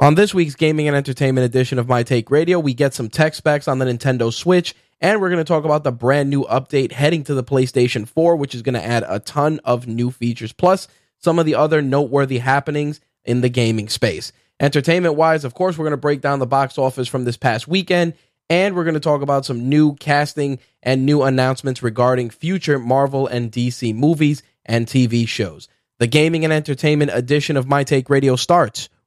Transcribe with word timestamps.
On 0.00 0.16
this 0.16 0.34
week's 0.34 0.56
gaming 0.56 0.88
and 0.88 0.96
entertainment 0.96 1.44
edition 1.44 1.78
of 1.78 1.86
My 1.86 2.02
Take 2.02 2.28
Radio, 2.28 2.58
we 2.58 2.74
get 2.74 2.94
some 2.94 3.08
tech 3.08 3.32
specs 3.32 3.68
on 3.68 3.78
the 3.78 3.84
Nintendo 3.84 4.32
Switch, 4.32 4.74
and 5.00 5.20
we're 5.20 5.28
going 5.28 5.38
to 5.38 5.44
talk 5.44 5.64
about 5.64 5.84
the 5.84 5.92
brand 5.92 6.28
new 6.30 6.42
update 6.46 6.90
heading 6.90 7.22
to 7.22 7.34
the 7.34 7.44
PlayStation 7.44 8.08
4, 8.08 8.34
which 8.34 8.56
is 8.56 8.62
going 8.62 8.74
to 8.74 8.84
add 8.84 9.04
a 9.06 9.20
ton 9.20 9.60
of 9.64 9.86
new 9.86 10.10
features, 10.10 10.52
plus 10.52 10.88
some 11.18 11.38
of 11.38 11.46
the 11.46 11.54
other 11.54 11.80
noteworthy 11.80 12.38
happenings 12.38 13.00
in 13.24 13.40
the 13.40 13.48
gaming 13.48 13.88
space. 13.88 14.32
Entertainment 14.58 15.14
wise, 15.14 15.44
of 15.44 15.54
course, 15.54 15.78
we're 15.78 15.84
going 15.84 15.92
to 15.92 15.96
break 15.96 16.20
down 16.20 16.40
the 16.40 16.46
box 16.46 16.76
office 16.76 17.06
from 17.06 17.24
this 17.24 17.36
past 17.36 17.68
weekend, 17.68 18.14
and 18.50 18.74
we're 18.74 18.82
going 18.82 18.94
to 18.94 19.00
talk 19.00 19.22
about 19.22 19.46
some 19.46 19.68
new 19.68 19.94
casting 19.94 20.58
and 20.82 21.06
new 21.06 21.22
announcements 21.22 21.84
regarding 21.84 22.30
future 22.30 22.80
Marvel 22.80 23.28
and 23.28 23.52
DC 23.52 23.94
movies 23.94 24.42
and 24.66 24.88
TV 24.88 25.28
shows. 25.28 25.68
The 26.00 26.08
gaming 26.08 26.42
and 26.42 26.52
entertainment 26.52 27.12
edition 27.14 27.56
of 27.56 27.68
My 27.68 27.84
Take 27.84 28.10
Radio 28.10 28.34
starts 28.34 28.88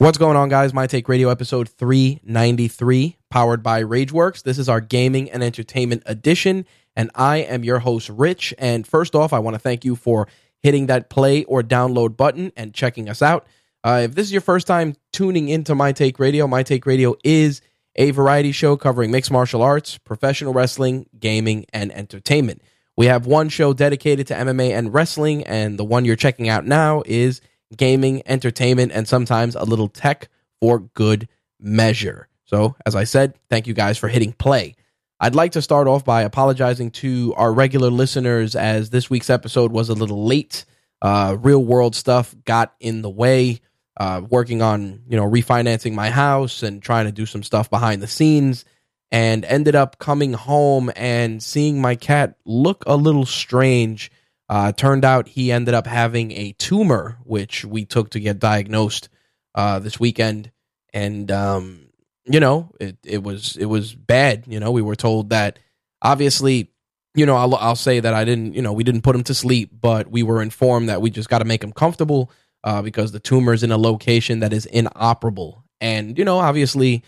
What's 0.00 0.16
going 0.16 0.38
on, 0.38 0.48
guys? 0.48 0.72
My 0.72 0.86
Take 0.86 1.10
Radio 1.10 1.28
episode 1.28 1.68
393, 1.68 3.18
powered 3.28 3.62
by 3.62 3.82
Rageworks. 3.82 4.42
This 4.42 4.56
is 4.56 4.66
our 4.66 4.80
gaming 4.80 5.30
and 5.30 5.42
entertainment 5.42 6.04
edition, 6.06 6.64
and 6.96 7.10
I 7.14 7.40
am 7.40 7.64
your 7.64 7.80
host, 7.80 8.08
Rich. 8.08 8.54
And 8.56 8.86
first 8.86 9.14
off, 9.14 9.34
I 9.34 9.40
want 9.40 9.56
to 9.56 9.58
thank 9.58 9.84
you 9.84 9.94
for 9.94 10.26
hitting 10.62 10.86
that 10.86 11.10
play 11.10 11.44
or 11.44 11.62
download 11.62 12.16
button 12.16 12.50
and 12.56 12.72
checking 12.72 13.10
us 13.10 13.20
out. 13.20 13.46
Uh, 13.84 14.00
if 14.04 14.14
this 14.14 14.24
is 14.24 14.32
your 14.32 14.40
first 14.40 14.66
time 14.66 14.96
tuning 15.12 15.50
into 15.50 15.74
My 15.74 15.92
Take 15.92 16.18
Radio, 16.18 16.46
My 16.46 16.62
Take 16.62 16.86
Radio 16.86 17.14
is 17.22 17.60
a 17.94 18.10
variety 18.12 18.52
show 18.52 18.78
covering 18.78 19.10
mixed 19.10 19.30
martial 19.30 19.60
arts, 19.60 19.98
professional 19.98 20.54
wrestling, 20.54 21.10
gaming, 21.18 21.66
and 21.74 21.92
entertainment. 21.92 22.62
We 22.96 23.04
have 23.04 23.26
one 23.26 23.50
show 23.50 23.74
dedicated 23.74 24.28
to 24.28 24.34
MMA 24.34 24.70
and 24.70 24.94
wrestling, 24.94 25.44
and 25.44 25.78
the 25.78 25.84
one 25.84 26.06
you're 26.06 26.16
checking 26.16 26.48
out 26.48 26.64
now 26.64 27.02
is 27.04 27.42
gaming, 27.76 28.22
entertainment, 28.26 28.92
and 28.92 29.06
sometimes 29.06 29.54
a 29.54 29.64
little 29.64 29.88
tech 29.88 30.28
for 30.60 30.80
good 30.80 31.28
measure. 31.58 32.28
So, 32.44 32.76
as 32.84 32.96
I 32.96 33.04
said, 33.04 33.34
thank 33.48 33.66
you 33.66 33.74
guys 33.74 33.98
for 33.98 34.08
hitting 34.08 34.32
play. 34.32 34.74
I'd 35.20 35.34
like 35.34 35.52
to 35.52 35.62
start 35.62 35.86
off 35.86 36.04
by 36.04 36.22
apologizing 36.22 36.92
to 36.92 37.34
our 37.36 37.52
regular 37.52 37.90
listeners 37.90 38.56
as 38.56 38.90
this 38.90 39.10
week's 39.10 39.30
episode 39.30 39.70
was 39.70 39.90
a 39.90 39.94
little 39.94 40.24
late. 40.24 40.64
Uh, 41.02 41.36
real 41.38 41.62
world 41.62 41.94
stuff 41.94 42.34
got 42.44 42.74
in 42.80 43.02
the 43.02 43.10
way. 43.10 43.60
Uh, 43.96 44.22
working 44.30 44.62
on 44.62 45.02
you 45.08 45.16
know 45.16 45.28
refinancing 45.28 45.92
my 45.92 46.08
house 46.08 46.62
and 46.62 46.82
trying 46.82 47.04
to 47.04 47.12
do 47.12 47.26
some 47.26 47.42
stuff 47.42 47.68
behind 47.68 48.00
the 48.00 48.06
scenes, 48.06 48.64
and 49.12 49.44
ended 49.44 49.74
up 49.74 49.98
coming 49.98 50.32
home 50.32 50.90
and 50.96 51.42
seeing 51.42 51.82
my 51.82 51.96
cat 51.96 52.34
look 52.46 52.82
a 52.86 52.96
little 52.96 53.26
strange 53.26 54.10
uh, 54.50 54.72
turned 54.72 55.04
out 55.04 55.28
he 55.28 55.52
ended 55.52 55.74
up 55.74 55.86
having 55.86 56.32
a 56.32 56.50
tumor, 56.58 57.16
which 57.22 57.64
we 57.64 57.84
took 57.84 58.10
to 58.10 58.18
get 58.18 58.40
diagnosed 58.40 59.08
uh, 59.54 59.78
this 59.78 60.00
weekend, 60.00 60.50
and 60.92 61.30
um, 61.30 61.86
you 62.24 62.40
know 62.40 62.72
it 62.80 62.96
it 63.04 63.22
was 63.22 63.56
it 63.56 63.66
was 63.66 63.94
bad. 63.94 64.44
You 64.48 64.58
know, 64.58 64.72
we 64.72 64.82
were 64.82 64.96
told 64.96 65.30
that 65.30 65.60
obviously, 66.02 66.72
you 67.14 67.26
know, 67.26 67.36
I'll 67.36 67.54
I'll 67.54 67.76
say 67.76 68.00
that 68.00 68.12
I 68.12 68.24
didn't, 68.24 68.54
you 68.54 68.60
know, 68.60 68.72
we 68.72 68.82
didn't 68.82 69.02
put 69.02 69.14
him 69.14 69.22
to 69.24 69.34
sleep, 69.34 69.70
but 69.80 70.10
we 70.10 70.24
were 70.24 70.42
informed 70.42 70.88
that 70.88 71.00
we 71.00 71.10
just 71.10 71.28
got 71.28 71.38
to 71.38 71.44
make 71.44 71.62
him 71.62 71.72
comfortable 71.72 72.32
uh, 72.64 72.82
because 72.82 73.12
the 73.12 73.20
tumor 73.20 73.52
is 73.52 73.62
in 73.62 73.70
a 73.70 73.78
location 73.78 74.40
that 74.40 74.52
is 74.52 74.66
inoperable, 74.66 75.64
and 75.80 76.18
you 76.18 76.24
know, 76.24 76.38
obviously. 76.38 77.04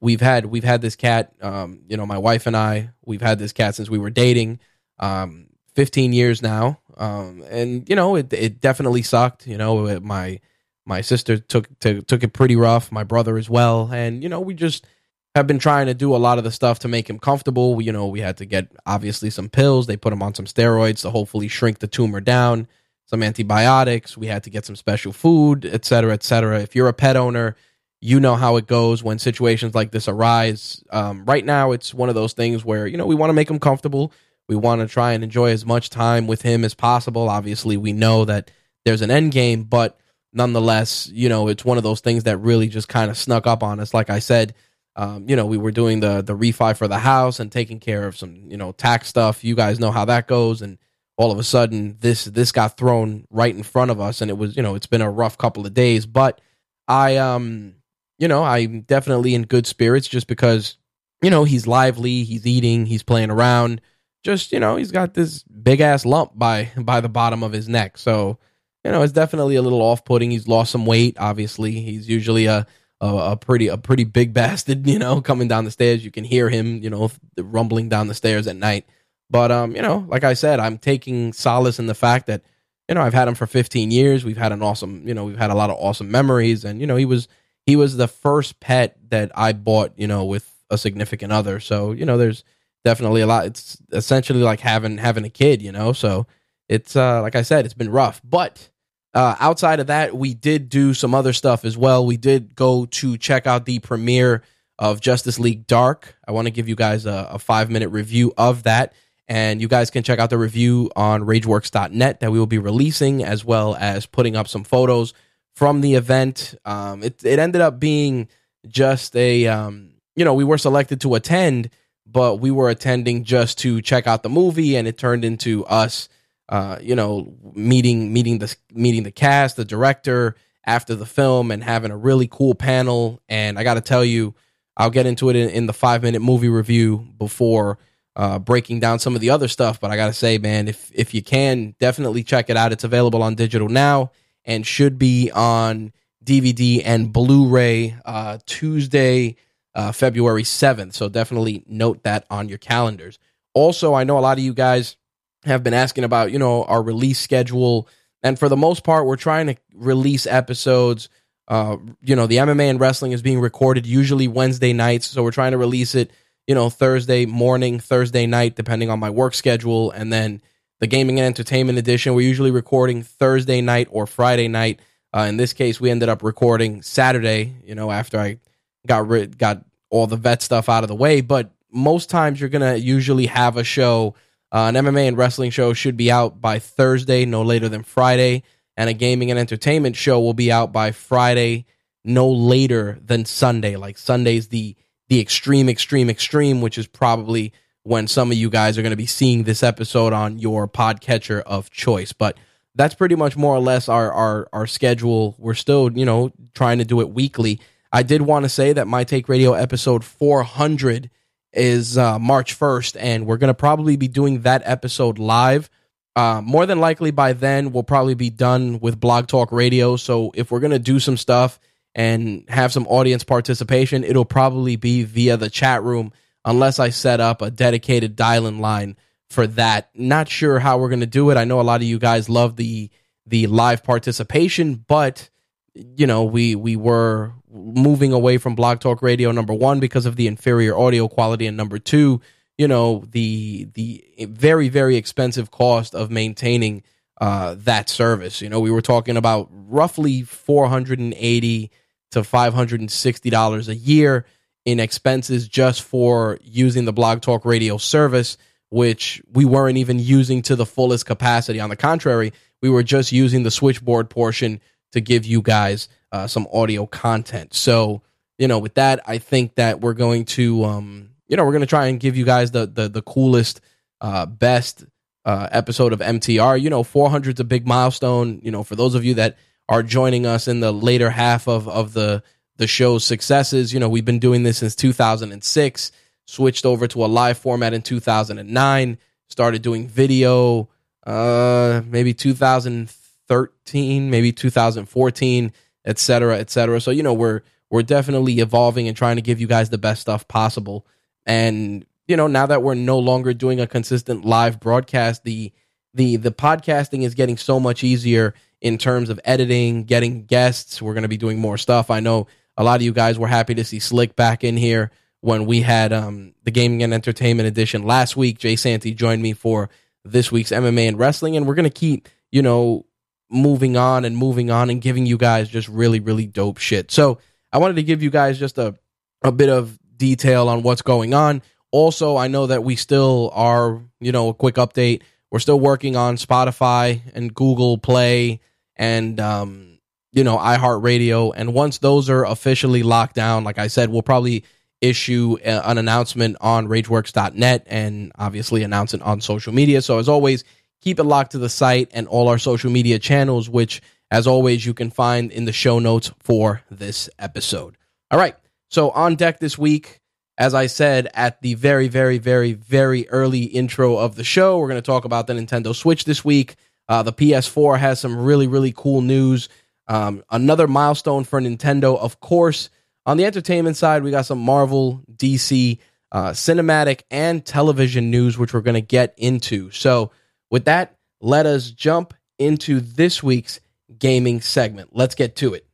We've 0.00 0.20
had 0.20 0.44
we've 0.46 0.64
had 0.64 0.82
this 0.82 0.96
cat, 0.96 1.32
um, 1.40 1.80
you 1.88 1.96
know, 1.96 2.04
my 2.04 2.18
wife 2.18 2.46
and 2.46 2.54
I. 2.54 2.90
We've 3.06 3.22
had 3.22 3.38
this 3.38 3.54
cat 3.54 3.74
since 3.74 3.88
we 3.88 3.96
were 3.96 4.10
dating. 4.10 4.58
Um, 4.98 5.46
15 5.74 6.12
years 6.12 6.42
now. 6.42 6.80
Um, 6.96 7.44
and 7.50 7.88
you 7.88 7.96
know, 7.96 8.16
it 8.16 8.32
it 8.32 8.60
definitely 8.60 9.02
sucked. 9.02 9.46
You 9.46 9.58
know, 9.58 10.00
my 10.00 10.40
my 10.86 11.00
sister 11.00 11.38
took 11.38 11.78
to, 11.80 12.02
took 12.02 12.22
it 12.22 12.32
pretty 12.32 12.56
rough. 12.56 12.92
My 12.92 13.04
brother 13.04 13.36
as 13.36 13.48
well, 13.50 13.90
and 13.92 14.22
you 14.22 14.28
know, 14.28 14.40
we 14.40 14.54
just 14.54 14.86
have 15.34 15.46
been 15.46 15.58
trying 15.58 15.86
to 15.86 15.94
do 15.94 16.14
a 16.14 16.18
lot 16.18 16.38
of 16.38 16.44
the 16.44 16.52
stuff 16.52 16.78
to 16.80 16.88
make 16.88 17.10
him 17.10 17.18
comfortable. 17.18 17.80
You 17.80 17.92
know, 17.92 18.06
we 18.06 18.20
had 18.20 18.36
to 18.38 18.44
get 18.44 18.68
obviously 18.86 19.30
some 19.30 19.48
pills. 19.48 19.86
They 19.86 19.96
put 19.96 20.12
him 20.12 20.22
on 20.22 20.34
some 20.34 20.46
steroids 20.46 21.02
to 21.02 21.10
hopefully 21.10 21.48
shrink 21.48 21.80
the 21.80 21.88
tumor 21.88 22.20
down. 22.20 22.68
Some 23.06 23.22
antibiotics. 23.22 24.16
We 24.16 24.28
had 24.28 24.44
to 24.44 24.50
get 24.50 24.64
some 24.64 24.76
special 24.76 25.12
food, 25.12 25.66
et 25.66 25.84
cetera, 25.84 26.14
et 26.14 26.22
cetera. 26.22 26.60
If 26.60 26.74
you're 26.74 26.88
a 26.88 26.94
pet 26.94 27.16
owner, 27.16 27.54
you 28.00 28.18
know 28.18 28.34
how 28.34 28.56
it 28.56 28.66
goes 28.66 29.02
when 29.02 29.18
situations 29.18 29.74
like 29.74 29.90
this 29.90 30.08
arise. 30.08 30.82
Um, 30.90 31.24
right 31.26 31.44
now, 31.44 31.72
it's 31.72 31.92
one 31.92 32.08
of 32.08 32.14
those 32.14 32.32
things 32.32 32.64
where 32.64 32.86
you 32.86 32.96
know 32.96 33.06
we 33.06 33.14
want 33.14 33.28
to 33.28 33.34
make 33.34 33.50
him 33.50 33.58
comfortable 33.58 34.12
we 34.48 34.56
want 34.56 34.80
to 34.80 34.86
try 34.86 35.12
and 35.12 35.24
enjoy 35.24 35.50
as 35.50 35.64
much 35.64 35.90
time 35.90 36.26
with 36.26 36.42
him 36.42 36.64
as 36.64 36.74
possible. 36.74 37.28
Obviously, 37.28 37.76
we 37.76 37.92
know 37.92 38.24
that 38.24 38.50
there's 38.84 39.02
an 39.02 39.10
end 39.10 39.32
game, 39.32 39.64
but 39.64 39.98
nonetheless, 40.32 41.08
you 41.12 41.28
know, 41.28 41.48
it's 41.48 41.64
one 41.64 41.78
of 41.78 41.84
those 41.84 42.00
things 42.00 42.24
that 42.24 42.38
really 42.38 42.68
just 42.68 42.88
kind 42.88 43.10
of 43.10 43.16
snuck 43.16 43.46
up 43.46 43.62
on 43.62 43.80
us. 43.80 43.94
Like 43.94 44.10
I 44.10 44.18
said, 44.18 44.54
um, 44.96 45.28
you 45.28 45.36
know, 45.36 45.46
we 45.46 45.58
were 45.58 45.72
doing 45.72 46.00
the 46.00 46.22
the 46.22 46.36
refi 46.36 46.76
for 46.76 46.86
the 46.86 46.98
house 46.98 47.40
and 47.40 47.50
taking 47.50 47.80
care 47.80 48.06
of 48.06 48.16
some, 48.16 48.50
you 48.50 48.56
know, 48.56 48.72
tax 48.72 49.08
stuff. 49.08 49.42
You 49.42 49.54
guys 49.54 49.80
know 49.80 49.90
how 49.90 50.04
that 50.04 50.28
goes, 50.28 50.62
and 50.62 50.78
all 51.16 51.32
of 51.32 51.38
a 51.38 51.44
sudden, 51.44 51.96
this 52.00 52.24
this 52.26 52.52
got 52.52 52.76
thrown 52.76 53.26
right 53.30 53.54
in 53.54 53.62
front 53.62 53.90
of 53.90 54.00
us, 54.00 54.20
and 54.20 54.30
it 54.30 54.38
was, 54.38 54.56
you 54.56 54.62
know, 54.62 54.74
it's 54.74 54.86
been 54.86 55.02
a 55.02 55.10
rough 55.10 55.38
couple 55.38 55.66
of 55.66 55.74
days. 55.74 56.06
But 56.06 56.40
I, 56.86 57.16
um, 57.16 57.76
you 58.18 58.28
know, 58.28 58.44
I'm 58.44 58.82
definitely 58.82 59.34
in 59.34 59.42
good 59.42 59.66
spirits 59.66 60.06
just 60.06 60.26
because, 60.26 60.76
you 61.22 61.30
know, 61.30 61.44
he's 61.44 61.66
lively, 61.66 62.22
he's 62.22 62.46
eating, 62.46 62.86
he's 62.86 63.02
playing 63.02 63.30
around 63.30 63.80
just 64.24 64.50
you 64.52 64.58
know 64.58 64.76
he's 64.76 64.90
got 64.90 65.14
this 65.14 65.42
big 65.44 65.80
ass 65.80 66.04
lump 66.04 66.32
by 66.34 66.70
by 66.78 67.00
the 67.00 67.08
bottom 67.08 67.42
of 67.42 67.52
his 67.52 67.68
neck 67.68 67.96
so 67.96 68.38
you 68.84 68.90
know 68.90 69.02
it's 69.02 69.12
definitely 69.12 69.54
a 69.54 69.62
little 69.62 69.82
off 69.82 70.04
putting 70.04 70.30
he's 70.30 70.48
lost 70.48 70.72
some 70.72 70.86
weight 70.86 71.16
obviously 71.20 71.72
he's 71.72 72.08
usually 72.08 72.46
a, 72.46 72.66
a, 73.00 73.06
a 73.06 73.36
pretty 73.36 73.68
a 73.68 73.76
pretty 73.76 74.04
big 74.04 74.32
bastard 74.32 74.86
you 74.86 74.98
know 74.98 75.20
coming 75.20 75.46
down 75.46 75.64
the 75.64 75.70
stairs 75.70 76.04
you 76.04 76.10
can 76.10 76.24
hear 76.24 76.48
him 76.48 76.82
you 76.82 76.90
know 76.90 77.10
rumbling 77.38 77.88
down 77.88 78.08
the 78.08 78.14
stairs 78.14 78.46
at 78.46 78.56
night 78.56 78.86
but 79.30 79.52
um 79.52 79.76
you 79.76 79.82
know 79.82 80.04
like 80.08 80.24
i 80.24 80.34
said 80.34 80.58
i'm 80.58 80.78
taking 80.78 81.32
solace 81.32 81.78
in 81.78 81.86
the 81.86 81.94
fact 81.94 82.26
that 82.26 82.42
you 82.88 82.94
know 82.94 83.02
i've 83.02 83.14
had 83.14 83.28
him 83.28 83.34
for 83.34 83.46
15 83.46 83.90
years 83.90 84.24
we've 84.24 84.38
had 84.38 84.52
an 84.52 84.62
awesome 84.62 85.06
you 85.06 85.14
know 85.14 85.24
we've 85.24 85.38
had 85.38 85.50
a 85.50 85.54
lot 85.54 85.70
of 85.70 85.76
awesome 85.78 86.10
memories 86.10 86.64
and 86.64 86.80
you 86.80 86.86
know 86.86 86.96
he 86.96 87.04
was 87.04 87.28
he 87.66 87.76
was 87.76 87.96
the 87.96 88.08
first 88.08 88.58
pet 88.58 88.96
that 89.10 89.30
i 89.34 89.52
bought 89.52 89.92
you 89.96 90.06
know 90.06 90.24
with 90.24 90.50
a 90.70 90.78
significant 90.78 91.30
other 91.30 91.60
so 91.60 91.92
you 91.92 92.06
know 92.06 92.16
there's 92.16 92.42
definitely 92.84 93.22
a 93.22 93.26
lot. 93.26 93.46
It's 93.46 93.78
essentially 93.92 94.42
like 94.42 94.60
having 94.60 94.98
having 94.98 95.24
a 95.24 95.30
kid, 95.30 95.62
you 95.62 95.72
know. 95.72 95.92
So 95.92 96.26
it's 96.68 96.96
uh, 96.96 97.22
like 97.22 97.34
I 97.34 97.42
said, 97.42 97.64
it's 97.64 97.74
been 97.74 97.90
rough. 97.90 98.20
But 98.24 98.68
uh, 99.14 99.36
outside 99.38 99.80
of 99.80 99.86
that, 99.88 100.16
we 100.16 100.34
did 100.34 100.68
do 100.68 100.94
some 100.94 101.14
other 101.14 101.32
stuff 101.32 101.64
as 101.64 101.76
well. 101.76 102.04
We 102.04 102.16
did 102.16 102.54
go 102.54 102.86
to 102.86 103.16
check 103.16 103.46
out 103.46 103.64
the 103.64 103.78
premiere 103.78 104.42
of 104.78 105.00
Justice 105.00 105.38
League 105.38 105.66
Dark. 105.66 106.16
I 106.26 106.32
want 106.32 106.46
to 106.46 106.50
give 106.50 106.68
you 106.68 106.74
guys 106.74 107.06
a, 107.06 107.28
a 107.30 107.38
five 107.38 107.70
minute 107.70 107.88
review 107.88 108.32
of 108.36 108.64
that. 108.64 108.92
And 109.26 109.60
you 109.60 109.68
guys 109.68 109.90
can 109.90 110.02
check 110.02 110.18
out 110.18 110.28
the 110.28 110.36
review 110.36 110.90
on 110.96 111.22
rageworks.net 111.22 112.20
that 112.20 112.30
we 112.30 112.38
will 112.38 112.46
be 112.46 112.58
releasing, 112.58 113.24
as 113.24 113.42
well 113.42 113.74
as 113.76 114.04
putting 114.04 114.36
up 114.36 114.48
some 114.48 114.64
photos 114.64 115.14
from 115.54 115.80
the 115.80 115.94
event. 115.94 116.54
Um, 116.66 117.02
it, 117.02 117.24
it 117.24 117.38
ended 117.38 117.62
up 117.62 117.80
being 117.80 118.28
just 118.66 119.16
a, 119.16 119.46
um, 119.46 119.92
you 120.14 120.26
know, 120.26 120.34
we 120.34 120.44
were 120.44 120.58
selected 120.58 121.00
to 121.02 121.14
attend, 121.14 121.70
but 122.14 122.36
we 122.36 122.52
were 122.52 122.70
attending 122.70 123.24
just 123.24 123.58
to 123.58 123.82
check 123.82 124.06
out 124.06 124.22
the 124.22 124.28
movie, 124.28 124.76
and 124.76 124.86
it 124.86 124.96
turned 124.96 125.24
into 125.24 125.66
us, 125.66 126.08
uh, 126.48 126.78
you 126.80 126.94
know, 126.94 127.34
meeting 127.54 128.12
meeting 128.12 128.38
the 128.38 128.56
meeting 128.72 129.02
the 129.02 129.10
cast, 129.10 129.56
the 129.56 129.64
director 129.64 130.36
after 130.64 130.94
the 130.94 131.06
film, 131.06 131.50
and 131.50 131.62
having 131.64 131.90
a 131.90 131.96
really 131.96 132.28
cool 132.28 132.54
panel. 132.54 133.20
And 133.28 133.58
I 133.58 133.64
got 133.64 133.74
to 133.74 133.80
tell 133.80 134.04
you, 134.04 134.36
I'll 134.76 134.90
get 134.90 135.06
into 135.06 135.28
it 135.28 135.34
in, 135.34 135.50
in 135.50 135.66
the 135.66 135.72
five 135.72 136.04
minute 136.04 136.22
movie 136.22 136.48
review 136.48 137.04
before 137.18 137.80
uh, 138.14 138.38
breaking 138.38 138.78
down 138.78 139.00
some 139.00 139.16
of 139.16 139.20
the 139.20 139.30
other 139.30 139.48
stuff. 139.48 139.80
But 139.80 139.90
I 139.90 139.96
got 139.96 140.06
to 140.06 140.12
say, 140.12 140.38
man, 140.38 140.68
if 140.68 140.92
if 140.94 141.14
you 141.14 141.22
can, 141.22 141.74
definitely 141.80 142.22
check 142.22 142.48
it 142.48 142.56
out. 142.56 142.70
It's 142.70 142.84
available 142.84 143.24
on 143.24 143.34
digital 143.34 143.68
now 143.68 144.12
and 144.44 144.64
should 144.64 145.00
be 145.00 145.32
on 145.32 145.92
DVD 146.24 146.80
and 146.84 147.12
Blu-ray 147.12 147.96
uh, 148.04 148.38
Tuesday 148.46 149.34
uh, 149.74 149.92
February 149.92 150.42
7th. 150.42 150.94
So 150.94 151.08
definitely 151.08 151.64
note 151.66 152.02
that 152.04 152.26
on 152.30 152.48
your 152.48 152.58
calendars. 152.58 153.18
Also, 153.54 153.94
I 153.94 154.04
know 154.04 154.18
a 154.18 154.20
lot 154.20 154.38
of 154.38 154.44
you 154.44 154.54
guys 154.54 154.96
have 155.44 155.62
been 155.62 155.74
asking 155.74 156.04
about, 156.04 156.32
you 156.32 156.38
know, 156.38 156.64
our 156.64 156.82
release 156.82 157.18
schedule. 157.18 157.88
And 158.22 158.38
for 158.38 158.48
the 158.48 158.56
most 158.56 158.84
part, 158.84 159.06
we're 159.06 159.16
trying 159.16 159.46
to 159.46 159.56
release 159.74 160.26
episodes. 160.26 161.08
Uh, 161.46 161.76
you 162.02 162.16
know, 162.16 162.26
the 162.26 162.38
MMA 162.38 162.70
and 162.70 162.80
wrestling 162.80 163.12
is 163.12 163.22
being 163.22 163.40
recorded 163.40 163.86
usually 163.86 164.28
Wednesday 164.28 164.72
nights. 164.72 165.06
So 165.06 165.22
we're 165.22 165.30
trying 165.30 165.52
to 165.52 165.58
release 165.58 165.94
it, 165.94 166.10
you 166.46 166.54
know, 166.54 166.70
Thursday 166.70 167.26
morning, 167.26 167.78
Thursday 167.80 168.26
night, 168.26 168.56
depending 168.56 168.90
on 168.90 168.98
my 168.98 169.10
work 169.10 169.34
schedule. 169.34 169.90
And 169.90 170.12
then 170.12 170.40
the 170.80 170.86
gaming 170.86 171.18
and 171.18 171.26
entertainment 171.26 171.78
edition, 171.78 172.14
we're 172.14 172.26
usually 172.26 172.50
recording 172.50 173.02
Thursday 173.02 173.60
night 173.60 173.88
or 173.90 174.06
Friday 174.06 174.48
night. 174.48 174.80
Uh, 175.14 175.26
in 175.28 175.36
this 175.36 175.52
case, 175.52 175.80
we 175.80 175.90
ended 175.90 176.08
up 176.08 176.22
recording 176.22 176.82
Saturday, 176.82 177.54
you 177.64 177.74
know, 177.74 177.90
after 177.90 178.18
I 178.18 178.38
got 178.86 179.08
rid, 179.08 179.38
got 179.38 179.64
all 179.90 180.06
the 180.06 180.16
vet 180.16 180.42
stuff 180.42 180.68
out 180.68 180.84
of 180.84 180.88
the 180.88 180.94
way. 180.94 181.20
But 181.20 181.50
most 181.70 182.10
times 182.10 182.40
you're 182.40 182.50
to 182.50 182.78
usually 182.78 183.26
have 183.26 183.56
a 183.56 183.64
show 183.64 184.14
uh, 184.54 184.68
an 184.68 184.76
MMA 184.76 185.08
and 185.08 185.18
wrestling 185.18 185.50
show 185.50 185.72
should 185.72 185.96
be 185.96 186.12
out 186.12 186.40
by 186.40 186.60
Thursday, 186.60 187.24
no 187.24 187.42
later 187.42 187.68
than 187.68 187.82
Friday, 187.82 188.44
and 188.76 188.88
a 188.88 188.92
gaming 188.92 189.32
and 189.32 189.40
entertainment 189.40 189.96
show 189.96 190.20
will 190.20 190.32
be 190.32 190.52
out 190.52 190.72
by 190.72 190.92
Friday, 190.92 191.66
no 192.04 192.30
later 192.30 193.00
than 193.04 193.24
Sunday. 193.24 193.74
Like 193.74 193.98
Sunday's 193.98 194.48
the 194.48 194.76
the 195.08 195.20
extreme, 195.20 195.68
extreme, 195.68 196.08
extreme, 196.08 196.60
which 196.60 196.78
is 196.78 196.86
probably 196.86 197.52
when 197.82 198.06
some 198.06 198.30
of 198.30 198.36
you 198.36 198.48
guys 198.48 198.78
are 198.78 198.82
going 198.82 198.90
to 198.90 198.96
be 198.96 199.06
seeing 199.06 199.42
this 199.42 199.64
episode 199.64 200.12
on 200.12 200.38
your 200.38 200.68
podcatcher 200.68 201.42
of 201.42 201.70
choice. 201.70 202.12
But 202.12 202.38
that's 202.76 202.94
pretty 202.94 203.16
much 203.16 203.36
more 203.36 203.56
or 203.56 203.60
less 203.60 203.88
our 203.88 204.12
our 204.12 204.48
our 204.52 204.68
schedule. 204.68 205.34
We're 205.36 205.54
still, 205.54 205.90
you 205.98 206.04
know, 206.04 206.30
trying 206.54 206.78
to 206.78 206.84
do 206.84 207.00
it 207.00 207.10
weekly. 207.10 207.58
I 207.94 208.02
did 208.02 208.22
want 208.22 208.44
to 208.44 208.48
say 208.48 208.72
that 208.72 208.88
my 208.88 209.04
take 209.04 209.28
radio 209.28 209.52
episode 209.52 210.04
400 210.04 211.10
is 211.52 211.96
uh, 211.96 212.18
March 212.18 212.58
1st, 212.58 212.96
and 212.98 213.24
we're 213.24 213.36
going 213.36 213.50
to 213.50 213.54
probably 213.54 213.94
be 213.94 214.08
doing 214.08 214.40
that 214.40 214.62
episode 214.64 215.20
live. 215.20 215.70
Uh, 216.16 216.42
more 216.44 216.66
than 216.66 216.80
likely 216.80 217.12
by 217.12 217.34
then, 217.34 217.70
we'll 217.70 217.84
probably 217.84 218.16
be 218.16 218.30
done 218.30 218.80
with 218.80 218.98
Blog 218.98 219.28
Talk 219.28 219.52
Radio. 219.52 219.94
So 219.94 220.32
if 220.34 220.50
we're 220.50 220.58
going 220.58 220.72
to 220.72 220.80
do 220.80 220.98
some 220.98 221.16
stuff 221.16 221.60
and 221.94 222.44
have 222.48 222.72
some 222.72 222.88
audience 222.88 223.22
participation, 223.22 224.02
it'll 224.02 224.24
probably 224.24 224.74
be 224.74 225.04
via 225.04 225.36
the 225.36 225.48
chat 225.48 225.84
room, 225.84 226.12
unless 226.44 226.80
I 226.80 226.88
set 226.88 227.20
up 227.20 227.42
a 227.42 227.50
dedicated 227.52 228.16
dial-in 228.16 228.58
line 228.58 228.96
for 229.30 229.46
that. 229.46 229.90
Not 229.94 230.28
sure 230.28 230.58
how 230.58 230.78
we're 230.78 230.88
going 230.88 230.98
to 230.98 231.06
do 231.06 231.30
it. 231.30 231.36
I 231.36 231.44
know 231.44 231.60
a 231.60 231.62
lot 231.62 231.80
of 231.80 231.86
you 231.86 232.00
guys 232.00 232.28
love 232.28 232.56
the 232.56 232.90
the 233.24 233.46
live 233.46 233.84
participation, 233.84 234.74
but 234.74 235.30
you 235.74 236.06
know 236.08 236.24
we 236.24 236.54
we 236.56 236.76
were 236.76 237.32
moving 237.54 238.12
away 238.12 238.36
from 238.36 238.54
blog 238.54 238.80
talk 238.80 239.00
radio 239.00 239.30
number 239.30 239.54
one 239.54 239.80
because 239.80 240.04
of 240.04 240.16
the 240.16 240.26
inferior 240.26 240.76
audio 240.76 241.08
quality 241.08 241.46
and 241.46 241.56
number 241.56 241.78
two 241.78 242.20
you 242.58 242.68
know 242.68 243.04
the 243.10 243.68
the 243.74 244.04
very 244.28 244.68
very 244.68 244.96
expensive 244.96 245.50
cost 245.50 245.94
of 245.94 246.10
maintaining 246.10 246.82
uh, 247.20 247.54
that 247.58 247.88
service. 247.88 248.40
You 248.40 248.48
know 248.48 248.60
we 248.60 248.70
were 248.70 248.82
talking 248.82 249.16
about 249.16 249.48
roughly 249.50 250.22
480 250.22 251.70
to 252.12 252.24
560 252.24 253.30
dollars 253.30 253.68
a 253.68 253.74
year 253.74 254.26
in 254.64 254.80
expenses 254.80 255.48
just 255.48 255.82
for 255.82 256.38
using 256.42 256.84
the 256.84 256.92
blog 256.92 257.20
talk 257.20 257.44
radio 257.44 257.76
service 257.76 258.36
which 258.70 259.22
we 259.32 259.44
weren't 259.44 259.78
even 259.78 260.00
using 260.00 260.42
to 260.42 260.56
the 260.56 260.66
fullest 260.66 261.06
capacity. 261.06 261.60
On 261.60 261.70
the 261.70 261.76
contrary 261.76 262.32
we 262.62 262.70
were 262.70 262.82
just 262.82 263.12
using 263.12 263.42
the 263.42 263.50
switchboard 263.50 264.10
portion 264.10 264.60
to 264.92 265.00
give 265.00 265.26
you 265.26 265.42
guys 265.42 265.88
uh, 266.14 266.28
some 266.28 266.46
audio 266.52 266.86
content. 266.86 267.52
So, 267.54 268.00
you 268.38 268.46
know, 268.46 268.60
with 268.60 268.74
that, 268.74 269.00
I 269.04 269.18
think 269.18 269.56
that 269.56 269.80
we're 269.80 269.94
going 269.94 270.26
to, 270.26 270.64
um, 270.64 271.10
you 271.26 271.36
know, 271.36 271.44
we're 271.44 271.50
going 271.50 271.62
to 271.62 271.66
try 271.66 271.86
and 271.86 271.98
give 271.98 272.16
you 272.16 272.24
guys 272.24 272.52
the 272.52 272.66
the, 272.66 272.88
the 272.88 273.02
coolest, 273.02 273.60
uh, 274.00 274.24
best 274.24 274.84
uh, 275.24 275.48
episode 275.50 275.92
of 275.92 275.98
MTR. 275.98 276.60
You 276.60 276.70
know, 276.70 276.84
400 276.84 277.34
is 277.34 277.40
a 277.40 277.44
big 277.44 277.66
milestone. 277.66 278.38
You 278.44 278.52
know, 278.52 278.62
for 278.62 278.76
those 278.76 278.94
of 278.94 279.04
you 279.04 279.14
that 279.14 279.36
are 279.68 279.82
joining 279.82 280.24
us 280.24 280.46
in 280.46 280.60
the 280.60 280.70
later 280.70 281.10
half 281.10 281.48
of 281.48 281.68
of 281.68 281.94
the 281.94 282.22
the 282.58 282.68
show's 282.68 283.04
successes, 283.04 283.74
you 283.74 283.80
know, 283.80 283.88
we've 283.88 284.04
been 284.04 284.20
doing 284.20 284.44
this 284.44 284.58
since 284.58 284.76
2006. 284.76 285.90
Switched 286.28 286.64
over 286.64 286.86
to 286.86 287.04
a 287.04 287.06
live 287.06 287.38
format 287.38 287.74
in 287.74 287.82
2009. 287.82 288.98
Started 289.30 289.62
doing 289.62 289.88
video, 289.88 290.68
uh, 291.04 291.82
maybe 291.86 292.14
2013, 292.14 294.10
maybe 294.10 294.30
2014 294.30 295.52
et 295.84 295.98
cetera, 295.98 296.38
et 296.38 296.50
cetera. 296.50 296.80
So, 296.80 296.90
you 296.90 297.02
know, 297.02 297.14
we're 297.14 297.42
we're 297.70 297.82
definitely 297.82 298.40
evolving 298.40 298.88
and 298.88 298.96
trying 298.96 299.16
to 299.16 299.22
give 299.22 299.40
you 299.40 299.46
guys 299.46 299.70
the 299.70 299.78
best 299.78 300.00
stuff 300.00 300.28
possible. 300.28 300.86
And, 301.26 301.84
you 302.06 302.16
know, 302.16 302.26
now 302.26 302.46
that 302.46 302.62
we're 302.62 302.74
no 302.74 302.98
longer 302.98 303.34
doing 303.34 303.60
a 303.60 303.66
consistent 303.66 304.24
live 304.24 304.60
broadcast, 304.60 305.24
the 305.24 305.52
the 305.94 306.16
the 306.16 306.30
podcasting 306.30 307.02
is 307.02 307.14
getting 307.14 307.36
so 307.36 307.58
much 307.58 307.82
easier 307.82 308.34
in 308.60 308.78
terms 308.78 309.10
of 309.10 309.20
editing, 309.24 309.84
getting 309.84 310.24
guests. 310.24 310.80
We're 310.82 310.94
gonna 310.94 311.08
be 311.08 311.16
doing 311.16 311.38
more 311.38 311.58
stuff. 311.58 311.90
I 311.90 312.00
know 312.00 312.26
a 312.56 312.64
lot 312.64 312.76
of 312.76 312.82
you 312.82 312.92
guys 312.92 313.18
were 313.18 313.26
happy 313.26 313.54
to 313.54 313.64
see 313.64 313.78
Slick 313.78 314.16
back 314.16 314.44
in 314.44 314.56
here 314.56 314.90
when 315.20 315.46
we 315.46 315.62
had 315.62 315.92
um, 315.92 316.34
the 316.44 316.50
gaming 316.50 316.82
and 316.82 316.92
entertainment 316.92 317.46
edition 317.46 317.82
last 317.82 318.16
week. 318.16 318.38
Jay 318.38 318.56
Santy 318.56 318.92
joined 318.92 319.22
me 319.22 319.32
for 319.32 319.70
this 320.04 320.30
week's 320.30 320.50
MMA 320.50 320.88
and 320.88 320.98
wrestling, 320.98 321.36
and 321.36 321.46
we're 321.46 321.54
gonna 321.54 321.70
keep, 321.70 322.08
you 322.30 322.42
know, 322.42 322.86
moving 323.30 323.76
on 323.76 324.04
and 324.04 324.16
moving 324.16 324.50
on 324.50 324.70
and 324.70 324.80
giving 324.80 325.06
you 325.06 325.16
guys 325.16 325.48
just 325.48 325.68
really, 325.68 326.00
really 326.00 326.26
dope 326.26 326.58
shit. 326.58 326.90
So 326.90 327.18
I 327.52 327.58
wanted 327.58 327.76
to 327.76 327.82
give 327.82 328.02
you 328.02 328.10
guys 328.10 328.38
just 328.38 328.58
a, 328.58 328.74
a 329.22 329.32
bit 329.32 329.48
of 329.48 329.78
detail 329.96 330.48
on 330.48 330.62
what's 330.62 330.82
going 330.82 331.14
on. 331.14 331.42
Also, 331.70 332.16
I 332.16 332.28
know 332.28 332.46
that 332.46 332.62
we 332.62 332.76
still 332.76 333.30
are, 333.34 333.80
you 334.00 334.12
know, 334.12 334.28
a 334.28 334.34
quick 334.34 334.56
update. 334.56 335.02
We're 335.30 335.40
still 335.40 335.58
working 335.58 335.96
on 335.96 336.16
Spotify 336.16 337.00
and 337.14 337.34
Google 337.34 337.78
Play 337.78 338.40
and, 338.76 339.18
um, 339.18 339.78
you 340.12 340.22
know, 340.22 340.38
iHeartRadio. 340.38 341.32
And 341.34 341.52
once 341.52 341.78
those 341.78 342.08
are 342.08 342.24
officially 342.24 342.84
locked 342.84 343.16
down, 343.16 343.42
like 343.42 343.58
I 343.58 343.66
said, 343.66 343.90
we'll 343.90 344.02
probably 344.02 344.44
issue 344.80 345.36
a, 345.44 345.68
an 345.68 345.78
announcement 345.78 346.36
on 346.40 346.68
rageworks.net 346.68 347.66
and 347.66 348.12
obviously 348.16 348.62
announce 348.62 348.94
it 348.94 349.02
on 349.02 349.20
social 349.20 349.52
media. 349.52 349.82
So 349.82 349.98
as 349.98 350.08
always, 350.08 350.44
keep 350.84 351.00
it 351.00 351.04
locked 351.04 351.32
to 351.32 351.38
the 351.38 351.48
site 351.48 351.90
and 351.94 352.06
all 352.06 352.28
our 352.28 352.36
social 352.36 352.70
media 352.70 352.98
channels, 352.98 353.48
which, 353.48 353.80
as 354.10 354.26
always, 354.26 354.66
you 354.66 354.74
can 354.74 354.90
find 354.90 355.32
in 355.32 355.46
the 355.46 355.52
show 355.52 355.78
notes 355.78 356.12
for 356.20 356.62
this 356.70 357.08
episode. 357.18 357.78
All 358.10 358.18
right. 358.18 358.36
So, 358.68 358.90
on 358.90 359.14
deck 359.14 359.40
this 359.40 359.56
week, 359.56 360.00
as 360.36 360.52
I 360.52 360.66
said 360.66 361.08
at 361.14 361.40
the 361.40 361.54
very, 361.54 361.88
very, 361.88 362.18
very, 362.18 362.52
very 362.52 363.08
early 363.08 363.44
intro 363.44 363.96
of 363.96 364.14
the 364.16 364.24
show, 364.24 364.58
we're 364.58 364.68
going 364.68 364.82
to 364.82 364.86
talk 364.86 365.06
about 365.06 365.26
the 365.26 365.32
Nintendo 365.32 365.74
Switch 365.74 366.04
this 366.04 366.22
week. 366.22 366.56
Uh, 366.86 367.02
the 367.02 367.14
PS4 367.14 367.78
has 367.78 367.98
some 367.98 368.14
really, 368.16 368.46
really 368.46 368.74
cool 368.76 369.00
news. 369.00 369.48
Um, 369.88 370.22
another 370.30 370.68
milestone 370.68 371.24
for 371.24 371.40
Nintendo, 371.40 371.98
of 371.98 372.20
course. 372.20 372.68
On 373.06 373.16
the 373.16 373.24
entertainment 373.24 373.78
side, 373.78 374.02
we 374.02 374.10
got 374.10 374.26
some 374.26 374.38
Marvel, 374.38 375.02
DC, 375.16 375.78
uh, 376.12 376.30
cinematic, 376.30 377.02
and 377.10 377.42
television 377.44 378.10
news, 378.10 378.36
which 378.36 378.52
we're 378.52 378.60
going 378.60 378.74
to 378.74 378.82
get 378.82 379.14
into. 379.16 379.70
So, 379.70 380.10
with 380.54 380.66
that, 380.66 380.94
let 381.20 381.46
us 381.46 381.68
jump 381.72 382.14
into 382.38 382.78
this 382.78 383.24
week's 383.24 383.58
gaming 383.98 384.40
segment. 384.40 384.90
Let's 384.92 385.16
get 385.16 385.34
to 385.38 385.54
it. 385.54 385.66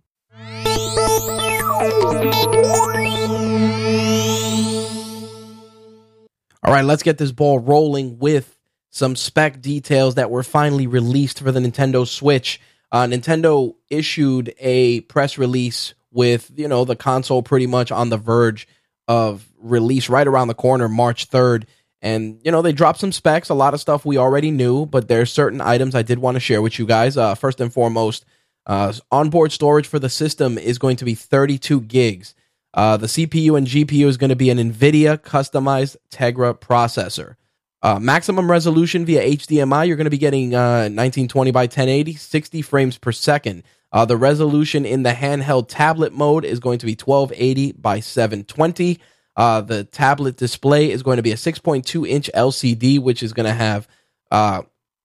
All 6.64 6.72
right, 6.72 6.86
let's 6.86 7.02
get 7.02 7.18
this 7.18 7.30
ball 7.30 7.58
rolling 7.58 8.18
with 8.20 8.58
some 8.88 9.16
spec 9.16 9.60
details 9.60 10.14
that 10.14 10.30
were 10.30 10.42
finally 10.42 10.86
released 10.86 11.40
for 11.40 11.52
the 11.52 11.60
Nintendo 11.60 12.06
Switch. 12.06 12.58
Uh, 12.90 13.04
Nintendo 13.04 13.74
issued 13.90 14.54
a 14.58 15.02
press 15.02 15.36
release 15.36 15.92
with, 16.10 16.50
you 16.56 16.68
know, 16.68 16.86
the 16.86 16.96
console 16.96 17.42
pretty 17.42 17.66
much 17.66 17.92
on 17.92 18.08
the 18.08 18.16
verge 18.16 18.66
of 19.06 19.46
release 19.58 20.08
right 20.08 20.26
around 20.26 20.48
the 20.48 20.54
corner, 20.54 20.88
March 20.88 21.28
3rd. 21.28 21.66
And, 22.02 22.40
you 22.44 22.50
know, 22.50 22.62
they 22.62 22.72
dropped 22.72 23.00
some 23.00 23.12
specs, 23.12 23.50
a 23.50 23.54
lot 23.54 23.74
of 23.74 23.80
stuff 23.80 24.04
we 24.04 24.16
already 24.16 24.50
knew, 24.50 24.86
but 24.86 25.08
there's 25.08 25.32
certain 25.32 25.60
items 25.60 25.94
I 25.94 26.02
did 26.02 26.18
want 26.18 26.36
to 26.36 26.40
share 26.40 26.62
with 26.62 26.78
you 26.78 26.86
guys. 26.86 27.16
Uh, 27.16 27.34
first 27.34 27.60
and 27.60 27.72
foremost, 27.72 28.24
uh, 28.66 28.92
onboard 29.10 29.52
storage 29.52 29.86
for 29.86 29.98
the 29.98 30.08
system 30.08 30.56
is 30.56 30.78
going 30.78 30.96
to 30.96 31.04
be 31.04 31.14
32 31.14 31.82
gigs. 31.82 32.34
Uh, 32.72 32.96
the 32.96 33.06
CPU 33.06 33.58
and 33.58 33.66
GPU 33.66 34.06
is 34.06 34.16
going 34.16 34.30
to 34.30 34.36
be 34.36 34.50
an 34.50 34.58
NVIDIA 34.58 35.18
customized 35.18 35.96
Tegra 36.10 36.58
processor. 36.58 37.34
Uh, 37.82 37.98
maximum 37.98 38.50
resolution 38.50 39.04
via 39.04 39.22
HDMI, 39.22 39.86
you're 39.86 39.96
going 39.96 40.04
to 40.04 40.10
be 40.10 40.18
getting 40.18 40.50
1920 40.50 41.50
uh, 41.50 41.52
by 41.52 41.62
1080, 41.62 42.14
60 42.14 42.62
frames 42.62 42.98
per 42.98 43.10
second. 43.10 43.62
Uh, 43.92 44.04
the 44.04 44.16
resolution 44.16 44.86
in 44.86 45.02
the 45.02 45.12
handheld 45.12 45.66
tablet 45.68 46.12
mode 46.12 46.44
is 46.44 46.60
going 46.60 46.78
to 46.78 46.86
be 46.86 46.92
1280 46.92 47.72
by 47.72 47.98
720. 47.98 49.00
Uh, 49.36 49.60
the 49.60 49.84
tablet 49.84 50.36
display 50.36 50.90
is 50.90 51.02
going 51.02 51.16
to 51.16 51.22
be 51.22 51.32
a 51.32 51.36
6.2 51.36 52.08
inch 52.08 52.30
LCD, 52.34 52.98
which 52.98 53.22
is 53.22 53.32
going 53.32 53.46
to 53.46 53.54
have, 53.54 53.88
uh, 54.30 54.62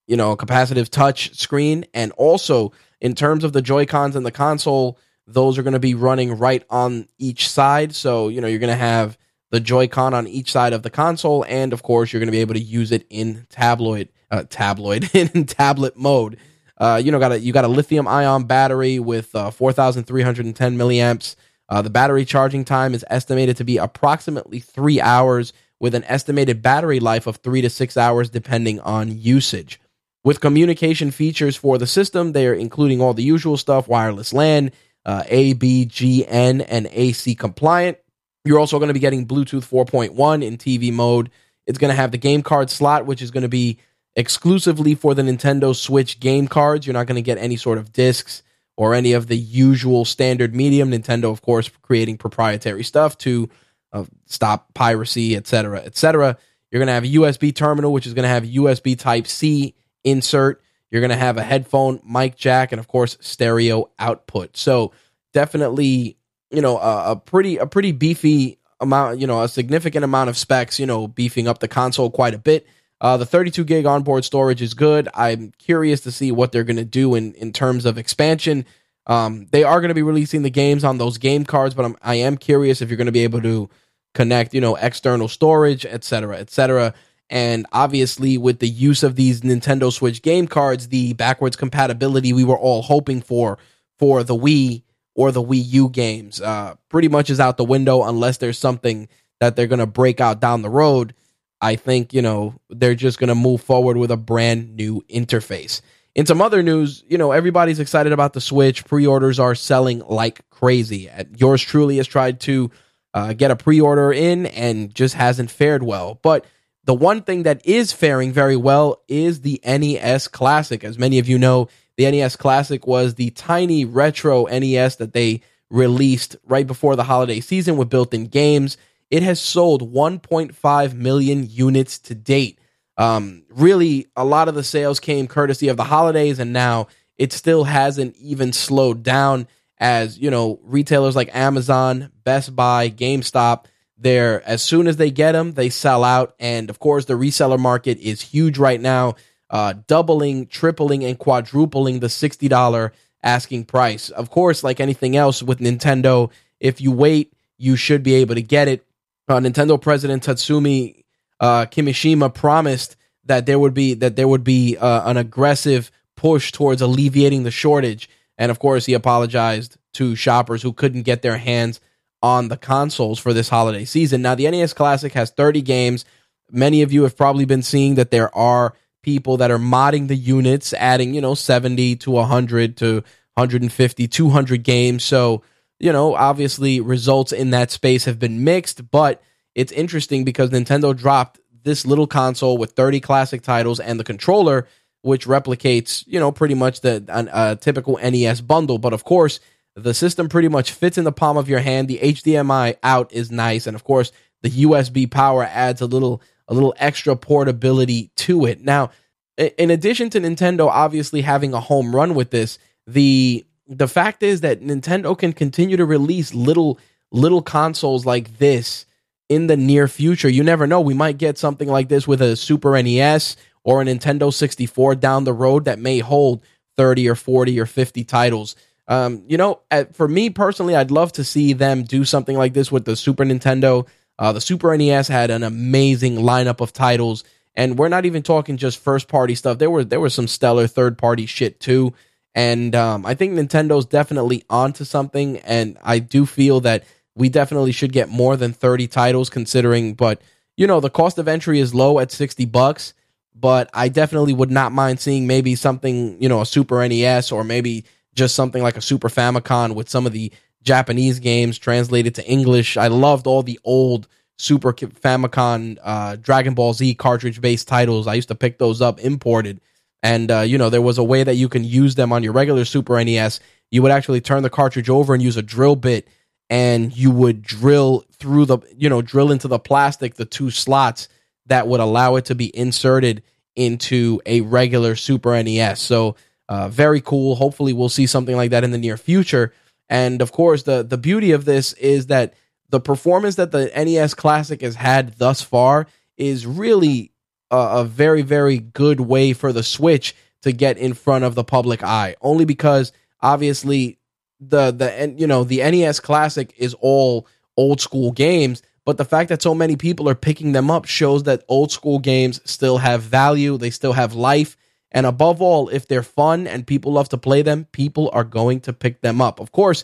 you 0.08 0.18
know, 0.18 0.32
a 0.32 0.38
capacitive 0.38 0.90
touch 0.90 1.36
screen. 1.36 1.86
And 1.94 2.12
also, 2.14 2.74
in 3.00 3.16
terms 3.16 3.44
of 3.44 3.54
the 3.54 3.62
Joy 3.62 3.86
Cons 3.86 4.16
and 4.16 4.26
the 4.26 4.32
console, 4.32 4.98
those 5.28 5.58
are 5.58 5.64
going 5.64 5.74
to 5.74 5.80
be 5.80 5.96
running 5.96 6.38
right 6.38 6.64
on 6.70 7.08
each 7.18 7.50
side. 7.50 7.96
So, 7.96 8.28
you 8.28 8.42
know, 8.42 8.48
you're 8.48 8.60
going 8.60 8.70
to 8.70 8.76
have 8.76 9.18
the 9.52 9.60
Joy-Con 9.60 10.14
on 10.14 10.28
each 10.28 10.52
side 10.52 10.74
of 10.74 10.84
the 10.84 10.90
console, 10.90 11.46
and 11.48 11.72
of 11.72 11.84
course, 11.84 12.12
you're 12.12 12.20
going 12.20 12.28
to 12.28 12.32
be 12.32 12.42
able 12.42 12.56
to 12.56 12.60
use 12.60 12.92
it 12.92 13.06
in 13.10 13.46
tabloid, 13.50 14.10
uh, 14.32 14.44
tabloid 14.50 15.10
in 15.16 15.46
tablet 15.46 15.96
mode. 15.96 16.38
Uh, 16.78 17.02
you 17.02 17.12
know, 17.12 17.20
got 17.20 17.32
a 17.32 17.40
you 17.40 17.54
got 17.54 17.64
a 17.64 17.70
lithium 17.70 18.06
ion 18.06 18.44
battery 18.44 19.00
with 19.00 19.34
uh, 19.34 19.50
4,310 19.50 20.78
milliamps. 20.78 21.36
Uh, 21.68 21.82
the 21.82 21.90
battery 21.90 22.26
charging 22.26 22.64
time 22.64 22.94
is 22.94 23.06
estimated 23.10 23.58
to 23.58 23.64
be 23.64 23.78
approximately 23.78 24.60
three 24.60 25.02
hours, 25.02 25.54
with 25.80 25.94
an 25.94 26.04
estimated 26.06 26.62
battery 26.62 27.00
life 27.00 27.28
of 27.28 27.38
three 27.38 27.62
to 27.62 27.70
six 27.70 27.98
hours, 27.98 28.30
depending 28.30 28.80
on 28.80 29.18
usage. 29.18 29.80
With 30.24 30.40
communication 30.40 31.12
features 31.12 31.56
for 31.56 31.78
the 31.78 31.88
system, 31.88 32.32
they 32.32 32.48
are 32.48 32.54
including 32.54 33.02
all 33.02 33.14
the 33.14 33.24
usual 33.24 33.58
stuff: 33.58 33.88
wireless 33.88 34.34
LAN, 34.34 34.72
uh, 35.06 35.24
ABGN, 35.24 36.66
and 36.68 36.88
AC 36.92 37.36
compliant. 37.36 37.98
You're 38.44 38.60
also 38.60 38.80
going 38.80 38.90
to 38.90 38.94
be 38.94 39.00
getting 39.00 39.28
Bluetooth 39.28 39.68
4.1 39.68 40.44
in 40.44 40.58
TV 40.58 40.94
mode. 40.94 41.32
It's 41.66 41.80
going 41.80 41.90
to 41.90 41.96
have 41.96 42.12
the 42.12 42.18
game 42.18 42.44
card 42.44 42.70
slot, 42.70 43.06
which 43.06 43.22
is 43.22 43.32
going 43.32 43.44
to 43.44 43.50
be 43.50 43.80
exclusively 44.16 44.96
for 44.96 45.14
the 45.14 45.24
Nintendo 45.24 45.76
Switch 45.76 46.20
game 46.20 46.48
cards. 46.48 46.86
You're 46.86 46.94
not 46.94 47.08
going 47.08 47.16
to 47.16 47.24
get 47.24 47.38
any 47.38 47.56
sort 47.56 47.80
of 47.80 47.92
discs 47.92 48.44
or 48.78 48.94
any 48.94 49.14
of 49.14 49.28
the 49.28 49.38
usual 49.38 50.06
standard 50.06 50.56
medium. 50.56 50.92
Nintendo, 50.92 51.32
of 51.32 51.42
course, 51.42 51.70
creating 51.82 52.18
proprietary 52.18 52.84
stuff 52.84 53.18
to 53.20 53.50
uh, 53.94 54.06
stop 54.26 54.74
piracy, 54.74 55.36
etc., 55.36 55.82
etc. 55.82 56.38
You're 56.72 56.80
going 56.80 56.88
to 56.88 56.94
have 56.94 57.04
a 57.04 57.08
USB 57.08 57.56
terminal, 57.56 57.94
which 57.94 58.08
is 58.08 58.14
going 58.14 58.24
to 58.24 58.30
have 58.30 58.44
USB 58.44 58.98
Type 58.98 59.28
C 59.28 59.76
insert. 60.04 60.62
You're 60.92 61.02
going 61.02 61.10
to 61.10 61.16
have 61.16 61.38
a 61.38 61.44
headphone, 61.44 62.00
mic 62.08 62.36
jack, 62.36 62.72
and 62.72 62.80
of 62.80 62.88
course, 62.88 63.18
stereo 63.22 63.90
output. 64.00 64.58
So 64.58 64.92
definitely 65.34 66.18
you 66.52 66.62
know 66.62 66.78
a, 66.78 67.12
a 67.12 67.16
pretty 67.16 67.58
a 67.58 67.66
pretty 67.66 67.92
beefy 67.92 68.60
amount, 68.80 69.20
you 69.20 69.28
know, 69.28 69.42
a 69.42 69.48
significant 69.48 70.04
amount 70.04 70.30
of 70.30 70.38
specs, 70.38 70.80
you 70.80 70.86
know, 70.86 71.08
beefing 71.08 71.48
up 71.48 71.60
the 71.60 71.68
console 71.68 72.10
quite 72.10 72.34
a 72.34 72.38
bit. 72.38 72.68
Uh, 73.02 73.18
the 73.18 73.26
32 73.26 73.64
gig 73.66 73.86
onboard 73.86 74.24
storage 74.24 74.62
is 74.62 74.74
good. 74.74 75.10
I'm 75.14 75.52
curious 75.58 76.02
to 76.02 76.12
see 76.12 76.32
what 76.32 76.52
they're 76.52 76.64
going 76.64 76.76
to 76.78 76.86
do 76.86 77.16
in, 77.16 77.34
in 77.34 77.52
terms 77.52 77.86
of 77.86 77.98
expansion. 77.98 78.66
Um, 79.08 79.48
they 79.52 79.64
are 79.64 79.82
going 79.82 79.90
to 79.90 79.96
be 79.96 80.02
releasing 80.02 80.42
the 80.42 80.50
games 80.50 80.84
on 80.84 80.98
those 80.98 81.18
game 81.18 81.46
cards, 81.46 81.76
but 81.76 81.86
I'm, 81.86 81.98
I 82.02 82.16
am 82.16 82.38
curious 82.38 82.82
if 82.82 82.90
you're 82.90 82.98
going 82.98 83.06
to 83.06 83.12
be 83.12 83.24
able 83.24 83.42
to 83.42 83.70
connect, 84.14 84.54
you 84.54 84.62
know, 84.62 84.76
external 84.76 85.28
storage, 85.28 85.86
etc., 85.86 86.38
etc. 86.38 86.94
And 87.30 87.66
obviously, 87.72 88.38
with 88.38 88.60
the 88.60 88.70
use 88.70 89.04
of 89.04 89.16
these 89.16 89.42
Nintendo 89.42 89.92
Switch 89.92 90.22
game 90.22 90.48
cards, 90.48 90.88
the 90.88 91.14
backwards 91.14 91.56
compatibility 91.56 92.34
we 92.34 92.44
were 92.44 92.58
all 92.58 92.82
hoping 92.82 93.22
for 93.22 93.58
for 93.98 94.24
the 94.24 94.36
Wii 94.36 94.84
or 95.16 95.32
the 95.32 95.44
Wii 95.44 95.64
U 95.66 95.90
games 95.90 96.42
uh, 96.42 96.76
pretty 96.90 97.08
much 97.08 97.30
is 97.30 97.40
out 97.40 97.58
the 97.58 97.66
window 97.66 98.04
unless 98.04 98.38
there's 98.38 98.58
something 98.58 99.08
that 99.40 99.56
they're 99.56 99.68
going 99.68 99.80
to 99.80 99.86
break 99.86 100.22
out 100.22 100.40
down 100.40 100.62
the 100.62 100.70
road. 100.70 101.14
I 101.62 101.76
think, 101.76 102.14
you 102.14 102.22
know, 102.22 102.60
they're 102.70 102.96
just 102.96 103.20
going 103.20 103.30
to 103.30 103.36
move 103.36 103.62
forward 103.62 103.98
with 103.98 104.12
a 104.12 104.18
brand 104.18 104.76
new 104.76 105.02
interface. 105.10 105.82
In 106.14 106.26
some 106.26 106.42
other 106.42 106.64
news, 106.64 107.04
you 107.08 107.18
know, 107.18 107.32
everybody's 107.32 107.80
excited 107.80 108.14
about 108.14 108.34
the 108.34 108.42
Switch. 108.42 108.86
Pre 108.86 109.06
orders 109.06 109.40
are 109.40 109.56
selling 109.56 110.00
like 110.00 110.50
crazy. 110.50 111.10
Yours 111.36 111.62
truly 111.62 111.98
has 111.98 112.08
tried 112.08 112.40
to 112.42 112.72
uh, 113.14 113.34
get 113.34 113.52
a 113.52 113.56
pre 113.56 113.82
order 113.82 114.12
in 114.12 114.46
and 114.48 114.94
just 114.94 115.16
hasn't 115.16 115.52
fared 115.52 115.84
well. 115.84 116.20
But 116.22 116.46
the 116.86 116.94
one 116.94 117.24
thing 117.24 117.44
that 117.44 117.66
is 117.66 117.92
faring 117.92 118.32
very 118.32 118.56
well 118.56 119.02
is 119.08 119.42
the 119.42 119.60
NES 119.66 120.28
Classic. 120.28 120.84
As 120.84 121.00
many 121.00 121.20
of 121.20 121.28
you 121.28 121.38
know, 121.38 121.68
the 121.98 122.10
NES 122.10 122.36
Classic 122.36 122.86
was 122.86 123.16
the 123.16 123.32
tiny 123.32 123.86
retro 123.86 124.46
NES 124.46 124.98
that 124.98 125.14
they 125.14 125.42
released 125.70 126.36
right 126.46 126.68
before 126.68 126.96
the 126.96 127.04
holiday 127.04 127.40
season 127.40 127.76
with 127.76 127.90
built 127.90 128.14
in 128.14 128.28
games. 128.28 128.78
It 129.10 129.24
has 129.24 129.40
sold 129.40 129.94
1.5 129.94 130.94
million 130.94 131.48
units 131.50 132.00
to 132.00 132.16
date. 132.16 132.60
Um, 132.98 133.44
really, 133.50 134.08
a 134.16 134.26
lot 134.26 134.48
of 134.48 134.56
the 134.56 134.64
sales 134.64 135.00
came 135.00 135.28
courtesy 135.28 135.68
of 135.68 135.78
the 135.78 135.84
holidays, 135.84 136.40
and 136.40 136.54
now 136.54 136.88
it 137.18 137.34
still 137.34 137.64
hasn't 137.64 138.16
even 138.18 138.54
slowed 138.54 139.04
down. 139.04 139.48
As 139.78 140.18
you 140.18 140.32
know, 140.32 140.60
retailers 140.64 141.16
like 141.16 141.36
Amazon, 141.36 142.12
Best 142.24 142.56
Buy, 142.56 142.90
GameStop, 142.90 143.66
they're 143.98 144.42
as 144.48 144.62
soon 144.62 144.88
as 144.88 144.98
they 144.98 145.12
get 145.12 145.34
them, 145.34 145.54
they 145.54 145.70
sell 145.70 146.04
out. 146.04 146.34
And 146.40 146.70
of 146.70 146.80
course, 146.80 147.06
the 147.06 147.14
reseller 147.14 147.60
market 147.60 147.98
is 148.00 148.22
huge 148.22 148.58
right 148.58 148.80
now 148.80 149.16
uh, 149.50 149.74
doubling, 149.88 150.48
tripling, 150.48 151.04
and 151.04 151.18
quadrupling 151.18 152.00
the 152.00 152.08
$60 152.08 152.92
asking 153.24 153.66
price. 153.66 154.10
Of 154.10 154.30
course, 154.30 154.64
like 154.64 154.80
anything 154.80 155.16
else 155.16 155.42
with 155.44 155.60
Nintendo, 155.60 156.32
if 156.60 156.82
you 156.82 156.92
wait, 156.92 157.34
you 157.58 157.76
should 157.76 158.04
be 158.04 158.16
able 158.16 158.36
to 158.36 158.42
get 158.42 158.68
it. 158.68 158.85
Uh, 159.28 159.40
Nintendo 159.40 159.82
President 159.82 160.24
Tatsumi 160.24 161.04
uh, 161.40 161.66
Kimishima 161.66 162.34
promised 162.34 162.96
that 163.26 163.46
there 163.46 163.58
would 163.58 163.74
be 163.74 163.96
that 163.96 164.16
there 164.16 164.28
would 164.28 164.44
be 164.44 164.78
uh, 164.78 165.10
an 165.10 165.18
aggressive 165.18 165.92
push 166.16 166.52
towards 166.52 166.82
alleviating 166.82 167.44
the 167.44 167.52
shortage, 167.52 168.10
and 168.38 168.52
of 168.52 168.60
course, 168.60 168.86
he 168.86 168.94
apologized 168.94 169.78
to 169.94 170.16
shoppers 170.16 170.62
who 170.62 170.74
couldn't 170.74 171.04
get 171.04 171.22
their 171.22 171.38
hands 171.38 171.80
on 172.22 172.48
the 172.48 172.58
consoles 172.58 173.20
for 173.20 173.34
this 173.34 173.50
holiday 173.50 173.86
season. 173.86 174.22
Now, 174.22 174.36
the 174.36 174.50
NES 174.50 174.74
Classic 174.74 175.14
has 175.14 175.32
30 175.32 175.62
games. 175.62 176.06
Many 176.52 176.82
of 176.82 176.92
you 176.92 177.04
have 177.04 177.18
probably 177.18 177.46
been 177.46 177.62
seeing 177.62 177.96
that 177.96 178.12
there 178.12 178.36
are 178.36 178.74
people 179.04 179.38
that 179.38 179.52
are 179.52 179.60
modding 179.60 180.08
the 180.08 180.16
units, 180.16 180.74
adding, 180.74 181.14
you 181.14 181.22
know, 181.22 181.36
70 181.36 181.98
to 181.98 182.12
100 182.12 182.78
to 182.78 183.04
150, 183.36 184.08
200 184.08 184.64
games. 184.64 185.04
So, 185.04 185.44
you 185.80 185.92
know, 185.92 186.16
obviously 186.16 186.80
results 186.80 187.32
in 187.32 187.52
that 187.52 187.72
space 187.72 188.06
have 188.06 188.20
been 188.20 188.44
mixed, 188.44 188.90
but 188.92 189.22
it's 189.54 189.72
interesting 189.72 190.24
because 190.24 190.50
Nintendo 190.50 190.96
dropped 190.96 191.40
this 191.64 191.86
little 191.86 192.08
console 192.08 192.58
with 192.58 192.72
30 192.72 193.00
classic 193.00 193.42
titles 193.42 193.80
and 193.80 194.00
the 194.00 194.04
controller, 194.04 194.68
which 195.02 195.26
replicates, 195.26 196.04
you 196.08 196.20
know, 196.20 196.32
pretty 196.32 196.54
much 196.54 196.82
the 196.82 197.04
a 197.10 197.56
typical 197.56 197.98
NES 198.02 198.42
bundle. 198.42 198.78
But 198.78 198.94
of 198.94 199.04
course, 199.04 199.40
the 199.76 199.94
system 199.94 200.30
pretty 200.30 200.48
much 200.48 200.72
fits 200.72 200.98
in 200.98 201.04
the 201.04 201.12
palm 201.12 201.38
of 201.38 201.50
your 201.50 201.60
hand. 201.60 201.88
The 201.88 202.00
HDMI 202.00 202.78
out 202.84 203.12
is 203.12 203.32
nice, 203.32 203.68
and 203.68 203.76
of 203.76 203.84
course, 203.84 204.12
the 204.42 204.50
USB 204.50 205.10
power 205.10 205.44
adds 205.44 205.82
a 205.82 205.88
little 205.88 206.22
a 206.48 206.54
little 206.54 206.76
extra 206.78 207.16
portability 207.16 208.12
to 208.16 208.46
it. 208.46 208.64
Now, 208.64 208.92
in 209.38 209.72
addition 209.72 210.10
to 210.12 210.22
Nintendo 210.22 210.68
obviously 210.68 211.22
having 211.22 211.54
a 211.54 211.60
home 211.60 211.96
run 211.96 212.14
with 212.14 212.30
this, 212.30 212.60
the 212.88 213.46
the 213.68 213.88
fact 213.88 214.24
is 214.24 214.42
that 214.42 214.62
Nintendo 214.62 215.18
can 215.18 215.34
continue 215.34 215.78
to 215.78 215.86
release 215.86 216.34
little 216.34 216.80
little 217.12 217.42
consoles 217.42 218.06
like 218.06 218.38
this 218.38 218.86
in 219.30 219.48
the 219.48 219.58
near 219.58 219.88
future. 219.88 220.30
You 220.30 220.44
never 220.44 220.68
know. 220.68 220.82
We 220.82 220.94
might 220.94 221.18
get 221.18 221.38
something 221.38 221.68
like 221.68 221.90
this 221.90 222.08
with 222.08 222.22
a 222.22 222.36
Super 222.36 222.82
NES 222.82 223.38
or 223.64 223.82
a 223.82 223.86
Nintendo 223.86 224.34
64 224.34 224.96
down 224.96 225.24
the 225.24 225.34
road 225.34 225.66
that 225.66 225.80
may 225.80 226.00
hold 226.00 226.42
30 226.78 227.10
or 227.10 227.16
40 227.16 227.60
or 227.60 227.66
50 227.66 228.04
titles. 228.04 228.56
Um, 228.88 229.24
you 229.28 229.38
know, 229.38 229.62
for 229.94 230.08
me 230.08 230.30
personally, 230.30 230.76
I'd 230.76 230.92
love 230.92 231.12
to 231.14 231.24
see 231.24 231.54
them 231.54 231.84
do 231.84 232.06
something 232.06 232.38
like 232.38 232.54
this 232.54 232.72
with 232.72 232.86
the 232.86 232.96
Super 232.96 233.24
Nintendo. 233.24 233.88
Uh, 234.20 234.32
the 234.32 234.42
Super 234.42 234.76
NES 234.78 235.08
had 235.08 235.32
an 235.32 235.44
amazing 235.44 236.18
lineup 236.18 236.62
of 236.62 236.72
titles, 236.72 237.24
and 237.56 237.80
we're 237.80 237.90
not 237.90 238.06
even 238.06 238.22
talking 238.22 238.58
just 238.58 238.78
first 238.78 239.08
party 239.08 239.34
stuff. 239.34 239.58
There 239.58 239.72
were 239.72 239.84
there 239.84 240.00
was 240.00 240.14
some 240.14 240.28
stellar 240.28 240.68
third 240.68 240.98
party 240.98 241.26
shit 241.26 241.60
too, 241.60 241.94
and 242.36 242.76
um, 242.76 243.06
I 243.06 243.16
think 243.16 243.34
Nintendo's 243.34 243.86
definitely 243.86 244.44
onto 244.50 244.84
something. 244.84 245.38
And 245.40 245.78
I 245.82 246.00
do 246.00 246.26
feel 246.26 246.60
that 246.62 246.84
we 247.16 247.30
definitely 247.30 247.72
should 247.72 247.94
get 247.94 248.10
more 248.10 248.36
than 248.36 248.52
thirty 248.52 248.88
titles, 248.88 249.30
considering. 249.30 249.94
But 249.94 250.22
you 250.58 250.68
know, 250.68 250.82
the 250.82 250.90
cost 250.90 251.18
of 251.18 251.30
entry 251.30 251.60
is 251.60 251.74
low 251.74 251.98
at 252.00 252.12
sixty 252.12 252.46
bucks. 252.46 252.94
But 253.38 253.70
I 253.74 253.90
definitely 253.90 254.34
would 254.34 254.52
not 254.52 254.72
mind 254.72 255.00
seeing 255.00 255.28
maybe 255.28 255.56
something, 255.56 256.22
you 256.22 256.30
know, 256.30 256.42
a 256.42 256.46
Super 256.46 256.88
NES 256.88 257.34
or 257.34 257.44
maybe 257.44 257.84
just 258.14 258.34
something 258.34 258.64
like 258.64 258.78
a 258.78 258.82
Super 258.82 259.10
Famicom 259.10 259.76
with 259.76 259.90
some 259.90 260.06
of 260.06 260.14
the 260.14 260.32
Japanese 260.64 261.20
games 261.20 261.58
translated 261.58 262.16
to 262.16 262.26
English. 262.26 262.78
I 262.78 262.88
loved 262.88 263.28
all 263.28 263.44
the 263.44 263.60
old 263.66 264.08
Super 264.38 264.72
Famicom 264.74 265.78
uh, 265.84 266.16
Dragon 266.16 266.54
Ball 266.54 266.74
Z 266.74 266.96
cartridge 266.96 267.42
based 267.42 267.68
titles. 267.68 268.08
I 268.08 268.14
used 268.14 268.30
to 268.30 268.36
pick 268.36 268.58
those 268.58 268.82
up 268.82 269.00
imported. 269.02 269.60
And, 270.06 270.30
uh, 270.30 270.42
you 270.42 270.60
know, 270.60 270.70
there 270.70 270.84
was 270.84 271.00
a 271.00 271.04
way 271.04 271.24
that 271.24 271.34
you 271.34 271.50
can 271.50 271.64
use 271.64 271.96
them 271.96 272.14
on 272.14 272.22
your 272.22 272.32
regular 272.32 272.64
Super 272.64 273.04
NES. 273.04 273.40
You 273.72 273.82
would 273.82 273.92
actually 273.92 274.22
turn 274.22 274.44
the 274.44 274.52
cartridge 274.52 274.88
over 274.88 275.16
and 275.16 275.24
use 275.24 275.36
a 275.36 275.42
drill 275.42 275.76
bit, 275.76 276.08
and 276.48 276.96
you 276.96 277.10
would 277.10 277.42
drill 277.42 278.06
through 278.20 278.46
the, 278.46 278.60
you 278.78 278.88
know, 278.88 279.02
drill 279.02 279.32
into 279.32 279.48
the 279.48 279.58
plastic 279.58 280.14
the 280.14 280.26
two 280.26 280.52
slots 280.52 281.10
that 281.48 281.68
would 281.68 281.80
allow 281.80 282.18
it 282.18 282.26
to 282.26 282.36
be 282.36 282.56
inserted 282.56 283.24
into 283.56 284.22
a 284.28 284.42
regular 284.42 284.96
Super 284.96 285.42
NES. 285.42 285.82
So, 285.82 286.18
uh, 286.48 286.70
very 286.70 287.02
cool. 287.02 287.34
Hopefully, 287.34 287.74
we'll 287.74 287.90
see 287.90 288.06
something 288.06 288.36
like 288.36 288.52
that 288.52 288.64
in 288.64 288.70
the 288.70 288.78
near 288.78 288.98
future. 288.98 289.54
And 289.90 290.22
of 290.22 290.32
course, 290.32 290.62
the 290.62 290.84
the 290.84 291.00
beauty 291.00 291.32
of 291.32 291.46
this 291.46 291.74
is 291.74 292.06
that 292.08 292.36
the 292.70 292.80
performance 292.80 293.38
that 293.38 293.50
the 293.50 293.72
NES 293.76 294.14
Classic 294.14 294.62
has 294.62 294.76
had 294.76 295.18
thus 295.18 295.42
far 295.42 295.88
is 296.16 296.46
really 296.46 297.12
a, 297.52 297.58
a 297.58 297.84
very 297.86 298.22
very 298.22 298.60
good 298.60 299.00
way 299.00 299.34
for 299.34 299.54
the 299.54 299.64
Switch 299.64 300.16
to 300.42 300.52
get 300.52 300.78
in 300.78 300.94
front 300.94 301.24
of 301.24 301.36
the 301.36 301.44
public 301.44 301.84
eye. 301.84 302.16
Only 302.22 302.46
because 302.46 302.92
obviously 303.22 303.98
the 304.40 304.72
the 304.72 304.92
and 304.94 305.20
you 305.20 305.28
know 305.28 305.44
the 305.44 305.58
NES 305.58 306.00
Classic 306.00 306.54
is 306.58 306.74
all 306.76 307.28
old 307.58 307.82
school 307.82 308.12
games, 308.12 308.62
but 308.86 308.98
the 308.98 309.06
fact 309.06 309.30
that 309.30 309.42
so 309.42 309.56
many 309.56 309.76
people 309.76 310.08
are 310.10 310.16
picking 310.16 310.52
them 310.52 310.70
up 310.70 310.86
shows 310.86 311.24
that 311.24 311.44
old 311.48 311.72
school 311.72 312.00
games 312.00 312.42
still 312.46 312.78
have 312.78 313.02
value, 313.02 313.58
they 313.58 313.70
still 313.70 313.94
have 313.94 314.14
life, 314.14 314.58
and 314.92 315.06
above 315.06 315.42
all, 315.42 315.70
if 315.70 315.88
they're 315.88 316.04
fun 316.04 316.48
and 316.48 316.68
people 316.68 316.94
love 316.94 317.10
to 317.10 317.18
play 317.18 317.42
them, 317.42 317.66
people 317.72 318.10
are 318.14 318.24
going 318.24 318.62
to 318.62 318.74
pick 318.74 319.02
them 319.02 319.22
up. 319.22 319.40
Of 319.40 319.52
course, 319.52 319.84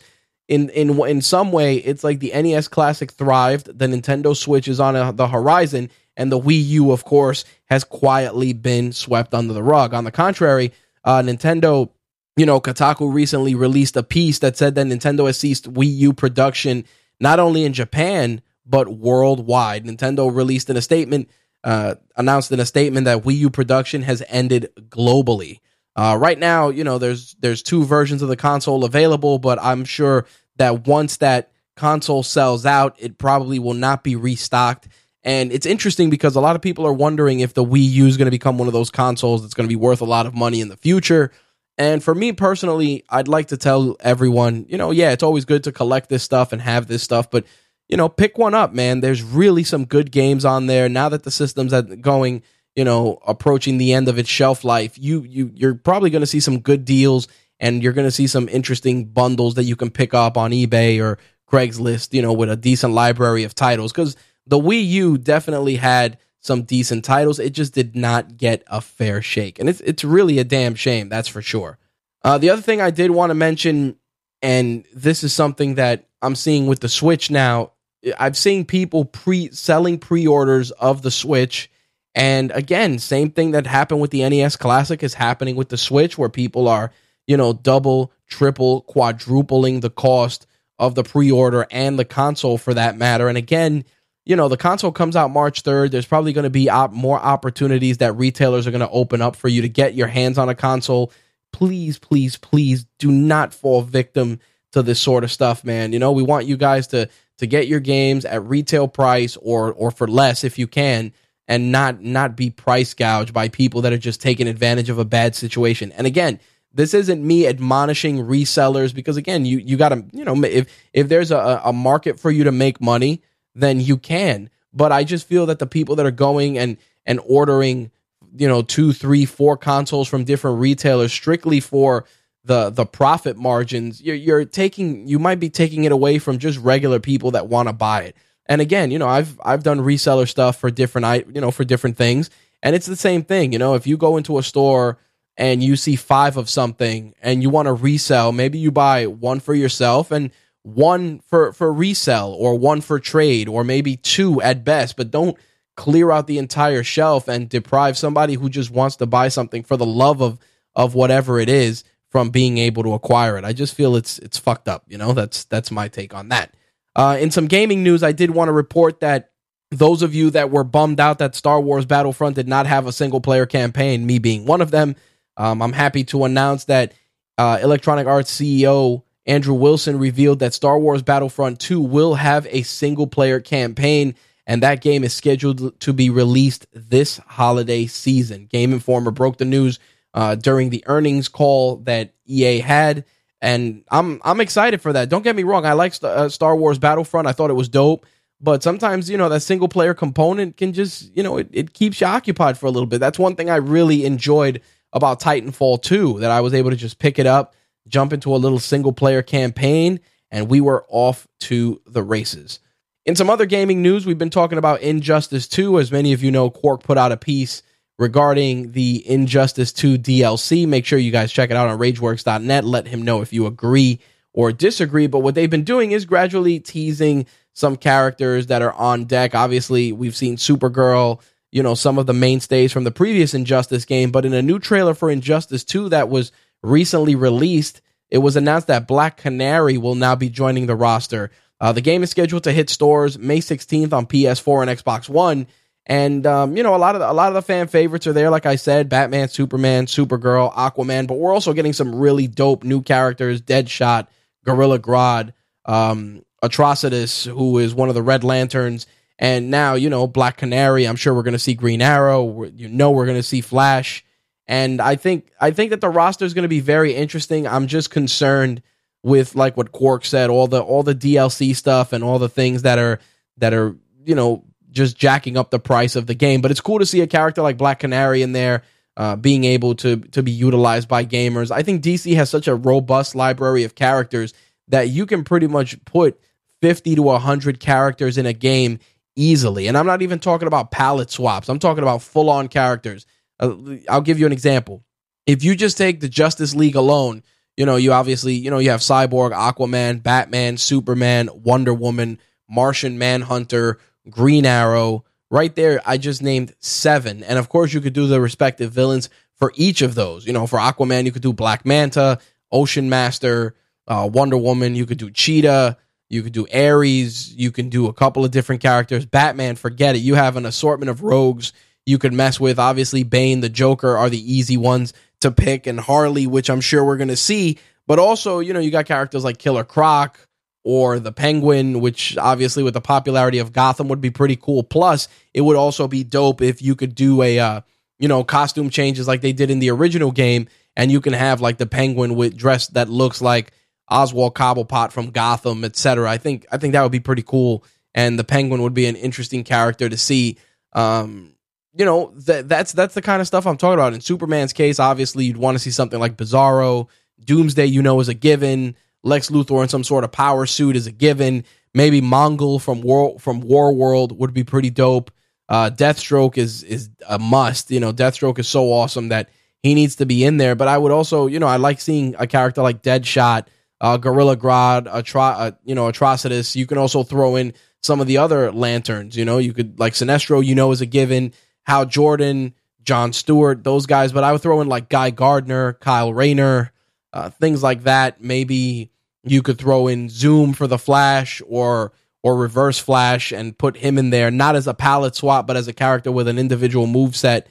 in 0.52 0.68
in 0.72 1.00
in 1.08 1.22
some 1.22 1.54
way, 1.54 1.78
it's 1.78 2.04
like 2.04 2.20
the 2.20 2.34
NES 2.34 2.68
Classic 2.68 3.10
thrived, 3.10 3.68
the 3.68 3.88
Nintendo 3.88 4.36
Switch 4.36 4.68
is 4.68 4.82
on 4.82 4.98
a, 4.98 5.14
the 5.14 5.30
horizon, 5.30 5.90
and 6.18 6.30
the 6.30 6.40
Wii 6.40 6.62
U, 6.66 6.92
of 6.92 7.06
course, 7.06 7.46
has 7.68 7.86
quietly 7.86 8.52
been 8.52 8.92
swept 8.92 9.34
under 9.34 9.54
the 9.54 9.64
rug. 9.64 9.94
On 9.94 10.04
the 10.04 10.12
contrary, 10.12 10.74
uh, 11.06 11.22
Nintendo, 11.22 11.90
you 12.36 12.46
know, 12.46 12.60
Kotaku 12.60 13.14
recently 13.14 13.56
released 13.56 13.96
a 13.96 14.04
piece 14.04 14.40
that 14.40 14.58
said 14.58 14.76
that 14.76 14.88
Nintendo 14.88 15.28
has 15.28 15.38
ceased 15.38 15.72
Wii 15.72 15.96
U 16.00 16.12
production 16.12 16.84
not 17.22 17.40
only 17.40 17.64
in 17.64 17.72
Japan 17.72 18.42
but 18.66 18.90
worldwide. 18.90 19.86
Nintendo 19.86 20.36
released 20.36 20.70
in 20.70 20.76
a 20.76 20.82
statement, 20.82 21.30
uh, 21.64 21.96
announced 22.18 22.52
in 22.52 22.60
a 22.60 22.66
statement 22.66 23.06
that 23.06 23.24
Wii 23.24 23.38
U 23.38 23.50
production 23.50 24.02
has 24.02 24.22
ended 24.28 24.68
globally. 24.90 25.60
Uh, 25.96 26.18
right 26.20 26.40
now, 26.40 26.70
you 26.70 26.84
know, 26.84 26.98
there's 26.98 27.36
there's 27.40 27.64
two 27.64 27.84
versions 27.84 28.22
of 28.22 28.30
the 28.30 28.38
console 28.38 28.86
available, 28.86 29.40
but 29.40 29.60
I'm 29.62 29.84
sure 29.84 30.26
that 30.58 30.88
once 30.88 31.18
that 31.18 31.52
console 31.76 32.24
sells 32.24 32.66
out, 32.66 32.96
it 33.00 33.18
probably 33.18 33.60
will 33.60 33.74
not 33.74 34.04
be 34.04 34.16
restocked. 34.16 34.88
And 35.24 35.52
it's 35.52 35.66
interesting 35.66 36.10
because 36.10 36.36
a 36.36 36.42
lot 36.42 36.56
of 36.56 36.62
people 36.62 36.86
are 36.86 36.94
wondering 36.94 37.42
if 37.42 37.54
the 37.54 37.64
Wii 37.64 37.90
U 37.92 38.08
is 38.08 38.18
going 38.18 38.26
to 38.26 38.32
become 38.32 38.58
one 38.58 38.68
of 38.68 38.74
those 38.74 38.90
consoles 38.90 39.42
that's 39.42 39.54
going 39.54 39.68
to 39.68 39.72
be 39.72 39.76
worth 39.76 40.02
a 40.02 40.06
lot 40.06 40.26
of 40.26 40.34
money 40.34 40.62
in 40.62 40.68
the 40.70 40.78
future. 40.78 41.32
And 41.78 42.04
for 42.04 42.14
me 42.14 42.32
personally, 42.32 43.04
I'd 43.10 43.28
like 43.28 43.48
to 43.48 43.58
tell 43.58 43.96
everyone, 44.00 44.66
you 44.68 44.78
know, 44.78 44.92
yeah, 44.92 45.12
it's 45.12 45.24
always 45.24 45.46
good 45.46 45.64
to 45.66 45.72
collect 45.72 46.10
this 46.10 46.24
stuff 46.24 46.52
and 46.52 46.62
have 46.62 46.88
this 46.88 47.04
stuff, 47.04 47.30
but 47.30 47.46
you 47.92 47.98
know, 47.98 48.08
pick 48.08 48.38
one 48.38 48.54
up, 48.54 48.74
man. 48.74 49.02
There's 49.02 49.22
really 49.22 49.66
some 49.66 49.84
good 49.86 50.12
games 50.12 50.46
on 50.46 50.68
there. 50.68 50.88
Now 50.88 51.10
that 51.10 51.24
the 51.24 51.32
system's 51.32 51.74
going, 52.00 52.42
you 52.74 52.86
know, 52.86 53.20
approaching 53.28 53.78
the 53.78 53.92
end 53.92 54.08
of 54.08 54.18
its 54.18 54.30
shelf 54.30 54.64
life, 54.64 54.98
you 54.98 55.24
you 55.24 55.52
you're 55.54 55.76
probably 55.76 56.10
going 56.10 56.22
to 56.22 56.28
see 56.28 56.40
some 56.40 56.60
good 56.60 56.86
deals 56.86 57.28
and 57.62 57.82
you're 57.82 57.94
going 57.94 58.08
to 58.08 58.12
see 58.12 58.28
some 58.28 58.50
interesting 58.50 59.06
bundles 59.06 59.54
that 59.54 59.64
you 59.64 59.78
can 59.78 59.92
pick 59.92 60.14
up 60.14 60.36
on 60.36 60.52
eBay 60.52 61.02
or 61.02 61.20
Craigslist, 61.50 62.14
you 62.14 62.22
know, 62.22 62.34
with 62.34 62.50
a 62.50 62.58
decent 62.58 62.94
library 62.94 63.44
of 63.44 63.56
titles 63.56 63.94
cuz 63.94 64.18
the 64.48 64.60
Wii 64.60 64.86
U 64.88 65.18
definitely 65.18 65.76
had 65.76 66.18
some 66.40 66.64
decent 66.64 67.06
titles. 67.06 67.40
It 67.40 67.52
just 67.52 67.74
did 67.74 67.96
not 67.96 68.36
get 68.36 68.64
a 68.68 68.82
fair 68.82 69.22
shake. 69.22 69.60
And 69.60 69.70
it's 69.70 69.80
it's 69.82 70.04
really 70.04 70.40
a 70.40 70.44
damn 70.44 70.76
shame, 70.76 71.08
that's 71.08 71.28
for 71.28 71.42
sure. 71.42 71.78
Uh, 72.24 72.38
the 72.38 72.50
other 72.50 72.62
thing 72.62 72.82
I 72.82 72.90
did 72.90 73.12
want 73.12 73.30
to 73.30 73.36
mention 73.36 73.96
and 74.42 74.86
this 74.94 75.24
is 75.24 75.34
something 75.34 75.76
that 75.76 76.08
I'm 76.22 76.36
seeing 76.36 76.66
with 76.66 76.80
the 76.80 76.90
Switch 76.90 77.30
now 77.30 77.72
I've 78.18 78.38
seen 78.38 78.66
people 78.66 79.06
pre 79.06 79.52
selling 79.52 80.00
pre-orders 80.00 80.72
of 80.72 81.04
the 81.04 81.12
Switch 81.12 81.70
and 82.14 82.52
again, 82.52 83.00
same 83.00 83.32
thing 83.32 83.52
that 83.52 83.68
happened 83.68 84.02
with 84.02 84.12
the 84.12 84.28
NES 84.28 84.58
Classic 84.58 85.02
is 85.02 85.14
happening 85.14 85.56
with 85.56 85.70
the 85.70 85.78
Switch 85.78 86.18
where 86.18 86.30
people 86.30 86.68
are, 86.68 86.92
you 87.28 87.38
know, 87.38 87.54
double, 87.54 88.12
triple, 88.28 88.82
quadrupling 88.82 89.80
the 89.80 89.90
cost 89.90 90.48
of 90.80 90.96
the 90.96 91.04
pre-order 91.04 91.68
and 91.70 92.00
the 92.00 92.06
console 92.06 92.58
for 92.58 92.74
that 92.74 92.98
matter. 92.98 93.28
And 93.28 93.38
again, 93.38 93.86
you 94.26 94.36
know, 94.36 94.48
the 94.48 94.58
console 94.58 94.92
comes 94.92 95.16
out 95.16 95.32
March 95.32 95.64
3rd. 95.64 95.92
There's 95.92 96.06
probably 96.06 96.34
going 96.34 96.44
to 96.44 96.50
be 96.50 96.70
op- 96.70 96.92
more 96.92 97.20
opportunities 97.20 98.00
that 98.00 98.14
retailers 98.14 98.68
are 98.68 98.72
going 98.72 98.82
to 98.82 98.90
open 98.90 99.22
up 99.22 99.36
for 99.36 99.48
you 99.48 99.62
to 99.62 99.70
get 99.70 99.96
your 99.96 100.08
hands 100.08 100.38
on 100.38 100.50
a 100.50 100.56
console. 100.56 101.12
Please, 101.52 101.98
please, 101.98 102.38
please 102.38 102.86
do 102.98 103.12
not 103.12 103.54
fall 103.54 103.82
victim 103.82 104.40
to 104.72 104.82
this 104.82 105.00
sort 105.00 105.24
of 105.24 105.32
stuff, 105.32 105.64
man. 105.64 105.94
You 105.94 106.00
know, 106.00 106.12
we 106.12 106.24
want 106.24 106.46
you 106.46 106.58
guys 106.58 106.88
to 106.88 107.10
to 107.38 107.48
get 107.48 107.68
your 107.68 107.80
games 107.80 108.24
at 108.24 108.44
retail 108.44 108.88
price 108.88 109.36
or 109.38 109.74
or 109.74 109.92
for 109.92 110.08
less 110.08 110.44
if 110.44 110.60
you 110.60 110.68
can 110.68 111.12
and 111.48 111.72
not 111.72 112.02
not 112.02 112.36
be 112.36 112.50
price 112.50 112.94
gouged 112.94 113.34
by 113.34 113.50
people 113.50 113.82
that 113.82 113.94
are 113.94 113.98
just 113.98 114.22
taking 114.22 114.48
advantage 114.48 114.90
of 114.90 115.00
a 115.00 115.06
bad 115.06 115.36
situation. 115.36 115.92
And 115.94 116.08
again, 116.08 116.40
this 116.74 116.94
isn't 116.94 117.26
me 117.26 117.48
admonishing 117.48 118.20
resellers 118.20 118.94
because 118.94 119.18
again, 119.18 119.46
you 119.46 119.58
you 119.58 119.78
got 119.78 119.90
to 119.90 120.06
you 120.12 120.24
know 120.26 120.42
if 120.44 120.68
if 120.94 121.10
there's 121.10 121.32
a, 121.32 121.62
a 121.66 121.74
market 121.74 122.20
for 122.20 122.32
you 122.32 122.44
to 122.46 122.52
make 122.52 122.80
money, 122.82 123.22
then 123.56 123.80
you 123.80 123.98
can. 123.98 124.50
But 124.74 124.92
I 124.92 125.04
just 125.04 125.28
feel 125.28 125.46
that 125.48 125.60
the 125.60 125.68
people 125.68 125.96
that 125.98 126.06
are 126.06 126.12
going 126.12 126.58
and 126.58 126.78
and 127.06 127.20
ordering 127.26 127.92
you 128.36 128.48
know 128.48 128.62
two, 128.62 128.94
three, 128.94 129.26
four 129.26 129.58
consoles 129.58 130.08
from 130.08 130.24
different 130.24 130.60
retailers 130.60 131.12
strictly 131.12 131.60
for 131.60 132.06
the 132.44 132.70
the 132.70 132.86
profit 132.86 133.38
margins 133.38 134.02
you're, 134.02 134.16
you're 134.16 134.46
taking 134.46 135.08
you 135.08 135.20
might 135.20 135.40
be 135.40 135.50
taking 135.50 135.84
it 135.84 135.92
away 135.92 136.18
from 136.18 136.40
just 136.40 136.58
regular 136.60 137.00
people 137.00 137.32
that 137.32 137.48
want 137.48 137.70
to 137.70 137.74
buy 137.74 138.02
it 138.02 138.16
and 138.48 138.62
again 138.62 138.90
you 138.90 138.98
know 138.98 139.08
i've 139.08 139.40
i've 139.46 139.64
done 139.64 139.80
reseller 139.80 140.28
stuff 140.28 140.58
for 140.58 140.72
different 140.72 141.06
I 141.06 141.24
you 141.32 141.40
know 141.40 141.52
for 141.52 141.64
different 141.64 141.98
things 141.98 142.30
and 142.64 142.76
it's 142.76 142.88
the 142.88 142.96
same 142.96 143.24
thing 143.24 143.54
you 143.54 143.60
know 143.60 143.76
if 143.76 143.86
you 143.86 143.96
go 143.96 144.18
into 144.18 144.40
a 144.40 144.44
store 144.44 144.98
and 145.42 145.62
you 145.64 145.76
see 145.76 145.96
five 145.98 146.38
of 146.38 146.50
something 146.50 147.14
and 147.22 147.42
you 147.42 147.50
want 147.50 147.66
to 147.66 147.74
resell 147.74 148.32
maybe 148.32 148.58
you 148.58 148.72
buy 148.72 149.06
one 149.06 149.40
for 149.40 149.54
yourself 149.54 150.12
and 150.12 150.32
one 150.64 151.20
for 151.20 151.52
for 151.52 151.74
resell 151.74 152.32
or 152.32 152.58
one 152.58 152.80
for 152.80 153.00
trade 153.00 153.50
or 153.50 153.64
maybe 153.64 153.98
two 153.98 154.42
at 154.42 154.64
best 154.64 154.96
but 154.96 155.12
don't 155.12 155.38
clear 155.76 156.12
out 156.12 156.28
the 156.28 156.38
entire 156.38 156.84
shelf 156.84 157.28
and 157.28 157.50
deprive 157.50 157.98
somebody 157.98 158.36
who 158.36 158.50
just 158.50 158.70
wants 158.70 158.96
to 158.98 159.06
buy 159.06 159.28
something 159.28 159.64
for 159.64 159.78
the 159.78 159.86
love 159.86 160.22
of 160.22 160.38
of 160.76 160.96
whatever 160.96 161.40
it 161.40 161.50
is 161.50 161.84
from 162.10 162.30
being 162.30 162.58
able 162.58 162.84
to 162.84 162.94
acquire 162.94 163.38
it. 163.38 163.46
I 163.46 163.54
just 163.54 163.74
feel 163.74 163.96
it's 163.96 164.20
it's 164.20 164.38
fucked 164.38 164.68
up. 164.68 164.84
You 164.88 164.98
know, 164.98 165.14
that's 165.14 165.46
that's 165.46 165.72
my 165.72 165.88
take 165.88 166.14
on 166.14 166.30
that. 166.30 166.54
Uh, 166.96 167.18
in 167.20 167.32
some 167.32 167.48
gaming 167.48 167.84
news, 167.84 168.04
I 168.04 168.12
did 168.12 168.32
want 168.32 168.50
to 168.50 168.54
report 168.54 169.00
that 169.00 169.32
those 169.72 170.02
of 170.02 170.14
you 170.14 170.30
that 170.32 170.52
were 170.52 170.66
bummed 170.66 171.00
out 171.00 171.20
that 171.20 171.36
Star 171.36 171.62
Wars 171.62 171.86
Battlefront 171.86 172.36
did 172.36 172.50
not 172.50 172.68
have 172.68 172.86
a 172.86 172.92
single 172.92 173.22
player 173.22 173.46
campaign, 173.46 174.06
me 174.06 174.20
being 174.20 174.46
one 174.46 174.62
of 174.62 174.72
them, 174.72 174.98
um, 175.38 175.62
I'm 175.62 175.74
happy 175.74 176.04
to 176.06 176.26
announce 176.26 176.66
that 176.66 176.94
uh, 177.38 177.60
Electronic 177.62 178.08
Arts 178.08 178.32
CEO 178.32 179.04
Andrew 179.26 179.54
Wilson 179.54 180.00
revealed 180.00 180.40
that 180.40 180.54
Star 180.54 180.80
Wars 180.80 181.02
Battlefront 181.02 181.60
2 181.60 181.80
will 181.80 182.16
have 182.16 182.48
a 182.50 182.64
single 182.64 183.08
player 183.08 183.40
campaign, 183.40 184.16
and 184.48 184.64
that 184.64 184.82
game 184.82 185.04
is 185.04 185.14
scheduled 185.14 185.80
to 185.80 185.94
be 185.94 186.10
released 186.10 186.66
this 186.74 187.18
holiday 187.28 187.86
season. 187.86 188.48
Game 188.48 188.74
Informer 188.74 189.12
broke 189.12 189.38
the 189.38 189.46
news 189.46 189.80
uh, 190.14 190.36
during 190.36 190.70
the 190.70 190.84
earnings 190.88 191.28
call 191.28 191.78
that 191.78 192.14
EA 192.26 192.60
had, 192.60 193.06
and 193.42 193.84
I'm 193.90 194.20
I'm 194.24 194.42
excited 194.42 194.82
for 194.82 194.92
that. 194.94 195.10
Don't 195.10 195.24
get 195.24 195.36
me 195.36 195.44
wrong, 195.44 195.66
I 195.66 195.74
like 195.74 195.94
uh, 196.04 196.30
Star 196.30 196.56
Wars 196.56 196.80
Battlefront. 196.80 197.28
I 197.28 197.32
thought 197.32 197.52
it 197.52 197.56
was 197.56 197.70
dope, 197.70 198.08
but 198.42 198.64
sometimes 198.64 199.10
you 199.10 199.18
know 199.18 199.30
that 199.30 199.42
single 199.42 199.68
player 199.70 199.94
component 199.94 200.58
can 200.58 200.74
just 200.74 201.16
you 201.16 201.22
know 201.22 201.38
it, 201.38 201.48
it 201.52 201.74
keeps 201.74 202.02
you 202.02 202.08
occupied 202.08 202.58
for 202.58 202.66
a 202.66 202.72
little 202.72 202.88
bit. 202.88 203.00
That's 203.00 203.20
one 203.20 203.36
thing 203.36 203.52
I 203.52 203.58
really 203.58 204.04
enjoyed 204.06 204.62
about 204.94 205.20
Titanfall 205.20 205.82
2 205.82 206.20
that 206.20 206.32
I 206.32 206.42
was 206.42 206.54
able 206.54 206.72
to 206.72 206.76
just 206.76 207.00
pick 207.00 207.20
it 207.20 207.26
up, 207.26 207.56
jump 207.88 208.14
into 208.14 208.36
a 208.36 208.38
little 208.38 208.60
single 208.60 208.94
player 208.94 209.22
campaign, 209.22 210.00
and 210.30 210.50
we 210.50 210.62
were 210.62 210.86
off 210.90 211.28
to 211.42 211.82
the 211.86 212.04
races. 212.04 212.60
In 213.06 213.16
some 213.16 213.30
other 213.30 213.46
gaming 213.46 213.82
news, 213.82 214.06
we've 214.06 214.18
been 214.18 214.30
talking 214.30 214.58
about 214.58 214.82
Injustice 214.82 215.48
2. 215.48 215.80
As 215.80 215.92
many 215.92 216.14
of 216.14 216.24
you 216.24 216.30
know, 216.30 216.50
Quark 216.50 216.84
put 216.84 216.98
out 216.98 217.12
a 217.12 217.18
piece 217.18 217.64
regarding 217.98 218.74
the 218.74 219.04
Injustice 219.10 219.74
2 219.74 219.98
DLC. 219.98 220.68
Make 220.68 220.86
sure 220.86 221.00
you 221.00 221.12
guys 221.12 221.32
check 221.32 221.50
it 221.50 221.58
out 221.58 221.70
on 221.70 221.80
rageworks.net. 221.80 222.64
Let 222.64 222.88
him 222.88 223.02
know 223.02 223.22
if 223.22 223.34
you 223.34 223.48
agree 223.48 224.00
or 224.34 224.52
disagree. 224.52 225.08
But 225.08 225.20
what 225.20 225.36
they've 225.36 225.50
been 225.50 225.64
doing 225.64 225.92
is 225.92 226.06
gradually 226.06 226.60
teasing 226.60 227.26
some 227.54 227.76
characters 227.76 228.48
that 228.48 228.62
are 228.62 228.74
on 228.74 229.06
deck. 229.06 229.36
Obviously, 229.36 229.92
we've 229.92 230.16
seen 230.16 230.38
Supergirl, 230.38 231.22
you 231.52 231.62
know, 231.62 231.76
some 231.76 231.98
of 231.98 232.06
the 232.06 232.14
mainstays 232.14 232.72
from 232.72 232.84
the 232.84 232.92
previous 232.92 233.34
Injustice 233.34 233.86
game. 233.86 234.12
But 234.12 234.26
in 234.26 234.34
a 234.34 234.42
new 234.42 234.60
trailer 234.60 234.94
for 234.94 235.12
Injustice 235.12 235.64
2 235.64 235.90
that 235.90 236.10
was 236.10 236.32
recently 236.64 237.16
released, 237.16 237.82
it 238.10 238.20
was 238.20 238.36
announced 238.36 238.68
that 238.68 238.88
Black 238.88 239.18
Canary 239.18 239.78
will 239.78 239.96
now 239.96 240.16
be 240.16 240.30
joining 240.30 240.68
the 240.68 240.76
roster. 240.76 241.32
Uh, 241.60 241.72
the 241.72 241.82
game 241.82 242.04
is 242.04 242.10
scheduled 242.10 242.44
to 242.46 242.52
hit 242.52 242.70
stores 242.70 243.20
May 243.20 243.40
16th 243.40 243.94
on 243.94 244.08
PS4 244.08 244.68
and 244.68 244.80
Xbox 244.80 245.08
One. 245.08 245.48
And 245.86 246.26
um, 246.26 246.56
you 246.56 246.64
know, 246.64 246.76
a 246.76 246.78
lot 246.78 246.96
of 246.96 247.02
the, 247.02 247.10
a 247.10 247.14
lot 247.14 247.30
of 247.30 247.34
the 247.34 247.42
fan 247.42 247.68
favorites 247.68 248.08
are 248.08 248.14
there. 248.14 248.30
Like 248.30 248.46
I 248.46 248.56
said, 248.56 248.90
Batman, 248.90 249.30
Superman, 249.30 249.88
Supergirl, 249.88 250.54
Aquaman. 250.54 251.08
But 251.08 251.18
we're 251.18 251.34
also 251.34 251.54
getting 251.54 251.74
some 251.74 251.96
really 251.96 252.28
dope 252.28 252.64
new 252.64 252.82
characters: 252.82 253.42
Deadshot, 253.42 254.08
Gorilla 254.46 254.80
Grodd, 254.80 255.34
um, 255.66 256.24
Atrocitus, 256.44 257.26
who 257.26 257.58
is 257.58 257.74
one 257.74 257.90
of 257.90 257.96
the 257.96 258.04
Red 258.04 258.24
Lanterns, 258.24 258.86
and 259.20 259.52
now 259.52 259.76
you 259.76 259.90
know 259.90 260.08
Black 260.08 260.38
Canary. 260.38 260.86
I'm 260.86 260.96
sure 260.96 261.14
we're 261.14 261.24
going 261.24 261.34
to 261.34 261.40
see 261.40 261.54
Green 261.54 261.82
Arrow. 261.82 262.24
We're, 262.24 262.48
you 262.48 262.68
know, 262.68 262.92
we're 262.92 263.06
going 263.06 263.18
to 263.18 263.24
see 263.24 263.42
Flash. 263.42 264.04
And 264.48 264.82
I 264.82 264.96
think 264.96 265.32
I 265.40 265.52
think 265.52 265.70
that 265.70 265.82
the 265.82 265.90
roster 265.90 266.26
is 266.26 266.34
going 266.34 266.44
to 266.44 266.50
be 266.50 266.60
very 266.60 266.94
interesting. 266.94 267.48
I'm 267.48 267.68
just 267.68 267.90
concerned 267.90 268.62
with 269.04 269.36
like 269.36 269.58
what 269.58 269.72
Quark 269.72 270.06
said, 270.06 270.30
all 270.30 270.48
the 270.48 270.62
all 270.62 270.84
the 270.84 270.96
DLC 270.96 271.56
stuff 271.56 271.94
and 271.94 272.04
all 272.04 272.20
the 272.20 272.30
things 272.30 272.64
that 272.64 272.80
are 272.80 273.00
that 273.38 273.54
are 273.54 273.76
you 274.06 274.16
know 274.16 274.44
just 274.72 274.98
jacking 274.98 275.38
up 275.38 275.52
the 275.52 275.60
price 275.60 275.96
of 275.96 276.08
the 276.08 276.16
game. 276.16 276.42
But 276.42 276.52
it's 276.52 276.62
cool 276.62 276.80
to 276.80 276.86
see 276.86 277.02
a 277.02 277.08
character 277.08 277.42
like 277.42 277.58
Black 277.58 277.80
Canary 277.80 278.22
in 278.22 278.32
there 278.32 278.64
uh, 278.98 279.16
being 279.16 279.44
able 279.44 279.76
to 279.76 279.98
to 279.98 280.24
be 280.24 280.32
utilized 280.32 280.88
by 280.88 281.06
gamers. 281.06 281.52
I 281.52 281.64
think 281.64 281.84
DC 281.84 282.16
has 282.16 282.30
such 282.30 282.48
a 282.48 282.56
robust 282.56 283.16
library 283.16 283.64
of 283.64 283.76
characters 283.76 284.34
that 284.68 284.90
you 284.90 285.06
can 285.06 285.24
pretty 285.24 285.48
much 285.48 285.84
put 285.86 286.20
50 286.62 286.96
to 286.96 287.02
100 287.02 287.60
characters 287.60 288.18
in 288.18 288.26
a 288.26 288.34
game 288.34 288.80
easily. 289.16 289.68
And 289.68 289.78
I'm 289.78 289.86
not 289.86 290.02
even 290.02 290.20
talking 290.20 290.48
about 290.48 290.72
palette 290.72 291.12
swaps, 291.12 291.50
I'm 291.50 291.60
talking 291.60 291.84
about 291.84 292.02
full 292.02 292.30
on 292.30 292.48
characters. 292.48 293.06
Uh, 293.40 293.56
I'll 293.90 294.02
give 294.02 294.20
you 294.20 294.26
an 294.26 294.32
example. 294.32 294.84
If 295.26 295.44
you 295.44 295.56
just 295.56 295.78
take 295.78 296.00
the 296.00 296.10
Justice 296.10 296.56
League 296.56 296.76
alone, 296.76 297.24
you 297.58 297.66
know, 297.66 297.76
you 297.76 297.92
obviously, 297.92 298.34
you 298.34 298.50
know, 298.50 298.60
you 298.60 298.72
have 298.72 298.80
Cyborg, 298.80 299.32
Aquaman, 299.34 300.02
Batman, 300.02 300.58
Superman, 300.58 301.30
Wonder 301.34 301.74
Woman, 301.74 302.20
Martian 302.50 302.98
Manhunter, 302.98 303.80
Green 304.10 304.46
Arrow. 304.46 305.06
Right 305.30 305.56
there, 305.56 305.82
I 305.86 305.98
just 305.98 306.22
named 306.22 306.54
seven. 306.60 307.24
And 307.24 307.40
of 307.40 307.50
course, 307.50 307.74
you 307.74 307.82
could 307.82 307.94
do 307.94 308.08
the 308.08 308.20
respective 308.20 308.72
villains 308.72 309.10
for 309.36 309.54
each 309.56 309.82
of 309.82 309.96
those. 309.96 310.26
You 310.26 310.34
know, 310.34 310.48
for 310.48 310.60
Aquaman, 310.60 311.06
you 311.06 311.12
could 311.12 311.22
do 311.22 311.34
Black 311.34 311.66
Manta, 311.66 312.20
Ocean 312.52 312.90
Master, 312.90 313.56
uh, 313.88 314.10
Wonder 314.12 314.38
Woman, 314.38 314.76
you 314.76 314.86
could 314.86 314.98
do 314.98 315.10
Cheetah, 315.10 315.78
you 316.12 316.24
could 316.24 316.34
do 316.34 316.46
Ares, 316.54 317.34
you 317.34 317.52
can 317.52 317.70
do 317.70 317.88
a 317.88 317.94
couple 317.94 318.26
of 318.26 318.32
different 318.32 318.62
characters. 318.62 319.06
Batman, 319.06 319.56
forget 319.56 319.96
it. 319.96 320.00
You 320.00 320.16
have 320.16 320.36
an 320.36 320.46
assortment 320.46 320.90
of 320.90 321.04
rogues 321.04 321.54
you 321.86 321.98
could 321.98 322.12
mess 322.12 322.38
with. 322.38 322.60
Obviously, 322.60 323.04
Bane, 323.04 323.40
the 323.40 323.48
Joker 323.48 323.96
are 323.96 324.10
the 324.10 324.34
easy 324.34 324.58
ones 324.58 324.94
to 325.22 325.32
pick, 325.32 325.68
and 325.68 325.80
Harley, 325.80 326.28
which 326.28 326.50
I'm 326.50 326.60
sure 326.60 326.84
we're 326.84 326.98
going 326.98 327.08
to 327.08 327.16
see. 327.16 327.60
But 327.88 327.98
also, 327.98 328.40
you 328.40 328.52
know, 328.52 328.60
you 328.60 328.72
got 328.72 328.88
characters 328.88 329.24
like 329.24 329.38
Killer 329.38 329.64
Croc 329.64 330.20
or 330.66 331.00
the 331.00 331.14
Penguin, 331.14 331.80
which 331.80 332.18
obviously 332.18 332.62
with 332.62 332.74
the 332.74 332.82
popularity 332.82 333.40
of 333.40 333.54
Gotham 333.54 333.88
would 333.88 334.02
be 334.02 334.12
pretty 334.12 334.36
cool. 334.36 334.64
Plus, 334.64 335.08
it 335.34 335.42
would 335.42 335.56
also 335.56 335.88
be 335.88 336.04
dope 336.04 336.42
if 336.42 336.62
you 336.62 336.76
could 336.76 336.94
do 336.94 337.22
a, 337.22 337.40
uh, 337.40 337.62
you 338.00 338.10
know, 338.10 338.26
costume 338.26 338.70
changes 338.70 339.08
like 339.08 339.22
they 339.22 339.34
did 339.34 339.50
in 339.50 339.60
the 339.60 339.72
original 339.72 340.12
game, 340.12 340.50
and 340.76 340.92
you 340.92 341.00
can 341.00 341.14
have 341.14 341.40
like 341.40 341.58
the 341.58 341.66
Penguin 341.66 342.16
with 342.16 342.36
dress 342.36 342.68
that 342.68 342.90
looks 342.90 343.22
like 343.22 343.54
Oswald 343.92 344.34
Cobblepot 344.34 344.92
from 344.92 345.12
Gotham, 345.12 345.64
etc. 345.64 346.10
I 346.10 346.18
think 346.18 346.46
I 346.52 346.58
think 346.58 346.74
that 346.74 346.82
would 346.82 346.92
be 346.92 347.00
pretty 347.00 347.24
cool, 347.24 347.64
and 347.94 348.18
the 348.18 348.24
Penguin 348.24 348.62
would 348.64 348.74
be 348.74 348.88
an 348.88 348.96
interesting 348.96 349.44
character 349.44 349.90
to 349.90 349.98
see. 349.98 350.38
Um, 350.74 351.36
you 351.74 351.86
know 351.86 352.12
that 352.26 352.50
that's 352.50 352.72
that's 352.72 352.96
the 352.96 353.02
kind 353.02 353.22
of 353.22 353.28
stuff 353.28 353.46
I'm 353.46 353.58
talking 353.58 353.76
about. 353.76 353.94
In 353.94 354.02
Superman's 354.02 354.54
case, 354.54 354.80
obviously 354.80 355.26
you'd 355.26 355.38
want 355.38 355.56
to 355.56 355.60
see 355.60 355.72
something 355.72 356.00
like 356.00 356.18
Bizarro, 356.18 356.88
Doomsday. 357.24 357.66
You 357.66 357.82
know, 357.82 358.00
is 358.00 358.10
a 358.10 358.14
given. 358.14 358.76
Lex 359.04 359.30
Luthor 359.30 359.64
in 359.64 359.70
some 359.70 359.84
sort 359.84 360.04
of 360.04 360.12
power 360.12 360.46
suit 360.46 360.76
is 360.76 360.88
a 360.88 360.92
given. 360.92 361.44
Maybe 361.74 362.02
Mongul 362.02 362.62
from 362.62 362.82
War 362.82 363.20
from 363.20 363.42
War 363.42 363.74
World 363.74 364.18
would 364.18 364.34
be 364.34 364.44
pretty 364.44 364.70
dope. 364.70 365.12
Uh, 365.50 365.70
Deathstroke 365.70 366.38
is 366.38 366.64
is 366.64 366.90
a 367.08 367.20
must. 367.20 367.72
You 367.72 367.80
know, 367.80 367.94
Deathstroke 367.94 368.40
is 368.40 368.48
so 368.48 368.72
awesome 368.72 369.10
that 369.10 369.30
he 369.64 369.74
needs 369.74 369.98
to 369.98 370.06
be 370.06 370.24
in 370.24 370.38
there. 370.38 370.56
But 370.56 370.68
I 370.68 370.78
would 370.78 370.92
also, 370.92 371.28
you 371.28 371.40
know, 371.40 371.48
I 371.48 371.58
like 371.58 371.80
seeing 371.80 372.16
a 372.18 372.28
character 372.28 372.62
like 372.62 372.82
Deadshot, 372.82 373.48
uh, 373.82 373.98
Gorilla 373.98 374.38
Grodd, 374.38 374.86
Atro- 374.86 375.36
uh, 375.38 375.52
you 375.66 375.76
know, 375.76 375.92
Atrocitus. 375.92 376.56
You 376.56 376.68
can 376.68 376.78
also 376.78 377.04
throw 377.04 377.36
in 377.36 377.54
some 377.82 378.00
of 378.00 378.08
the 378.08 378.20
other 378.20 378.52
lanterns. 378.52 379.18
You 379.18 379.26
know, 379.26 379.40
you 379.40 379.54
could 379.54 379.80
like 379.80 379.94
Sinestro. 379.94 380.46
You 380.46 380.56
know, 380.56 380.72
is 380.72 380.82
a 380.82 380.86
given. 380.86 381.34
Hal 381.64 381.86
Jordan, 381.88 382.54
John 382.84 383.12
Stewart, 383.12 383.64
those 383.64 383.88
guys. 383.88 384.12
But 384.14 384.24
I 384.24 384.32
would 384.32 384.42
throw 384.42 384.62
in 384.62 384.68
like 384.68 384.88
Guy 384.88 385.10
Gardner, 385.10 385.74
Kyle 385.74 386.14
Rayner, 386.14 386.72
uh, 387.12 387.32
things 387.32 387.62
like 387.64 387.84
that. 387.84 388.22
Maybe 388.22 388.92
you 389.24 389.42
could 389.42 389.58
throw 389.58 389.88
in 389.88 390.10
Zoom 390.10 390.54
for 390.54 390.68
the 390.68 390.78
Flash 390.78 391.42
or 391.48 391.92
or 392.24 392.38
Reverse 392.38 392.78
Flash 392.78 393.32
and 393.32 393.58
put 393.58 393.78
him 393.78 393.98
in 393.98 394.12
there, 394.12 394.30
not 394.30 394.56
as 394.56 394.68
a 394.68 394.76
palette 394.76 395.16
swap, 395.16 395.48
but 395.48 395.58
as 395.58 395.68
a 395.68 395.74
character 395.74 396.12
with 396.12 396.28
an 396.28 396.38
individual 396.38 396.86
move 396.86 397.16
set. 397.16 397.48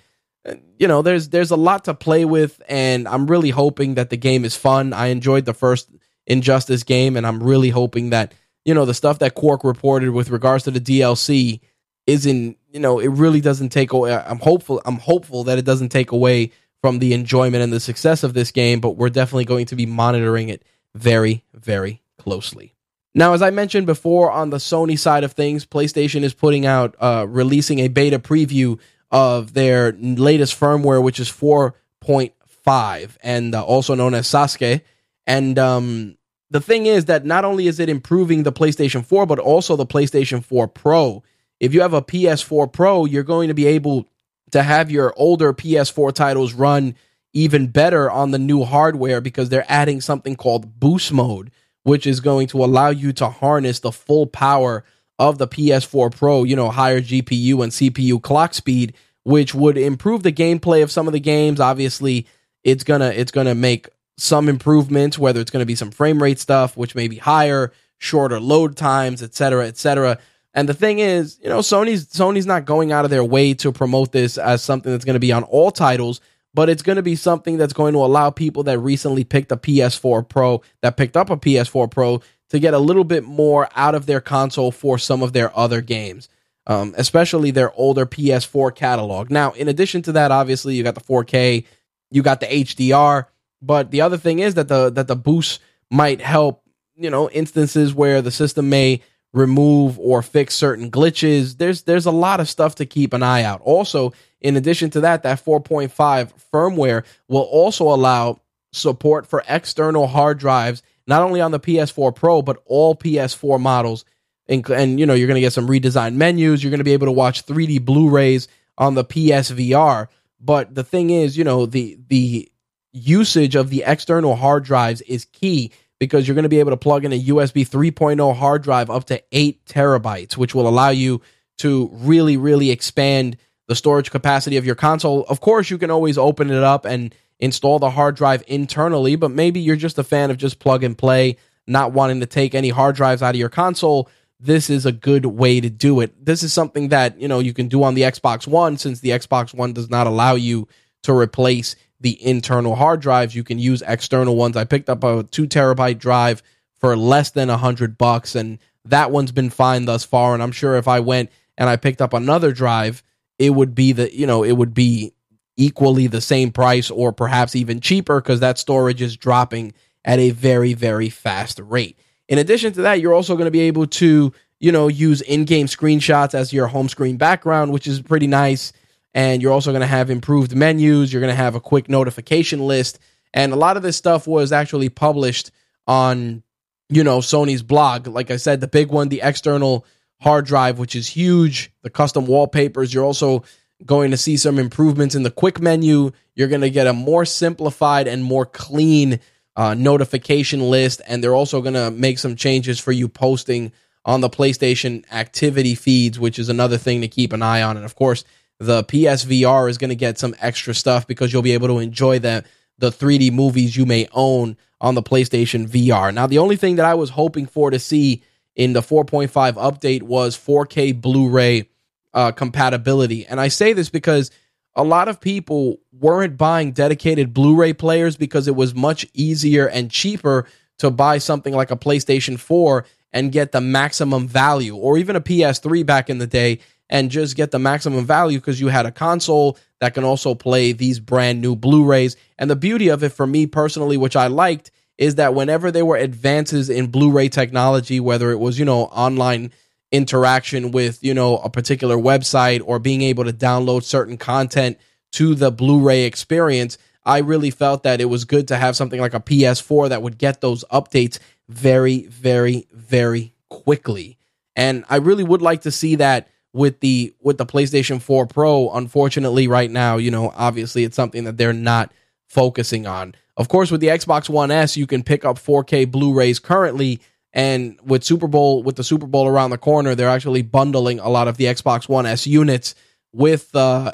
You 0.78 0.86
know, 0.86 1.02
there's 1.02 1.28
there's 1.28 1.50
a 1.50 1.56
lot 1.56 1.84
to 1.86 1.94
play 1.94 2.24
with, 2.24 2.62
and 2.68 3.08
I'm 3.08 3.26
really 3.26 3.50
hoping 3.50 3.94
that 3.94 4.10
the 4.10 4.16
game 4.16 4.44
is 4.44 4.56
fun. 4.56 4.92
I 4.92 5.06
enjoyed 5.08 5.44
the 5.44 5.54
first 5.54 5.90
Injustice 6.30 6.82
game, 6.84 7.16
and 7.16 7.26
I'm 7.26 7.42
really 7.42 7.70
hoping 7.70 8.10
that 8.10 8.32
you 8.64 8.72
know 8.72 8.84
the 8.84 8.94
stuff 8.94 9.18
that 9.18 9.34
Quark 9.34 9.64
reported 9.64 10.10
with 10.10 10.30
regards 10.30 10.64
to 10.64 10.70
the 10.70 10.80
DLC 10.80 11.60
isn't 12.06 12.56
you 12.72 12.80
know 12.80 12.98
it 12.98 13.08
really 13.08 13.40
doesn't 13.40 13.70
take 13.70 13.92
away 13.92 14.14
i'm 14.14 14.38
hopeful 14.38 14.80
i'm 14.84 14.98
hopeful 14.98 15.44
that 15.44 15.58
it 15.58 15.64
doesn't 15.64 15.90
take 15.90 16.12
away 16.12 16.50
from 16.82 16.98
the 16.98 17.12
enjoyment 17.12 17.62
and 17.62 17.72
the 17.72 17.80
success 17.80 18.22
of 18.22 18.34
this 18.34 18.50
game 18.50 18.80
but 18.80 18.96
we're 18.96 19.10
definitely 19.10 19.44
going 19.44 19.66
to 19.66 19.76
be 19.76 19.86
monitoring 19.86 20.48
it 20.48 20.64
very 20.94 21.44
very 21.54 22.02
closely. 22.18 22.74
Now 23.14 23.32
as 23.32 23.42
i 23.42 23.50
mentioned 23.50 23.86
before 23.86 24.30
on 24.30 24.50
the 24.50 24.58
sony 24.58 24.98
side 24.98 25.24
of 25.24 25.32
things 25.32 25.66
playstation 25.66 26.22
is 26.22 26.34
putting 26.34 26.66
out 26.66 26.94
uh 27.00 27.26
releasing 27.28 27.78
a 27.80 27.88
beta 27.88 28.18
preview 28.18 28.78
of 29.10 29.52
their 29.54 29.92
latest 29.92 30.58
firmware 30.58 31.02
which 31.02 31.20
is 31.20 31.28
4.5 31.28 33.16
and 33.22 33.54
uh, 33.54 33.64
also 33.64 33.94
known 33.94 34.14
as 34.14 34.26
sasuke. 34.28 34.82
And 35.26 35.58
um 35.58 36.16
the 36.50 36.60
thing 36.60 36.86
is 36.86 37.06
that 37.06 37.24
not 37.24 37.44
only 37.44 37.66
is 37.66 37.78
it 37.80 37.88
improving 37.88 38.42
the 38.42 38.52
PlayStation 38.52 39.04
4, 39.04 39.26
but 39.26 39.38
also 39.38 39.76
the 39.76 39.86
PlayStation 39.86 40.44
4 40.44 40.68
Pro 40.68 41.22
if 41.60 41.74
you 41.74 41.82
have 41.82 41.92
a 41.92 42.02
PS4 42.02 42.72
Pro, 42.72 43.04
you're 43.04 43.22
going 43.22 43.48
to 43.48 43.54
be 43.54 43.66
able 43.66 44.08
to 44.50 44.62
have 44.62 44.90
your 44.90 45.12
older 45.16 45.52
PS4 45.52 46.12
titles 46.12 46.54
run 46.54 46.96
even 47.32 47.68
better 47.68 48.10
on 48.10 48.32
the 48.32 48.38
new 48.38 48.64
hardware 48.64 49.20
because 49.20 49.50
they're 49.50 49.70
adding 49.70 50.00
something 50.00 50.34
called 50.34 50.80
boost 50.80 51.12
mode, 51.12 51.52
which 51.84 52.06
is 52.06 52.18
going 52.18 52.48
to 52.48 52.64
allow 52.64 52.88
you 52.88 53.12
to 53.12 53.28
harness 53.28 53.78
the 53.78 53.92
full 53.92 54.26
power 54.26 54.84
of 55.18 55.38
the 55.38 55.46
PS4 55.46 56.16
Pro, 56.16 56.42
you 56.42 56.56
know, 56.56 56.70
higher 56.70 57.00
GPU 57.00 57.62
and 57.62 57.70
CPU 57.70 58.20
clock 58.20 58.54
speed, 58.54 58.94
which 59.22 59.54
would 59.54 59.76
improve 59.76 60.22
the 60.22 60.32
gameplay 60.32 60.82
of 60.82 60.90
some 60.90 61.06
of 61.06 61.12
the 61.12 61.20
games. 61.20 61.60
Obviously, 61.60 62.26
it's 62.64 62.82
to 62.84 63.20
it's 63.20 63.30
to 63.32 63.54
make 63.54 63.86
some 64.20 64.48
improvements 64.48 65.18
whether 65.18 65.40
it's 65.40 65.50
going 65.50 65.62
to 65.62 65.66
be 65.66 65.74
some 65.74 65.90
frame 65.90 66.22
rate 66.22 66.38
stuff 66.38 66.76
which 66.76 66.94
may 66.94 67.08
be 67.08 67.16
higher, 67.16 67.72
shorter 67.98 68.40
load 68.40 68.76
times, 68.76 69.22
et 69.22 69.34
cetera, 69.34 69.66
et 69.66 69.76
cetera. 69.76 70.18
And 70.52 70.68
the 70.68 70.74
thing 70.74 70.98
is, 70.98 71.38
you 71.42 71.48
know, 71.48 71.60
Sony's 71.60 72.06
Sony's 72.06 72.46
not 72.46 72.64
going 72.64 72.92
out 72.92 73.04
of 73.04 73.10
their 73.10 73.24
way 73.24 73.54
to 73.54 73.70
promote 73.70 74.12
this 74.12 74.36
as 74.36 74.62
something 74.62 74.90
that's 74.90 75.04
going 75.04 75.14
to 75.14 75.20
be 75.20 75.32
on 75.32 75.44
all 75.44 75.70
titles, 75.70 76.20
but 76.52 76.68
it's 76.68 76.82
going 76.82 76.96
to 76.96 77.02
be 77.02 77.14
something 77.14 77.56
that's 77.56 77.72
going 77.72 77.92
to 77.92 78.00
allow 78.00 78.30
people 78.30 78.64
that 78.64 78.78
recently 78.78 79.22
picked 79.22 79.52
a 79.52 79.56
PS4 79.56 80.28
Pro, 80.28 80.60
that 80.82 80.96
picked 80.96 81.16
up 81.16 81.30
a 81.30 81.36
PS4 81.36 81.90
Pro, 81.90 82.20
to 82.48 82.58
get 82.58 82.74
a 82.74 82.78
little 82.78 83.04
bit 83.04 83.22
more 83.22 83.68
out 83.76 83.94
of 83.94 84.06
their 84.06 84.20
console 84.20 84.72
for 84.72 84.98
some 84.98 85.22
of 85.22 85.32
their 85.32 85.56
other 85.56 85.80
games, 85.80 86.28
um, 86.66 86.94
especially 86.96 87.52
their 87.52 87.72
older 87.74 88.04
PS4 88.04 88.74
catalog. 88.74 89.30
Now, 89.30 89.52
in 89.52 89.68
addition 89.68 90.02
to 90.02 90.12
that, 90.12 90.32
obviously 90.32 90.74
you 90.74 90.82
got 90.82 90.96
the 90.96 91.00
4K, 91.00 91.64
you 92.10 92.22
got 92.22 92.40
the 92.40 92.46
HDR, 92.46 93.26
but 93.62 93.90
the 93.90 94.00
other 94.00 94.16
thing 94.16 94.38
is 94.38 94.54
that 94.54 94.68
the 94.68 94.90
that 94.90 95.08
the 95.08 95.16
boost 95.16 95.60
might 95.90 96.20
help, 96.20 96.62
you 96.96 97.10
know, 97.10 97.28
instances 97.30 97.94
where 97.94 98.22
the 98.22 98.30
system 98.30 98.68
may 98.68 99.02
remove 99.32 99.98
or 99.98 100.22
fix 100.22 100.54
certain 100.54 100.90
glitches. 100.90 101.56
There's 101.56 101.82
there's 101.82 102.06
a 102.06 102.10
lot 102.10 102.40
of 102.40 102.48
stuff 102.48 102.76
to 102.76 102.86
keep 102.86 103.12
an 103.12 103.22
eye 103.22 103.42
out. 103.42 103.60
Also, 103.62 104.12
in 104.40 104.56
addition 104.56 104.90
to 104.90 105.00
that, 105.02 105.22
that 105.22 105.44
4.5 105.44 106.32
firmware 106.52 107.04
will 107.28 107.42
also 107.42 107.92
allow 107.92 108.40
support 108.72 109.26
for 109.26 109.44
external 109.48 110.06
hard 110.06 110.38
drives, 110.38 110.82
not 111.06 111.22
only 111.22 111.40
on 111.40 111.50
the 111.50 111.60
PS4 111.60 112.14
Pro 112.14 112.42
but 112.42 112.62
all 112.66 112.94
PS4 112.94 113.60
models. 113.60 114.04
And, 114.48 114.68
and 114.70 114.98
you 114.98 115.06
know 115.06 115.14
you're 115.14 115.28
going 115.28 115.36
to 115.36 115.40
get 115.40 115.52
some 115.52 115.68
redesigned 115.68 116.14
menus. 116.14 116.62
You're 116.62 116.70
going 116.70 116.78
to 116.78 116.84
be 116.84 116.94
able 116.94 117.06
to 117.06 117.12
watch 117.12 117.46
3D 117.46 117.84
Blu-rays 117.84 118.48
on 118.78 118.94
the 118.94 119.04
PSVR. 119.04 120.08
But 120.40 120.74
the 120.74 120.82
thing 120.82 121.10
is, 121.10 121.36
you 121.36 121.44
know 121.44 121.66
the 121.66 121.98
the 122.08 122.49
usage 122.92 123.54
of 123.54 123.70
the 123.70 123.84
external 123.86 124.36
hard 124.36 124.64
drives 124.64 125.00
is 125.02 125.24
key 125.26 125.72
because 125.98 126.26
you're 126.26 126.34
going 126.34 126.44
to 126.44 126.48
be 126.48 126.60
able 126.60 126.72
to 126.72 126.76
plug 126.76 127.04
in 127.04 127.12
a 127.12 127.24
USB 127.24 127.68
3.0 127.68 128.34
hard 128.36 128.62
drive 128.62 128.90
up 128.90 129.04
to 129.04 129.22
8 129.32 129.64
terabytes, 129.66 130.36
which 130.36 130.54
will 130.54 130.66
allow 130.66 130.88
you 130.88 131.20
to 131.58 131.90
really, 131.92 132.36
really 132.36 132.70
expand 132.70 133.36
the 133.68 133.74
storage 133.74 134.10
capacity 134.10 134.56
of 134.56 134.64
your 134.64 134.74
console. 134.74 135.24
Of 135.28 135.40
course, 135.40 135.70
you 135.70 135.78
can 135.78 135.90
always 135.90 136.18
open 136.18 136.50
it 136.50 136.62
up 136.62 136.86
and 136.86 137.14
install 137.38 137.78
the 137.78 137.90
hard 137.90 138.16
drive 138.16 138.42
internally, 138.46 139.14
but 139.14 139.30
maybe 139.30 139.60
you're 139.60 139.76
just 139.76 139.98
a 139.98 140.04
fan 140.04 140.30
of 140.30 140.38
just 140.38 140.58
plug 140.58 140.82
and 140.82 140.96
play, 140.96 141.36
not 141.66 141.92
wanting 141.92 142.20
to 142.20 142.26
take 142.26 142.54
any 142.54 142.70
hard 142.70 142.96
drives 142.96 143.22
out 143.22 143.34
of 143.34 143.38
your 143.38 143.48
console. 143.50 144.08
This 144.40 144.70
is 144.70 144.86
a 144.86 144.92
good 144.92 145.26
way 145.26 145.60
to 145.60 145.68
do 145.68 146.00
it. 146.00 146.24
This 146.24 146.42
is 146.42 146.52
something 146.52 146.88
that, 146.88 147.20
you 147.20 147.28
know, 147.28 147.40
you 147.40 147.52
can 147.52 147.68
do 147.68 147.82
on 147.82 147.94
the 147.94 148.02
Xbox 148.02 148.46
One 148.46 148.78
since 148.78 149.00
the 149.00 149.10
Xbox 149.10 149.52
One 149.52 149.74
does 149.74 149.90
not 149.90 150.06
allow 150.06 150.34
you 150.34 150.66
to 151.02 151.12
replace 151.16 151.76
the 152.00 152.22
internal 152.24 152.74
hard 152.74 153.00
drives. 153.00 153.34
You 153.34 153.44
can 153.44 153.58
use 153.58 153.82
external 153.86 154.36
ones. 154.36 154.56
I 154.56 154.64
picked 154.64 154.88
up 154.88 155.04
a 155.04 155.22
two 155.24 155.46
terabyte 155.46 155.98
drive 155.98 156.42
for 156.78 156.96
less 156.96 157.30
than 157.30 157.50
a 157.50 157.58
hundred 157.58 157.98
bucks, 157.98 158.34
and 158.34 158.58
that 158.84 159.10
one's 159.10 159.32
been 159.32 159.50
fine 159.50 159.84
thus 159.84 160.04
far. 160.04 160.34
And 160.34 160.42
I'm 160.42 160.52
sure 160.52 160.76
if 160.76 160.88
I 160.88 161.00
went 161.00 161.30
and 161.58 161.68
I 161.68 161.76
picked 161.76 162.00
up 162.00 162.14
another 162.14 162.52
drive, 162.52 163.02
it 163.38 163.50
would 163.50 163.74
be 163.74 163.92
the 163.92 164.14
you 164.14 164.26
know 164.26 164.42
it 164.42 164.52
would 164.52 164.74
be 164.74 165.12
equally 165.56 166.06
the 166.06 166.22
same 166.22 166.50
price 166.50 166.90
or 166.90 167.12
perhaps 167.12 167.54
even 167.54 167.80
cheaper 167.80 168.20
because 168.20 168.40
that 168.40 168.58
storage 168.58 169.02
is 169.02 169.16
dropping 169.16 169.74
at 170.04 170.18
a 170.18 170.30
very 170.30 170.72
very 170.72 171.10
fast 171.10 171.60
rate. 171.60 171.98
In 172.28 172.38
addition 172.38 172.72
to 172.74 172.82
that, 172.82 173.00
you're 173.00 173.14
also 173.14 173.34
going 173.34 173.46
to 173.46 173.50
be 173.50 173.60
able 173.60 173.86
to 173.86 174.32
you 174.58 174.72
know 174.72 174.88
use 174.88 175.20
in-game 175.20 175.66
screenshots 175.66 176.34
as 176.34 176.52
your 176.52 176.68
home 176.68 176.88
screen 176.88 177.18
background, 177.18 177.72
which 177.72 177.86
is 177.86 178.00
pretty 178.00 178.26
nice 178.26 178.72
and 179.14 179.42
you're 179.42 179.52
also 179.52 179.70
going 179.70 179.80
to 179.80 179.86
have 179.86 180.10
improved 180.10 180.54
menus. 180.54 181.12
You're 181.12 181.20
going 181.20 181.32
to 181.32 181.36
have 181.36 181.54
a 181.54 181.60
quick 181.60 181.88
notification 181.88 182.60
list, 182.60 182.98
and 183.32 183.52
a 183.52 183.56
lot 183.56 183.76
of 183.76 183.82
this 183.82 183.96
stuff 183.96 184.26
was 184.26 184.52
actually 184.52 184.88
published 184.88 185.50
on 185.86 186.42
you 186.90 187.04
know, 187.04 187.18
Sony's 187.18 187.62
blog. 187.62 188.08
Like 188.08 188.30
I 188.30 188.36
said, 188.36 188.60
the 188.60 188.68
big 188.68 188.88
one, 188.88 189.08
the 189.08 189.20
external 189.22 189.86
hard 190.20 190.44
drive, 190.44 190.78
which 190.78 190.96
is 190.96 191.06
huge, 191.06 191.72
the 191.82 191.88
custom 191.88 192.26
wallpapers. 192.26 192.92
You're 192.92 193.04
also 193.04 193.44
going 193.86 194.10
to 194.10 194.16
see 194.16 194.36
some 194.36 194.58
improvements 194.58 195.14
in 195.14 195.22
the 195.22 195.30
quick 195.30 195.60
menu. 195.60 196.10
You're 196.34 196.48
going 196.48 196.60
to 196.60 196.70
get 196.70 196.88
a 196.88 196.92
more 196.92 197.24
simplified 197.24 198.08
and 198.08 198.22
more 198.22 198.44
clean 198.44 199.20
uh, 199.56 199.74
notification 199.74 200.68
list. 200.68 201.00
And 201.06 201.22
they're 201.22 201.34
also 201.34 201.62
going 201.62 201.74
to 201.74 201.90
make 201.90 202.18
some 202.18 202.36
changes 202.36 202.78
for 202.78 202.92
you 202.92 203.08
posting 203.08 203.72
on 204.04 204.20
the 204.20 204.28
PlayStation 204.28 205.04
activity 205.12 205.74
feeds, 205.74 206.18
which 206.18 206.38
is 206.38 206.48
another 206.48 206.76
thing 206.76 207.02
to 207.02 207.08
keep 207.08 207.32
an 207.32 207.42
eye 207.42 207.62
on. 207.62 207.76
And 207.76 207.86
of 207.86 207.94
course, 207.94 208.24
the 208.60 208.84
PSVR 208.84 209.70
is 209.70 209.78
going 209.78 209.88
to 209.88 209.96
get 209.96 210.18
some 210.18 210.34
extra 210.38 210.74
stuff 210.74 211.06
because 211.06 211.32
you'll 211.32 211.42
be 211.42 211.54
able 211.54 211.68
to 211.68 211.78
enjoy 211.78 212.18
the, 212.18 212.44
the 212.78 212.90
3D 212.90 213.32
movies 213.32 213.74
you 213.74 213.86
may 213.86 214.06
own 214.12 214.56
on 214.82 214.94
the 214.94 215.02
PlayStation 215.02 215.66
VR. 215.66 216.12
Now, 216.12 216.26
the 216.26 216.38
only 216.38 216.56
thing 216.56 216.76
that 216.76 216.84
I 216.84 216.94
was 216.94 217.10
hoping 217.10 217.46
for 217.46 217.70
to 217.70 217.78
see 217.78 218.22
in 218.54 218.74
the 218.74 218.82
4.5 218.82 219.30
update 219.54 220.02
was 220.02 220.36
4K 220.36 221.00
Blu 221.00 221.30
ray 221.30 221.70
uh, 222.12 222.32
compatibility. 222.32 223.26
And 223.26 223.40
I 223.40 223.48
say 223.48 223.72
this 223.72 223.88
because 223.88 224.30
a 224.74 224.84
lot 224.84 225.08
of 225.08 225.20
people 225.20 225.80
weren't 225.92 226.36
buying 226.36 226.72
dedicated 226.72 227.32
Blu 227.32 227.56
ray 227.56 227.72
players 227.72 228.16
because 228.16 228.46
it 228.46 228.56
was 228.56 228.74
much 228.74 229.06
easier 229.14 229.66
and 229.66 229.90
cheaper 229.90 230.46
to 230.78 230.90
buy 230.90 231.18
something 231.18 231.54
like 231.54 231.70
a 231.70 231.76
PlayStation 231.76 232.38
4 232.38 232.84
and 233.12 233.32
get 233.32 233.52
the 233.52 233.60
maximum 233.60 234.28
value, 234.28 234.76
or 234.76 234.96
even 234.96 235.16
a 235.16 235.20
PS3 235.20 235.84
back 235.84 236.08
in 236.08 236.18
the 236.18 236.26
day 236.26 236.60
and 236.90 237.10
just 237.10 237.36
get 237.36 237.52
the 237.52 237.58
maximum 237.58 238.04
value 238.04 238.38
because 238.38 238.60
you 238.60 238.68
had 238.68 238.84
a 238.84 238.92
console 238.92 239.56
that 239.80 239.94
can 239.94 240.04
also 240.04 240.34
play 240.34 240.72
these 240.72 241.00
brand 241.00 241.40
new 241.40 241.56
Blu 241.56 241.84
rays. 241.84 242.16
And 242.38 242.50
the 242.50 242.56
beauty 242.56 242.88
of 242.88 243.02
it 243.02 243.10
for 243.10 243.26
me 243.26 243.46
personally, 243.46 243.96
which 243.96 244.16
I 244.16 244.26
liked, 244.26 244.70
is 244.98 245.14
that 245.14 245.34
whenever 245.34 245.70
there 245.70 245.86
were 245.86 245.96
advances 245.96 246.68
in 246.68 246.88
Blu 246.88 247.10
ray 247.10 247.30
technology, 247.30 248.00
whether 248.00 248.30
it 248.30 248.38
was, 248.38 248.58
you 248.58 248.66
know, 248.66 248.82
online 248.86 249.52
interaction 249.92 250.70
with, 250.70 251.02
you 251.02 251.14
know, 251.14 251.38
a 251.38 251.48
particular 251.50 251.96
website 251.96 252.62
or 252.64 252.78
being 252.78 253.02
able 253.02 253.24
to 253.24 253.32
download 253.32 253.82
certain 253.82 254.16
content 254.16 254.78
to 255.12 255.34
the 255.34 255.50
Blu-ray 255.50 256.04
experience, 256.04 256.78
I 257.04 257.18
really 257.18 257.50
felt 257.50 257.82
that 257.82 258.00
it 258.00 258.06
was 258.06 258.24
good 258.24 258.48
to 258.48 258.56
have 258.56 258.76
something 258.76 259.00
like 259.00 259.14
a 259.14 259.20
PS4 259.20 259.88
that 259.88 260.02
would 260.02 260.18
get 260.18 260.40
those 260.40 260.64
updates 260.70 261.18
very 261.48 262.06
very 262.06 262.68
very 262.72 263.34
quickly. 263.48 264.18
And 264.54 264.84
I 264.88 264.96
really 264.96 265.24
would 265.24 265.42
like 265.42 265.62
to 265.62 265.72
see 265.72 265.96
that 265.96 266.28
with 266.52 266.80
the 266.80 267.14
with 267.20 267.38
the 267.38 267.46
PlayStation 267.46 268.00
4 268.00 268.26
Pro. 268.26 268.70
Unfortunately, 268.70 269.46
right 269.48 269.70
now, 269.70 269.96
you 269.96 270.10
know, 270.10 270.32
obviously 270.36 270.84
it's 270.84 270.96
something 270.96 271.24
that 271.24 271.36
they're 271.36 271.52
not 271.52 271.92
focusing 272.28 272.86
on. 272.86 273.14
Of 273.36 273.48
course, 273.48 273.70
with 273.70 273.80
the 273.80 273.88
Xbox 273.88 274.28
One 274.28 274.50
S, 274.50 274.76
you 274.76 274.86
can 274.86 275.02
pick 275.02 275.24
up 275.24 275.38
4K 275.38 275.90
Blu-rays 275.90 276.38
currently 276.38 277.00
and 277.32 277.78
with 277.84 278.02
Super 278.02 278.26
Bowl, 278.26 278.62
with 278.62 278.76
the 278.76 278.84
Super 278.84 279.06
Bowl 279.06 279.28
around 279.28 279.50
the 279.50 279.58
corner, 279.58 279.94
they're 279.94 280.08
actually 280.08 280.42
bundling 280.42 280.98
a 280.98 281.08
lot 281.08 281.28
of 281.28 281.36
the 281.36 281.44
Xbox 281.44 281.88
One 281.88 282.06
S 282.06 282.26
units 282.26 282.74
with, 283.12 283.54
uh, 283.54 283.92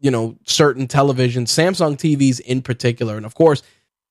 you 0.00 0.10
know, 0.10 0.36
certain 0.44 0.88
televisions, 0.88 1.48
Samsung 1.48 1.96
TVs 1.96 2.40
in 2.40 2.60
particular. 2.60 3.16
And 3.16 3.24
of 3.24 3.34
course, 3.34 3.62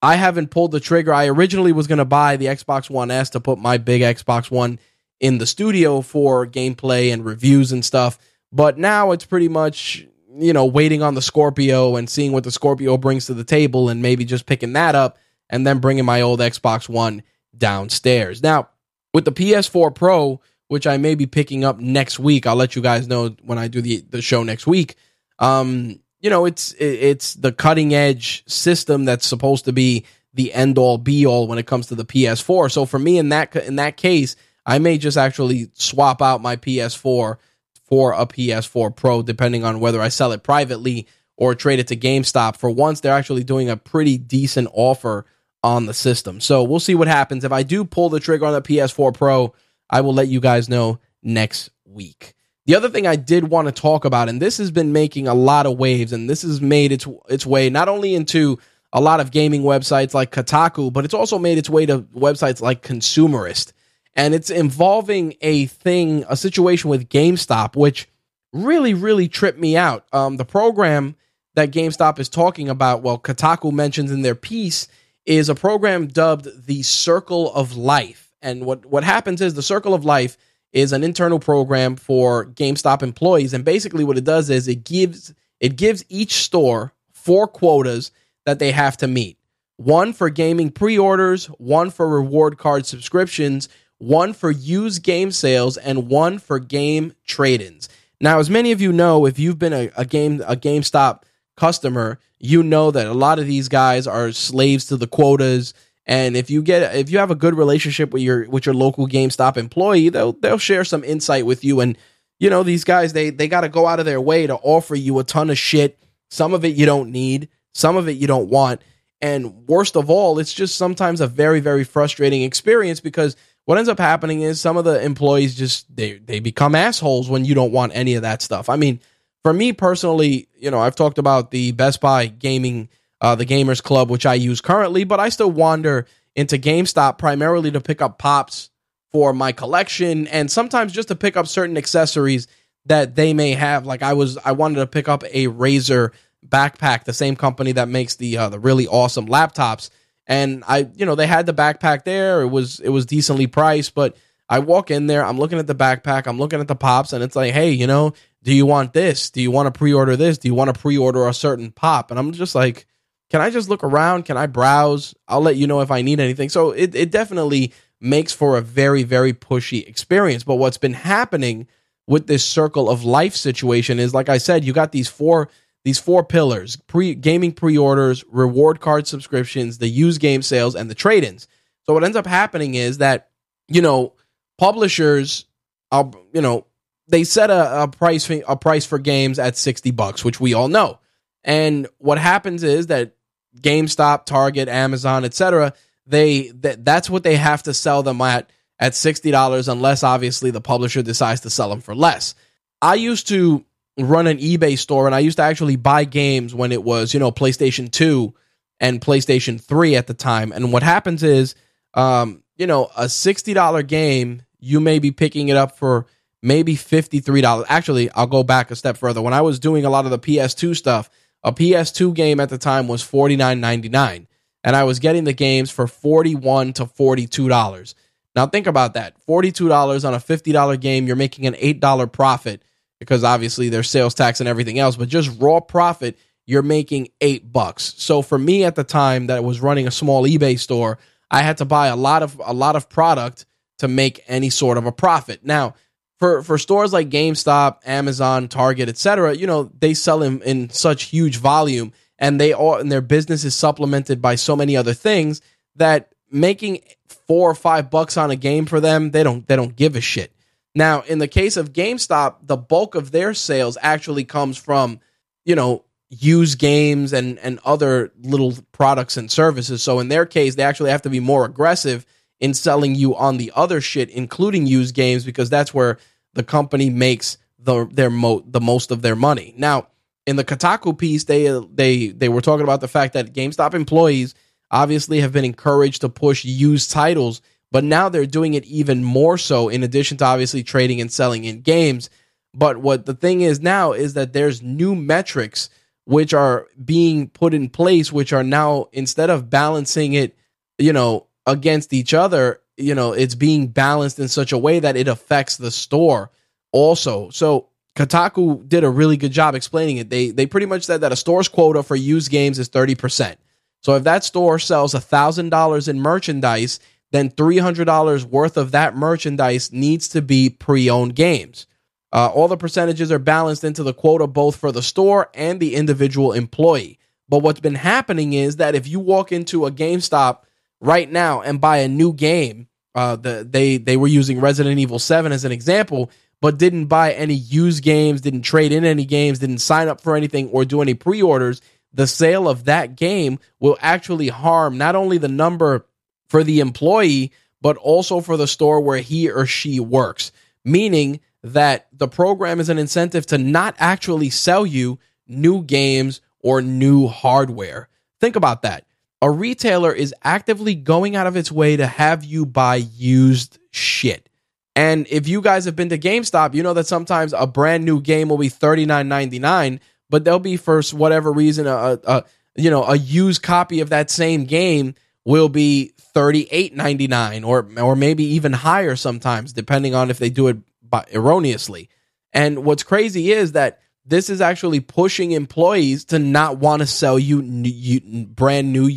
I 0.02 0.16
haven't 0.16 0.52
pulled 0.52 0.72
the 0.72 0.80
trigger. 0.80 1.14
I 1.14 1.28
originally 1.28 1.74
was 1.74 1.88
going 1.88 1.98
to 1.98 2.06
buy 2.06 2.38
the 2.38 2.46
Xbox 2.46 2.90
One 2.90 3.12
S 3.12 3.30
to 3.32 3.40
put 3.40 3.60
my 3.60 3.78
big 3.78 4.02
Xbox 4.02 4.50
One 4.50 4.80
in 5.22 5.38
the 5.38 5.46
studio 5.46 6.02
for 6.02 6.46
gameplay 6.46 7.14
and 7.14 7.24
reviews 7.24 7.72
and 7.72 7.86
stuff. 7.86 8.18
But 8.52 8.78
now 8.78 9.12
it's 9.12 9.24
pretty 9.24 9.48
much, 9.48 10.06
you 10.36 10.52
know, 10.52 10.66
waiting 10.66 11.04
on 11.04 11.14
the 11.14 11.22
Scorpio 11.22 11.96
and 11.96 12.10
seeing 12.10 12.34
what 12.34 12.44
the 12.44 12.52
Scorpio 12.52 12.98
brings 12.98 13.28
to 13.28 13.34
the 13.34 13.46
table 13.46 13.88
and 13.88 14.02
maybe 14.02 14.26
just 14.26 14.48
picking 14.48 14.74
that 14.74 14.96
up 14.96 15.18
and 15.50 15.66
then 15.66 15.80
bringing 15.80 16.06
my 16.06 16.22
old 16.22 16.40
Xbox 16.40 16.90
One 16.90 17.22
downstairs. 17.56 18.42
Now, 18.42 18.70
with 19.14 19.24
the 19.26 19.32
PS4 19.32 19.94
Pro, 19.94 20.42
which 20.68 20.88
I 20.88 20.98
may 20.98 21.16
be 21.16 21.28
picking 21.28 21.64
up 21.64 21.80
next 21.80 22.18
week, 22.18 22.48
I'll 22.48 22.56
let 22.56 22.76
you 22.76 22.82
guys 22.82 23.08
know 23.08 23.36
when 23.44 23.60
I 23.60 23.68
do 23.68 23.82
the 23.82 24.04
the 24.10 24.22
show 24.22 24.42
next 24.42 24.66
week. 24.66 24.96
Um, 25.38 26.00
you 26.20 26.30
know, 26.30 26.46
it's 26.46 26.74
it's 26.80 27.36
the 27.36 27.52
cutting 27.52 27.94
edge 27.94 28.44
system 28.48 29.06
that's 29.06 29.28
supposed 29.28 29.66
to 29.66 29.74
be 29.74 30.06
the 30.34 30.54
end 30.54 30.78
all 30.78 30.98
be 30.98 31.26
all 31.26 31.48
when 31.48 31.60
it 31.60 31.68
comes 31.68 31.88
to 31.88 31.96
the 31.96 32.06
PS4. 32.06 32.72
So 32.72 32.86
for 32.86 32.98
me 32.98 33.18
in 33.18 33.30
that 33.30 33.56
in 33.56 33.76
that 33.76 33.98
case, 33.98 34.36
I 34.66 34.80
may 34.80 34.98
just 34.98 35.18
actually 35.18 35.70
swap 35.74 36.22
out 36.22 36.42
my 36.42 36.56
PS4 36.56 37.38
for 37.84 38.14
a 38.14 38.26
PS4 38.26 38.96
Pro 38.96 39.22
depending 39.22 39.64
on 39.64 39.80
whether 39.80 40.02
I 40.02 40.10
sell 40.10 40.32
it 40.32 40.44
privately 40.44 41.08
or 41.36 41.56
trade 41.56 41.80
it 41.80 41.88
to 41.88 41.96
GameStop. 41.96 42.58
For 42.58 42.70
once 42.70 43.00
they're 43.00 43.14
actually 43.14 43.44
doing 43.44 43.70
a 43.70 43.78
pretty 43.78 44.18
decent 44.18 44.70
offer 44.74 45.26
on 45.64 45.86
the 45.86 45.94
system. 45.94 46.40
So 46.40 46.64
we'll 46.64 46.80
see 46.80 46.96
what 46.96 47.08
happens. 47.08 47.44
If 47.44 47.52
I 47.52 47.64
do 47.64 47.86
pull 47.86 48.10
the 48.10 48.20
trigger 48.20 48.46
on 48.46 48.54
the 48.54 48.62
PS4 48.62 49.14
Pro, 49.14 49.54
I 49.90 50.02
will 50.02 50.14
let 50.14 50.28
you 50.28 50.40
guys 50.40 50.70
know 50.70 51.00
next 51.22 51.70
week. 51.86 52.34
The 52.66 52.76
other 52.76 52.90
thing 52.90 53.08
I 53.08 53.16
did 53.16 53.50
want 53.50 53.68
to 53.68 53.72
talk 53.72 54.06
about, 54.06 54.30
and 54.30 54.42
this 54.42 54.58
has 54.58 54.72
been 54.72 54.94
making 54.94 55.28
a 55.28 55.34
lot 55.34 55.66
of 55.66 55.78
waves, 55.78 56.14
and 56.14 56.30
this 56.30 56.44
has 56.44 56.62
made 56.62 56.92
its 56.92 57.08
its 57.28 57.46
way 57.46 57.70
not 57.70 57.90
only 57.90 58.16
into 58.16 58.60
a 58.94 59.02
lot 59.02 59.20
of 59.20 59.32
gaming 59.32 59.64
websites 59.64 60.14
like 60.14 60.32
Kotaku, 60.32 60.94
but 60.94 61.06
it's 61.06 61.14
also 61.14 61.40
made 61.40 61.58
its 61.58 61.70
way 61.70 61.86
to 61.86 62.02
websites 62.16 62.62
like 62.62 62.84
Consumerist. 62.84 63.74
And 64.16 64.34
it's 64.34 64.50
involving 64.50 65.36
a 65.42 65.68
thing, 65.68 66.26
a 66.28 66.36
situation 66.36 66.90
with 66.90 67.10
GameStop, 67.10 67.76
which 67.76 68.10
really, 68.52 68.94
really 68.94 69.28
tripped 69.28 69.60
me 69.60 69.78
out. 69.78 70.06
Um, 70.12 70.38
the 70.38 70.46
program 70.46 71.16
that 71.56 71.72
GameStop 71.72 72.20
is 72.20 72.30
talking 72.30 72.70
about, 72.70 73.02
well, 73.02 73.18
Kotaku 73.18 73.72
mentions 73.72 74.12
in 74.12 74.22
their 74.22 74.36
piece, 74.36 74.88
is 75.26 75.50
a 75.50 75.56
program 75.56 76.08
dubbed 76.08 76.66
the 76.66 76.84
Circle 76.84 77.54
of 77.54 77.78
Life. 77.78 78.34
And 78.42 78.66
what, 78.66 78.86
what 78.86 79.04
happens 79.04 79.40
is 79.42 79.54
the 79.54 79.62
Circle 79.62 79.94
of 79.94 80.04
Life 80.04 80.38
is 80.74 80.94
an 80.94 81.04
internal 81.04 81.40
program 81.40 81.96
for 81.96 82.46
GameStop 82.46 83.04
employees. 83.04 83.54
And 83.54 83.64
basically 83.64 84.04
what 84.04 84.18
it 84.18 84.24
does 84.24 84.50
is 84.50 84.68
it 84.68 84.84
gives 84.84 85.34
it 85.60 85.76
gives 85.76 86.04
each 86.10 86.34
store 86.44 86.92
four 87.12 87.48
quotas 87.48 88.12
that 88.46 88.58
they 88.58 88.72
have 88.72 88.98
to 88.98 89.08
meet. 89.08 89.38
One 89.78 90.12
for 90.12 90.30
gaming 90.30 90.72
pre-orders, 90.72 91.46
one 91.46 91.92
for 91.92 92.08
reward 92.08 92.58
card 92.58 92.86
subscriptions, 92.86 93.70
one 94.02 94.34
for 94.34 94.50
used 94.50 95.04
game 95.04 95.32
sales, 95.32 95.78
and 95.78 96.10
one 96.10 96.40
for 96.40 96.58
game 96.58 97.14
trade-ins. 97.26 97.88
Now, 98.20 98.40
as 98.40 98.50
many 98.50 98.72
of 98.72 98.82
you 98.82 98.92
know, 98.92 99.26
if 99.26 99.38
you've 99.38 99.60
been 99.60 99.74
a, 99.74 99.92
a 99.96 100.06
game 100.06 100.42
a 100.48 100.56
GameStop 100.56 101.24
customer, 101.56 102.20
you 102.40 102.64
know 102.64 102.90
that 102.90 103.06
a 103.06 103.14
lot 103.14 103.38
of 103.38 103.46
these 103.46 103.68
guys 103.68 104.08
are 104.08 104.32
slaves 104.32 104.86
to 104.88 104.98
the 104.98 105.08
quotas. 105.08 105.76
And 106.08 106.36
if 106.36 106.50
you 106.50 106.64
get 106.64 106.96
if 106.96 107.12
you 107.12 107.20
have 107.20 107.30
a 107.30 107.36
good 107.36 107.56
relationship 107.56 108.12
with 108.12 108.24
your 108.24 108.50
with 108.50 108.66
your 108.66 108.74
local 108.74 109.08
GameStop 109.08 109.56
employee, 109.56 110.10
they'll 110.10 110.34
they'll 110.34 110.58
share 110.58 110.84
some 110.84 111.04
insight 111.04 111.46
with 111.46 111.64
you. 111.64 111.80
And 111.80 111.96
you 112.40 112.50
know 112.50 112.64
these 112.64 112.84
guys 112.84 113.14
they 113.14 113.30
they 113.30 113.48
got 113.48 113.62
to 113.62 113.70
go 113.70 113.86
out 113.86 114.00
of 114.00 114.06
their 114.06 114.22
way 114.22 114.48
to 114.48 114.56
offer 114.56 114.96
you 114.96 115.20
a 115.20 115.24
ton 115.24 115.52
of 115.52 115.60
shit. 115.60 116.00
Some 116.32 116.54
of 116.54 116.66
it 116.66 116.76
you 116.76 116.88
don't 116.88 117.12
need, 117.12 117.50
some 117.76 117.98
of 117.98 118.10
it 118.10 118.14
you 118.14 118.26
don't 118.26 118.50
want, 118.50 118.82
and 119.22 119.68
worst 119.68 119.96
of 119.96 120.10
all, 120.10 120.40
it's 120.40 120.54
just 120.54 120.76
sometimes 120.76 121.22
a 121.22 121.28
very 121.28 121.60
very 121.60 121.84
frustrating 121.84 122.42
experience 122.42 123.00
because 123.00 123.36
what 123.66 123.78
ends 123.78 123.90
up 123.90 124.00
happening 124.00 124.42
is 124.42 124.60
some 124.60 124.78
of 124.78 124.86
the 124.86 125.02
employees 125.04 125.56
just 125.56 125.94
they 125.96 126.14
they 126.14 126.40
become 126.40 126.76
assholes 126.76 127.30
when 127.30 127.46
you 127.46 127.54
don't 127.54 127.72
want 127.72 127.92
any 127.96 128.16
of 128.16 128.24
that 128.24 128.42
stuff. 128.42 128.70
I 128.70 128.76
mean, 128.76 129.00
for 129.44 129.54
me 129.54 129.74
personally, 129.74 130.48
you 130.58 130.72
know, 130.72 130.80
I've 130.80 130.96
talked 130.96 131.18
about 131.18 131.52
the 131.52 131.72
Best 131.72 132.02
Buy 132.02 132.28
gaming, 132.28 132.90
uh, 133.22 133.36
the 133.36 133.46
Gamers 133.46 133.82
Club, 133.82 134.10
which 134.10 134.26
I 134.26 134.34
use 134.36 134.62
currently, 134.62 135.04
but 135.04 135.20
I 135.20 135.30
still 135.30 135.52
wander 135.52 136.06
into 136.36 136.58
GameStop 136.58 137.18
primarily 137.18 137.72
to 137.72 137.82
pick 137.82 138.02
up 138.02 138.18
pops 138.18 138.70
for 139.12 139.34
my 139.34 139.52
collection 139.52 140.28
and 140.28 140.50
sometimes 140.50 140.94
just 140.94 141.10
to 141.10 141.16
pick 141.16 141.36
up 141.36 141.48
certain 141.48 141.78
accessories 141.78 142.48
that 142.86 143.16
they 143.16 143.34
may 143.34 143.52
have. 143.52 143.86
Like 143.86 144.02
I 144.02 144.14
was, 144.14 144.38
I 144.38 144.54
wanted 144.54 144.80
to 144.80 144.88
pick 144.88 145.10
up 145.10 145.24
a 145.26 145.48
Razer 145.48 146.12
backpack, 146.48 147.04
the 147.04 147.14
same 147.14 147.36
company 147.36 147.74
that 147.74 147.88
makes 147.88 148.16
the 148.16 148.38
uh, 148.38 148.50
the 148.50 148.60
really 148.60 148.88
awesome 148.88 149.28
laptops. 149.28 149.90
And 150.32 150.64
I, 150.66 150.88
you 150.96 151.06
know, 151.06 151.16
they 151.16 151.28
had 151.28 151.46
the 151.46 151.54
backpack 151.54 152.06
there. 152.06 152.42
It 152.42 152.48
was 152.48 152.80
it 152.80 152.88
was 152.88 153.06
decently 153.06 153.48
priced, 153.48 153.94
but 153.94 154.16
I 154.48 154.60
walk 154.60 154.90
in 154.90 155.08
there, 155.08 155.26
I'm 155.26 155.38
looking 155.38 155.60
at 155.60 155.68
the 155.68 155.76
backpack, 155.76 156.26
I'm 156.26 156.38
looking 156.38 156.62
at 156.62 156.70
the 156.70 156.76
pops, 156.76 157.12
and 157.12 157.22
it's 157.22 157.36
like, 157.36 157.54
hey, 157.54 157.72
you 157.72 157.86
know, 157.86 158.14
do 158.42 158.54
you 158.54 158.66
want 158.66 158.94
this? 158.94 159.30
Do 159.30 159.42
you 159.42 159.52
want 159.52 159.68
to 159.68 159.78
pre-order 159.78 160.16
this? 160.16 160.38
Do 160.38 160.48
you 160.48 160.56
want 160.56 160.74
to 160.74 160.80
pre-order 160.80 161.28
a 161.28 161.34
certain 161.34 161.70
pop? 161.72 162.12
And 162.12 162.20
I'm 162.20 162.32
just 162.32 162.56
like, 162.56 162.88
can 163.30 163.42
I 163.42 163.50
just 163.50 163.68
look 163.68 163.84
around? 163.84 164.24
Can 164.24 164.38
I 164.38 164.48
browse? 164.48 165.14
I'll 165.28 165.42
let 165.42 165.58
you 165.58 165.68
know 165.68 165.82
if 165.82 165.92
I 165.92 166.02
need 166.02 166.22
anything. 166.22 166.48
So 166.48 166.72
it, 166.72 166.96
it 166.96 167.12
definitely 167.12 167.74
makes 168.00 168.32
for 168.32 168.58
a 168.58 168.62
very, 168.62 169.04
very 169.04 169.34
pushy 169.34 169.86
experience. 169.86 170.46
But 170.46 170.56
what's 170.56 170.78
been 170.78 170.94
happening 170.94 171.68
with 172.08 172.28
this 172.28 172.46
circle 172.46 172.90
of 172.90 173.04
life 173.04 173.36
situation 173.36 174.00
is 174.00 174.14
like 174.14 174.30
I 174.30 174.38
said, 174.38 174.64
you 174.64 174.72
got 174.72 174.94
these 174.94 175.10
four 175.10 175.50
these 175.84 176.00
four 176.00 176.24
pillars 176.24 176.76
pre 176.76 177.16
gaming 177.16 177.52
pre-orders, 177.52 178.24
reward 178.30 178.80
card 178.80 179.08
subscriptions, 179.08 179.78
the 179.78 179.88
used 179.88 180.22
game 180.22 180.42
sales, 180.42 180.76
and 180.76 180.90
the 180.90 180.96
trade-ins. 180.96 181.48
So 181.86 181.94
what 181.94 182.04
ends 182.04 182.18
up 182.18 182.28
happening 182.28 182.76
is 182.76 183.00
that, 183.00 183.30
you 183.68 183.82
know, 183.82 184.14
publishers 184.58 185.46
are, 185.92 186.12
you 186.34 186.42
know, 186.42 186.68
they 187.08 187.24
set 187.24 187.50
a, 187.50 187.84
a 187.84 187.88
price 187.88 188.30
a 188.30 188.56
price 188.56 188.86
for 188.86 189.00
games 189.00 189.40
at 189.40 189.58
60 189.58 189.92
bucks, 189.92 190.24
which 190.24 190.40
we 190.40 190.54
all 190.54 190.68
know. 190.68 191.00
And 191.44 191.88
what 191.98 192.18
happens 192.18 192.64
is 192.64 192.88
that 192.88 193.16
GameStop, 193.60 194.26
Target, 194.26 194.70
Amazon, 194.70 195.26
etc., 195.26 195.74
they 196.06 196.50
that 196.50 196.84
that's 196.86 197.10
what 197.10 197.24
they 197.24 197.36
have 197.36 197.64
to 197.64 197.74
sell 197.74 198.04
them 198.04 198.22
at 198.22 198.52
at 198.80 198.94
$60 198.94 199.68
unless 199.72 200.04
obviously 200.04 200.50
the 200.50 200.62
publisher 200.62 201.04
decides 201.04 201.42
to 201.42 201.50
sell 201.50 201.70
them 201.70 201.82
for 201.82 201.94
less. 201.94 202.34
I 202.82 202.96
used 202.96 203.28
to 203.28 203.64
run 203.98 204.28
an 204.28 204.38
eBay 204.38 204.78
store 204.78 205.06
and 205.06 205.16
I 205.16 205.20
used 205.20 205.38
to 205.38 205.44
actually 205.44 205.76
buy 205.76 206.06
games 206.06 206.56
when 206.56 206.72
it 206.72 206.84
was, 206.84 207.14
you 207.14 207.20
know, 207.20 207.32
PlayStation 207.32 207.92
2 207.92 208.34
and 208.80 209.02
PlayStation 209.02 209.60
3 209.62 209.96
at 209.96 210.08
the 210.08 210.14
time. 210.14 210.52
And 210.52 210.72
what 210.72 210.84
happens 210.84 211.24
is 211.24 211.56
um, 211.94 212.44
you 212.58 212.68
know, 212.68 212.92
a 212.96 213.06
$60 213.06 213.88
game, 213.88 214.44
you 214.60 214.80
may 214.80 215.00
be 215.00 215.12
picking 215.12 215.50
it 215.50 215.58
up 215.58 215.78
for 215.78 216.06
maybe 216.42 216.76
$53. 216.76 217.66
Actually, 217.68 218.12
I'll 218.12 218.28
go 218.28 218.44
back 218.44 218.72
a 218.72 218.76
step 218.76 218.98
further. 218.98 219.22
When 219.22 219.34
I 219.34 219.42
was 219.42 219.60
doing 219.60 219.86
a 219.86 219.90
lot 219.90 220.06
of 220.06 220.12
the 220.12 220.20
PS2 220.20 220.76
stuff, 220.76 221.10
a 221.44 221.52
PS2 221.52 222.14
game 222.14 222.40
at 222.40 222.50
the 222.50 222.58
time 222.58 222.88
was 222.88 223.04
$49.99 223.04 224.28
and 224.64 224.76
I 224.76 224.84
was 224.84 225.00
getting 225.00 225.24
the 225.24 225.34
games 225.34 225.72
for 225.72 225.88
41 225.88 226.74
to 226.74 226.86
$42. 226.86 227.96
Now 228.36 228.46
think 228.46 228.68
about 228.68 228.94
that. 228.94 229.16
$42 229.28 230.08
on 230.08 230.14
a 230.14 230.18
$50 230.18 230.80
game, 230.80 231.08
you're 231.08 231.16
making 231.16 231.48
an 231.48 231.56
$8 231.56 232.12
profit 232.12 232.62
because 233.02 233.24
obviously 233.24 233.70
there's 233.70 233.90
sales 233.90 234.14
tax 234.14 234.42
and 234.42 234.48
everything 234.48 234.78
else, 234.78 234.96
but 234.96 235.10
just 235.10 235.42
raw 235.42 235.60
profit, 235.60 236.20
you're 236.46 236.62
making 236.62 237.08
8 237.20 237.52
bucks. 237.52 237.96
So 237.98 238.22
for 238.22 238.38
me 238.38 238.64
at 238.64 238.76
the 238.76 238.84
time 238.84 239.26
that 239.26 239.44
was 239.44 239.60
running 239.60 239.88
a 239.88 239.92
small 239.92 240.24
eBay 240.24 240.60
store, 240.60 241.00
I 241.32 241.42
had 241.42 241.58
to 241.58 241.66
buy 241.66 241.88
a 241.88 241.96
lot 241.96 242.22
of 242.22 242.40
a 242.46 242.54
lot 242.54 242.76
of 242.76 242.90
product 242.90 243.48
to 243.80 243.88
make 243.88 244.24
any 244.28 244.52
sort 244.52 244.78
of 244.78 244.86
a 244.86 244.92
profit. 244.92 245.44
Now, 245.44 245.74
for 246.20 246.44
for 246.44 246.60
stores 246.60 246.94
like 246.94 247.10
GameStop, 247.10 247.80
Amazon, 247.88 248.48
Target, 248.48 248.88
etc., 248.88 249.36
you 249.36 249.48
know, 249.48 249.72
they 249.80 249.96
sell 249.96 250.22
in, 250.22 250.40
in 250.44 250.70
such 250.70 251.06
huge 251.06 251.38
volume 251.38 251.94
and 252.20 252.40
they 252.40 252.54
all 252.54 252.76
and 252.76 252.92
their 252.92 253.02
business 253.02 253.44
is 253.44 253.56
supplemented 253.56 254.22
by 254.22 254.36
so 254.36 254.56
many 254.56 254.78
other 254.78 254.94
things 254.94 255.42
that 255.78 256.14
making 256.30 256.82
four 257.08 257.50
or 257.50 257.56
five 257.56 257.90
bucks 257.90 258.16
on 258.16 258.30
a 258.30 258.36
game 258.36 258.68
for 258.68 258.80
them, 258.80 259.10
they 259.10 259.24
don't 259.24 259.48
they 259.48 259.56
don't 259.56 259.76
give 259.76 259.96
a 259.96 260.02
shit. 260.02 260.32
Now, 260.74 261.02
in 261.02 261.20
the 261.20 261.28
case 261.28 261.58
of 261.58 261.74
GameStop, 261.74 262.36
the 262.44 262.58
bulk 262.58 262.96
of 262.96 263.12
their 263.12 263.34
sales 263.34 263.78
actually 263.82 264.24
comes 264.24 264.58
from, 264.58 265.00
you 265.46 265.56
know, 265.56 265.84
used 266.10 266.60
games 266.60 267.14
and 267.14 267.40
and 267.40 267.60
other 267.64 268.12
little 268.22 268.54
products 268.72 269.18
and 269.18 269.32
services. 269.32 269.82
So 269.82 270.00
in 270.00 270.10
their 270.10 270.26
case, 270.26 270.56
they 270.56 270.64
actually 270.64 270.92
have 270.92 271.02
to 271.04 271.10
be 271.10 271.20
more 271.20 271.46
aggressive 271.46 272.06
in 272.40 272.54
selling 272.54 272.96
you 272.96 273.16
on 273.16 273.38
the 273.38 273.52
other 273.56 273.82
shit, 273.82 274.10
including 274.10 274.66
used 274.66 274.96
games, 274.96 275.24
because 275.24 275.50
that's 275.50 275.74
where 275.74 275.98
the 276.34 276.44
company 276.44 276.90
makes 276.90 277.38
the 277.60 277.86
their 277.86 278.10
mo- 278.10 278.44
the 278.46 278.62
most 278.62 278.92
of 278.92 279.02
their 279.02 279.16
money. 279.16 279.54
Now, 279.58 279.88
in 280.26 280.36
the 280.36 280.44
Kotaku 280.44 280.98
piece, 280.98 281.26
they 281.26 281.48
they 281.74 282.08
they 282.08 282.30
were 282.30 282.42
talking 282.42 282.64
about 282.64 282.82
the 282.82 282.88
fact 282.88 283.14
that 283.14 283.34
GameStop 283.34 283.74
employees 283.74 284.36
obviously 284.70 285.22
have 285.22 285.32
been 285.32 285.46
encouraged 285.46 286.02
to 286.02 286.10
push 286.10 286.46
used 286.46 286.92
titles, 286.92 287.42
but 287.72 287.84
now 287.84 288.10
they're 288.10 288.26
doing 288.26 288.54
it 288.54 288.66
even 288.66 289.04
more 289.04 289.38
so. 289.38 289.70
In 289.70 289.84
addition 289.84 290.18
to 290.18 290.26
obviously 290.26 290.64
trading 290.64 291.02
and 291.02 291.12
selling 291.12 291.46
in 291.46 291.62
games, 291.62 292.10
but 292.54 292.78
what 292.78 293.06
the 293.06 293.14
thing 293.14 293.42
is 293.42 293.62
now 293.62 293.94
is 293.94 294.14
that 294.16 294.34
there's 294.34 294.62
new 294.62 294.96
metrics 294.96 295.70
which 296.06 296.34
are 296.34 296.68
being 296.84 297.30
put 297.30 297.54
in 297.54 297.70
place, 297.70 298.12
which 298.12 298.34
are 298.34 298.44
now 298.44 298.90
instead 298.92 299.30
of 299.30 299.50
balancing 299.50 300.14
it, 300.14 300.36
you 300.78 300.92
know, 300.92 301.28
against 301.46 301.94
each 301.94 302.14
other, 302.14 302.60
you 302.78 302.96
know, 302.96 303.14
it's 303.14 303.36
being 303.36 303.68
balanced 303.68 304.20
in 304.20 304.28
such 304.28 304.52
a 304.52 304.58
way 304.58 304.80
that 304.80 304.98
it 304.98 305.08
affects 305.08 305.58
the 305.58 305.72
store 305.72 306.32
also. 306.72 307.30
So 307.30 307.70
Kotaku 307.96 308.68
did 308.68 308.84
a 308.84 308.90
really 308.90 309.18
good 309.18 309.32
job 309.32 309.56
explaining 309.56 309.98
it. 309.98 310.10
They 310.10 310.32
they 310.32 310.46
pretty 310.46 310.66
much 310.66 310.84
said 310.84 311.02
that 311.02 311.12
a 311.12 311.18
store's 311.18 311.48
quota 311.48 311.84
for 311.84 311.96
used 311.96 312.32
games 312.32 312.60
is 312.60 312.70
30%. 312.70 313.36
So 313.82 313.96
if 313.96 314.04
that 314.04 314.24
store 314.24 314.60
sells 314.60 314.94
$1,000 314.94 315.88
in 315.88 316.00
merchandise, 316.00 316.80
then 317.12 317.30
$300 317.30 318.26
worth 318.26 318.58
of 318.58 318.72
that 318.72 318.96
merchandise 318.96 319.72
needs 319.72 320.08
to 320.10 320.22
be 320.22 320.50
pre-owned 320.50 321.16
games. 321.16 321.68
Uh, 322.14 322.28
all 322.28 322.48
the 322.48 322.58
percentages 322.58 323.12
are 323.12 323.20
balanced 323.20 323.64
into 323.64 323.84
the 323.84 323.94
quota 323.94 324.28
both 324.28 324.58
for 324.58 324.72
the 324.72 324.82
store 324.82 325.30
and 325.34 325.60
the 325.60 325.76
individual 325.76 326.34
employee. 326.34 327.00
But 327.30 327.40
what's 327.40 327.62
been 327.62 327.76
happening 327.76 328.34
is 328.34 328.58
that 328.58 328.76
if 328.76 328.88
you 328.88 329.00
walk 329.00 329.32
into 329.32 329.66
a 329.66 329.72
GameStop 329.72 330.40
right 330.82 331.10
now 331.10 331.42
and 331.42 331.62
buy 331.62 331.78
a 331.78 331.88
new 331.88 332.12
game, 332.14 332.68
uh, 332.94 333.16
the, 333.16 333.48
they 333.50 333.78
they 333.78 333.96
were 333.96 334.08
using 334.08 334.42
Resident 334.42 334.78
Evil 334.78 335.00
Seven 335.00 335.32
as 335.32 335.46
an 335.46 335.54
example, 335.54 336.12
but 336.42 336.58
didn't 336.58 336.88
buy 336.88 337.14
any 337.14 337.36
used 337.36 337.84
games, 337.84 338.20
didn't 338.20 338.42
trade 338.42 338.74
in 338.74 338.84
any 338.84 339.06
games, 339.06 339.40
didn't 339.40 339.60
sign 339.60 339.88
up 339.88 340.02
for 340.02 340.18
anything 340.18 340.50
or 340.50 340.66
do 340.66 340.82
any 340.82 340.94
pre-orders. 340.94 341.62
The 341.94 342.08
sale 342.08 342.50
of 342.50 342.66
that 342.66 342.98
game 342.98 343.40
will 343.62 343.78
actually 343.80 344.28
harm 344.28 344.78
not 344.78 344.98
only 344.98 345.18
the 345.18 345.30
number 345.30 345.86
for 346.32 346.46
the 346.46 346.62
employee, 346.62 347.34
but 347.62 347.76
also 347.76 348.22
for 348.22 348.38
the 348.38 348.48
store 348.48 348.80
where 348.80 349.00
he 349.00 349.30
or 349.30 349.46
she 349.46 349.82
works. 349.82 350.32
Meaning 350.64 351.20
that 351.44 351.88
the 351.92 352.08
program 352.08 352.62
is 352.62 352.70
an 352.70 352.78
incentive 352.78 353.26
to 353.28 353.38
not 353.38 353.76
actually 353.78 354.30
sell 354.30 354.66
you 354.66 354.98
new 355.28 355.62
games 355.62 356.22
or 356.40 356.62
new 356.62 357.08
hardware. 357.08 357.90
Think 358.22 358.38
about 358.38 358.62
that. 358.62 358.86
A 359.22 359.30
retailer 359.30 359.92
is 359.92 360.16
actively 360.24 360.74
going 360.74 361.18
out 361.18 361.28
of 361.28 361.36
its 361.36 361.52
way 361.52 361.76
to 361.76 361.86
have 361.86 362.24
you 362.24 362.46
buy 362.46 362.78
used 362.78 363.60
shit. 363.72 364.30
And 364.74 365.06
if 365.10 365.28
you 365.28 365.42
guys 365.42 365.66
have 365.66 365.76
been 365.76 365.90
to 365.90 365.98
GameStop, 365.98 366.54
you 366.54 366.64
know 366.64 366.74
that 366.74 366.88
sometimes 366.88 367.34
a 367.34 367.46
brand 367.46 367.84
new 367.84 368.00
game 368.00 368.30
will 368.30 368.38
be 368.38 368.50
$39.99, 368.50 369.82
but 370.10 370.24
there'll 370.24 370.40
be 370.40 370.56
for 370.56 370.82
whatever 370.94 371.34
reason 371.34 371.68
a, 371.68 372.00
a 372.06 372.24
you 372.56 372.70
know 372.70 372.86
a 372.86 372.96
used 372.96 373.44
copy 373.44 373.82
of 373.82 373.90
that 373.90 374.10
same 374.10 374.46
game 374.46 374.96
will 375.26 375.50
be 375.50 375.94
$38.99 376.16 377.46
or 377.46 377.68
or 377.82 377.96
maybe 377.96 378.24
even 378.24 378.54
higher 378.54 378.96
sometimes 378.96 379.54
depending 379.54 379.96
on 379.96 380.10
if 380.10 380.20
they 380.20 380.30
do 380.30 380.48
it 380.48 380.58
by, 380.82 381.06
erroneously. 381.14 381.90
And 382.34 382.66
what's 382.66 382.84
crazy 382.84 383.32
is 383.32 383.54
that 383.54 383.80
this 384.06 384.30
is 384.30 384.42
actually 384.42 384.80
pushing 384.80 385.32
employees 385.32 386.06
to 386.06 386.20
not 386.20 386.58
want 386.58 386.82
to 386.82 386.88
sell 386.88 387.20
you, 387.20 387.42
new, 387.42 387.70
you 387.70 388.26
brand 388.26 388.74
new 388.74 388.90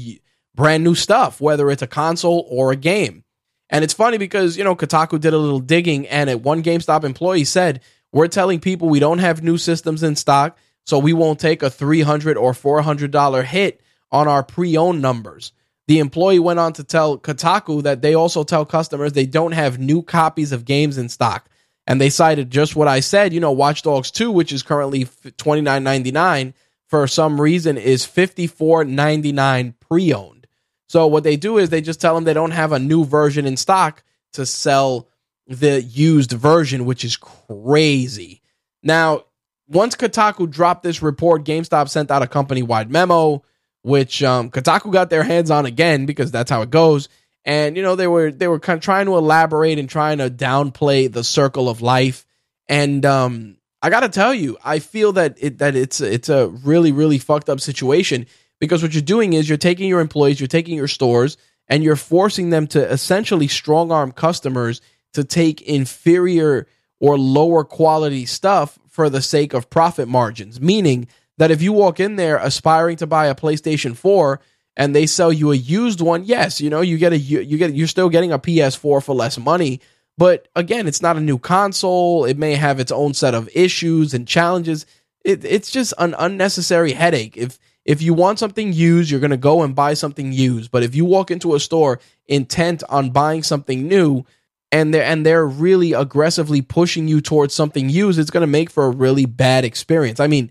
brand 0.55 0.85
new 0.85 0.95
stuff, 0.95 1.41
whether 1.41 1.71
it's 1.71 1.83
a 1.83 1.87
console 1.87 2.47
or 2.49 2.73
a 2.73 2.77
game. 2.77 3.25
And 3.71 3.83
it's 3.83 3.95
funny 3.95 4.19
because, 4.19 4.57
you 4.57 4.65
know, 4.65 4.77
Kotaku 4.77 5.21
did 5.21 5.35
a 5.35 5.39
little 5.39 5.61
digging 5.61 6.07
and 6.07 6.31
at 6.31 6.43
one 6.43 6.63
GameStop 6.63 7.05
employee 7.05 7.45
said, 7.45 7.81
"We're 8.13 8.29
telling 8.29 8.61
people 8.61 8.89
we 8.89 9.01
don't 9.01 9.19
have 9.19 9.43
new 9.43 9.59
systems 9.59 10.03
in 10.03 10.17
stock, 10.17 10.57
so 10.87 10.99
we 10.99 11.13
won't 11.13 11.41
take 11.41 11.63
a 11.63 11.71
300 11.71 12.37
or 12.37 12.53
$400 12.53 13.43
hit 13.43 13.81
on 14.13 14.29
our 14.29 14.43
pre-owned 14.43 15.03
numbers." 15.03 15.53
The 15.87 15.99
employee 15.99 16.38
went 16.38 16.59
on 16.59 16.73
to 16.75 16.85
tell 16.85 17.18
Kotaku 17.18 17.83
that 17.83 18.01
they 18.01 18.14
also 18.14 18.42
tell 18.42 18.64
customers 18.64 19.12
they 19.12 19.27
don't 19.27 19.53
have 19.53 19.79
new 19.79 20.03
copies 20.03 20.53
of 20.53 20.64
games 20.64 20.97
in 20.97 21.09
stock 21.09 21.49
and 21.87 22.01
they 22.01 22.11
cited 22.11 22.51
just 22.51 22.77
what 22.77 22.88
I 22.88 23.01
said. 23.01 23.33
You 23.33 23.40
know, 23.40 23.53
Watch 23.53 23.83
Dogs 23.83 24.11
2, 24.11 24.31
which 24.31 24.53
is 24.53 24.62
currently 24.62 25.07
twenty 25.37 25.61
nine 25.61 25.85
ninety 25.85 26.11
nine, 26.11 26.55
for 26.88 27.07
some 27.07 27.40
reason 27.40 27.77
is 27.77 28.05
fifty 28.05 28.47
four 28.47 28.85
ninety 28.85 29.33
nine 29.33 29.75
pre 29.81 30.12
owned. 30.12 30.47
So 30.88 31.07
what 31.07 31.25
they 31.25 31.37
do 31.37 31.59
is 31.59 31.70
they 31.70 31.81
just 31.81 32.01
tell 32.01 32.14
them 32.14 32.25
they 32.25 32.35
don't 32.35 32.53
have 32.53 32.73
a 32.73 32.79
new 32.79 33.05
version 33.05 33.47
in 33.47 33.57
stock 33.57 34.03
to 34.35 34.47
sell 34.47 35.09
the 35.47 35.83
used 35.83 36.33
version, 36.33 36.85
which 36.85 37.05
is 37.05 37.16
crazy. 37.16 38.40
Now, 38.83 39.25
once 39.68 39.97
Kotaku 39.97 40.49
dropped 40.51 40.83
this 40.83 41.03
report, 41.03 41.44
GameStop 41.44 41.88
sent 41.88 42.11
out 42.11 42.23
a 42.23 42.27
company 42.27 42.62
wide 42.62 42.90
memo, 42.90 43.42
which 43.85 44.23
um, 44.23 44.51
Kotaku 44.51 44.92
got 44.92 45.11
their 45.11 45.23
hands 45.23 45.51
on 45.51 45.66
again 45.66 46.07
because 46.07 46.31
that's 46.31 46.51
how 46.51 46.62
it 46.62 46.70
goes. 46.70 47.09
And 47.44 47.77
you 47.77 47.83
know 47.83 47.94
they 47.94 48.07
were 48.07 48.33
they 48.33 48.49
were 48.49 48.59
kind 48.59 48.79
of 48.79 48.83
trying 48.83 49.07
to 49.07 49.16
elaborate 49.16 49.79
and 49.79 49.88
trying 49.88 50.18
to 50.18 50.31
downplay 50.31 51.12
the 51.12 51.23
circle 51.23 51.68
of 51.68 51.83
life. 51.83 52.27
And 52.68 53.05
um 53.05 53.57
i 53.83 53.90
gotta 53.90 54.09
tell 54.09 54.33
you 54.33 54.57
i 54.64 54.79
feel 54.79 55.12
that 55.12 55.37
it 55.38 55.59
that 55.59 55.77
it's 55.77 56.01
it's 56.01 56.31
a 56.31 56.49
really 56.49 56.90
really 56.90 57.18
fucked 57.18 57.51
up 57.51 57.61
situation 57.61 58.25
because 58.59 58.83
what 58.83 58.94
you're 58.94 59.03
doing 59.03 59.35
is 59.35 59.47
you're 59.47 59.59
taking 59.59 59.90
your 59.90 60.01
employees 60.01 60.40
you're 60.40 60.47
taking 60.47 60.75
your 60.75 60.88
stores 60.88 61.37
and 61.68 61.85
you're 61.85 61.94
forcing 61.94 62.49
them 62.49 62.66
to 62.66 62.91
essentially 62.91 63.47
strong 63.47 63.93
arm 63.93 64.11
customers 64.11 64.80
to 65.12 65.24
take 65.24 65.62
inferior 65.62 66.66
or 67.01 67.18
lower 67.18 67.64
quality 67.64 68.26
stuff 68.26 68.78
for 68.89 69.11
the 69.11 69.22
sake 69.22 69.55
of 69.55 69.70
profit 69.70 70.09
margins. 70.09 70.61
Meaning 70.61 71.09
that 71.39 71.51
if 71.51 71.62
you 71.62 71.72
walk 71.72 72.01
in 72.01 72.16
there 72.16 72.37
aspiring 72.37 72.97
to 72.99 73.07
buy 73.07 73.26
a 73.26 73.35
PlayStation 73.35 73.97
4 73.97 74.41
and 74.76 74.95
they 74.95 75.07
sell 75.07 75.32
you 75.32 75.53
a 75.53 75.57
used 75.57 76.01
one, 76.01 76.24
yes, 76.24 76.61
you 76.61 76.70
know, 76.70 76.80
you 76.80 76.99
get 76.99 77.12
a 77.12 77.18
you 77.18 77.59
get 77.59 77.74
you're 77.74 77.87
still 77.87 78.09
getting 78.09 78.32
a 78.32 78.39
PS4 78.39 79.03
for 79.03 79.14
less 79.14 79.39
money, 79.39 79.80
but 80.16 80.49
again, 80.55 80.87
it's 80.87 81.03
not 81.03 81.16
a 81.16 81.20
new 81.20 81.39
console. 81.39 82.24
It 82.24 82.39
may 82.39 82.55
have 82.55 82.80
its 82.80 82.93
own 82.93 83.14
set 83.14 83.35
of 83.35 83.49
issues 83.55 84.14
and 84.14 84.28
challenges. 84.28 84.87
It, 85.24 85.45
it's 85.45 85.70
just 85.70 85.95
an 85.99 86.14
unnecessary 86.18 86.93
headache. 86.93 87.37
If 87.37 87.59
if 87.85 88.01
you 88.01 88.14
want 88.14 88.39
something 88.39 88.72
used, 88.72 89.11
you're 89.11 89.20
going 89.20 89.30
to 89.30 89.37
go 89.37 89.62
and 89.62 89.74
buy 89.74 89.95
something 89.95 90.32
used. 90.32 90.70
But 90.70 90.82
if 90.82 90.95
you 90.95 91.05
walk 91.05 91.30
into 91.30 91.55
a 91.55 91.61
store 91.61 92.01
intent 92.26 92.82
on 92.89 93.11
buying 93.11 93.43
something 93.43 93.87
new, 93.87 94.24
and 94.72 94.95
they're 94.95 95.05
and 95.05 95.24
they're 95.26 95.47
really 95.47 95.93
aggressively 95.93 96.62
pushing 96.62 97.09
you 97.09 97.20
towards 97.20 97.55
something 97.55 97.89
used, 97.89 98.18
it's 98.18 98.30
going 98.30 98.43
to 98.43 98.47
make 98.47 98.70
for 98.70 98.87
a 98.87 98.91
really 98.91 99.26
bad 99.26 99.64
experience. 99.64 100.20
I 100.20 100.26
mean, 100.26 100.51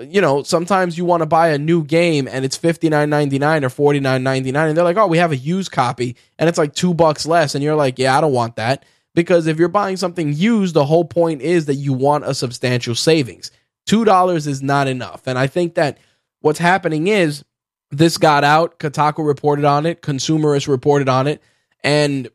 you 0.00 0.20
know, 0.20 0.42
sometimes 0.42 0.96
you 0.96 1.04
want 1.04 1.22
to 1.22 1.26
buy 1.26 1.48
a 1.48 1.58
new 1.58 1.84
game 1.84 2.28
and 2.28 2.44
it's 2.44 2.56
fifty 2.56 2.88
nine 2.88 3.10
ninety 3.10 3.38
nine 3.38 3.64
or 3.64 3.68
forty 3.68 4.00
nine 4.00 4.22
ninety 4.22 4.52
nine, 4.52 4.68
and 4.68 4.76
they're 4.76 4.84
like, 4.84 4.96
"Oh, 4.96 5.06
we 5.06 5.18
have 5.18 5.32
a 5.32 5.36
used 5.36 5.72
copy," 5.72 6.16
and 6.38 6.48
it's 6.48 6.58
like 6.58 6.74
two 6.74 6.94
bucks 6.94 7.26
less, 7.26 7.54
and 7.54 7.62
you're 7.62 7.74
like, 7.74 7.98
"Yeah, 7.98 8.16
I 8.16 8.20
don't 8.20 8.32
want 8.32 8.56
that." 8.56 8.84
Because 9.14 9.46
if 9.46 9.58
you're 9.58 9.68
buying 9.68 9.96
something 9.96 10.32
used, 10.32 10.74
the 10.74 10.86
whole 10.86 11.04
point 11.04 11.42
is 11.42 11.66
that 11.66 11.74
you 11.74 11.92
want 11.92 12.24
a 12.24 12.34
substantial 12.34 12.94
savings. 12.94 13.50
Two 13.86 14.04
dollars 14.04 14.46
is 14.46 14.62
not 14.62 14.88
enough, 14.88 15.22
and 15.26 15.38
I 15.38 15.46
think 15.46 15.74
that 15.74 15.98
what's 16.40 16.58
happening 16.58 17.08
is 17.08 17.44
this 17.90 18.16
got 18.16 18.44
out. 18.44 18.78
Kotaku 18.78 19.26
reported 19.26 19.64
on 19.64 19.84
it. 19.86 20.00
Consumerist 20.02 20.68
reported 20.68 21.08
on 21.08 21.26
it, 21.26 21.42
and 21.84 22.28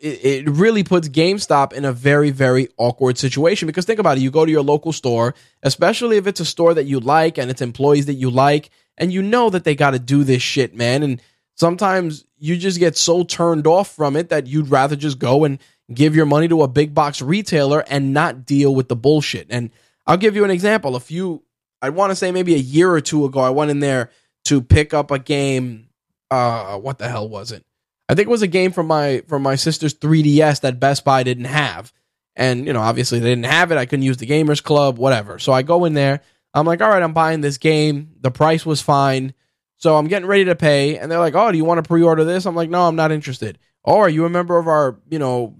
it, 0.00 0.46
it 0.46 0.48
really 0.48 0.82
puts 0.82 1.08
GameStop 1.08 1.72
in 1.72 1.84
a 1.84 1.92
very, 1.92 2.30
very 2.30 2.68
awkward 2.76 3.18
situation 3.18 3.66
because 3.66 3.84
think 3.84 4.00
about 4.00 4.16
it. 4.16 4.20
You 4.20 4.30
go 4.30 4.44
to 4.44 4.50
your 4.50 4.62
local 4.62 4.92
store, 4.92 5.34
especially 5.62 6.16
if 6.16 6.26
it's 6.26 6.40
a 6.40 6.44
store 6.44 6.74
that 6.74 6.84
you 6.84 7.00
like 7.00 7.38
and 7.38 7.50
it's 7.50 7.62
employees 7.62 8.06
that 8.06 8.14
you 8.14 8.30
like, 8.30 8.70
and 8.96 9.12
you 9.12 9.22
know 9.22 9.50
that 9.50 9.64
they 9.64 9.74
got 9.74 9.92
to 9.92 9.98
do 9.98 10.24
this 10.24 10.42
shit, 10.42 10.74
man. 10.74 11.02
And 11.02 11.22
sometimes 11.54 12.24
you 12.38 12.56
just 12.56 12.78
get 12.78 12.96
so 12.96 13.22
turned 13.22 13.66
off 13.66 13.94
from 13.94 14.16
it 14.16 14.30
that 14.30 14.46
you'd 14.46 14.68
rather 14.68 14.96
just 14.96 15.18
go 15.18 15.44
and 15.44 15.58
give 15.92 16.14
your 16.14 16.26
money 16.26 16.48
to 16.48 16.62
a 16.62 16.68
big 16.68 16.94
box 16.94 17.22
retailer 17.22 17.84
and 17.88 18.12
not 18.12 18.44
deal 18.44 18.74
with 18.74 18.88
the 18.88 18.96
bullshit. 18.96 19.46
And 19.50 19.70
I'll 20.06 20.16
give 20.16 20.36
you 20.36 20.44
an 20.44 20.50
example. 20.50 20.96
A 20.96 21.00
few, 21.00 21.44
I 21.80 21.90
want 21.90 22.10
to 22.10 22.16
say 22.16 22.32
maybe 22.32 22.54
a 22.54 22.58
year 22.58 22.90
or 22.90 23.00
two 23.00 23.24
ago, 23.24 23.40
I 23.40 23.50
went 23.50 23.70
in 23.70 23.80
there 23.80 24.10
to 24.46 24.60
pick 24.60 24.92
up 24.92 25.10
a 25.10 25.18
game. 25.18 25.88
Uh, 26.30 26.76
what 26.78 26.98
the 26.98 27.08
hell 27.08 27.28
was 27.28 27.52
it? 27.52 27.64
I 28.08 28.14
think 28.14 28.26
it 28.26 28.30
was 28.30 28.42
a 28.42 28.46
game 28.46 28.72
from 28.72 28.86
my 28.86 29.22
from 29.28 29.42
my 29.42 29.56
sister's 29.56 29.94
3DS 29.94 30.62
that 30.62 30.80
Best 30.80 31.04
Buy 31.04 31.22
didn't 31.22 31.44
have. 31.44 31.92
And, 32.38 32.66
you 32.66 32.72
know, 32.72 32.80
obviously 32.80 33.18
they 33.18 33.30
didn't 33.30 33.46
have 33.46 33.72
it. 33.72 33.78
I 33.78 33.84
couldn't 33.84 34.04
use 34.04 34.18
the 34.18 34.26
Gamers 34.26 34.62
Club, 34.62 34.96
whatever. 34.96 35.40
So 35.40 35.52
I 35.52 35.62
go 35.62 35.84
in 35.84 35.94
there. 35.94 36.20
I'm 36.54 36.66
like, 36.66 36.80
all 36.80 36.88
right, 36.88 37.02
I'm 37.02 37.12
buying 37.12 37.40
this 37.40 37.58
game. 37.58 38.12
The 38.20 38.30
price 38.30 38.64
was 38.64 38.80
fine. 38.80 39.34
So 39.76 39.96
I'm 39.96 40.06
getting 40.06 40.28
ready 40.28 40.44
to 40.44 40.54
pay. 40.54 40.98
And 40.98 41.10
they're 41.10 41.18
like, 41.18 41.34
oh, 41.34 41.50
do 41.50 41.58
you 41.58 41.64
want 41.64 41.82
to 41.82 41.88
pre 41.88 42.02
order 42.02 42.24
this? 42.24 42.46
I'm 42.46 42.54
like, 42.54 42.70
no, 42.70 42.86
I'm 42.86 42.94
not 42.96 43.10
interested. 43.10 43.58
Oh, 43.84 43.98
are 43.98 44.08
you 44.08 44.24
a 44.24 44.30
member 44.30 44.56
of 44.56 44.68
our, 44.68 45.00
you 45.10 45.18
know, 45.18 45.56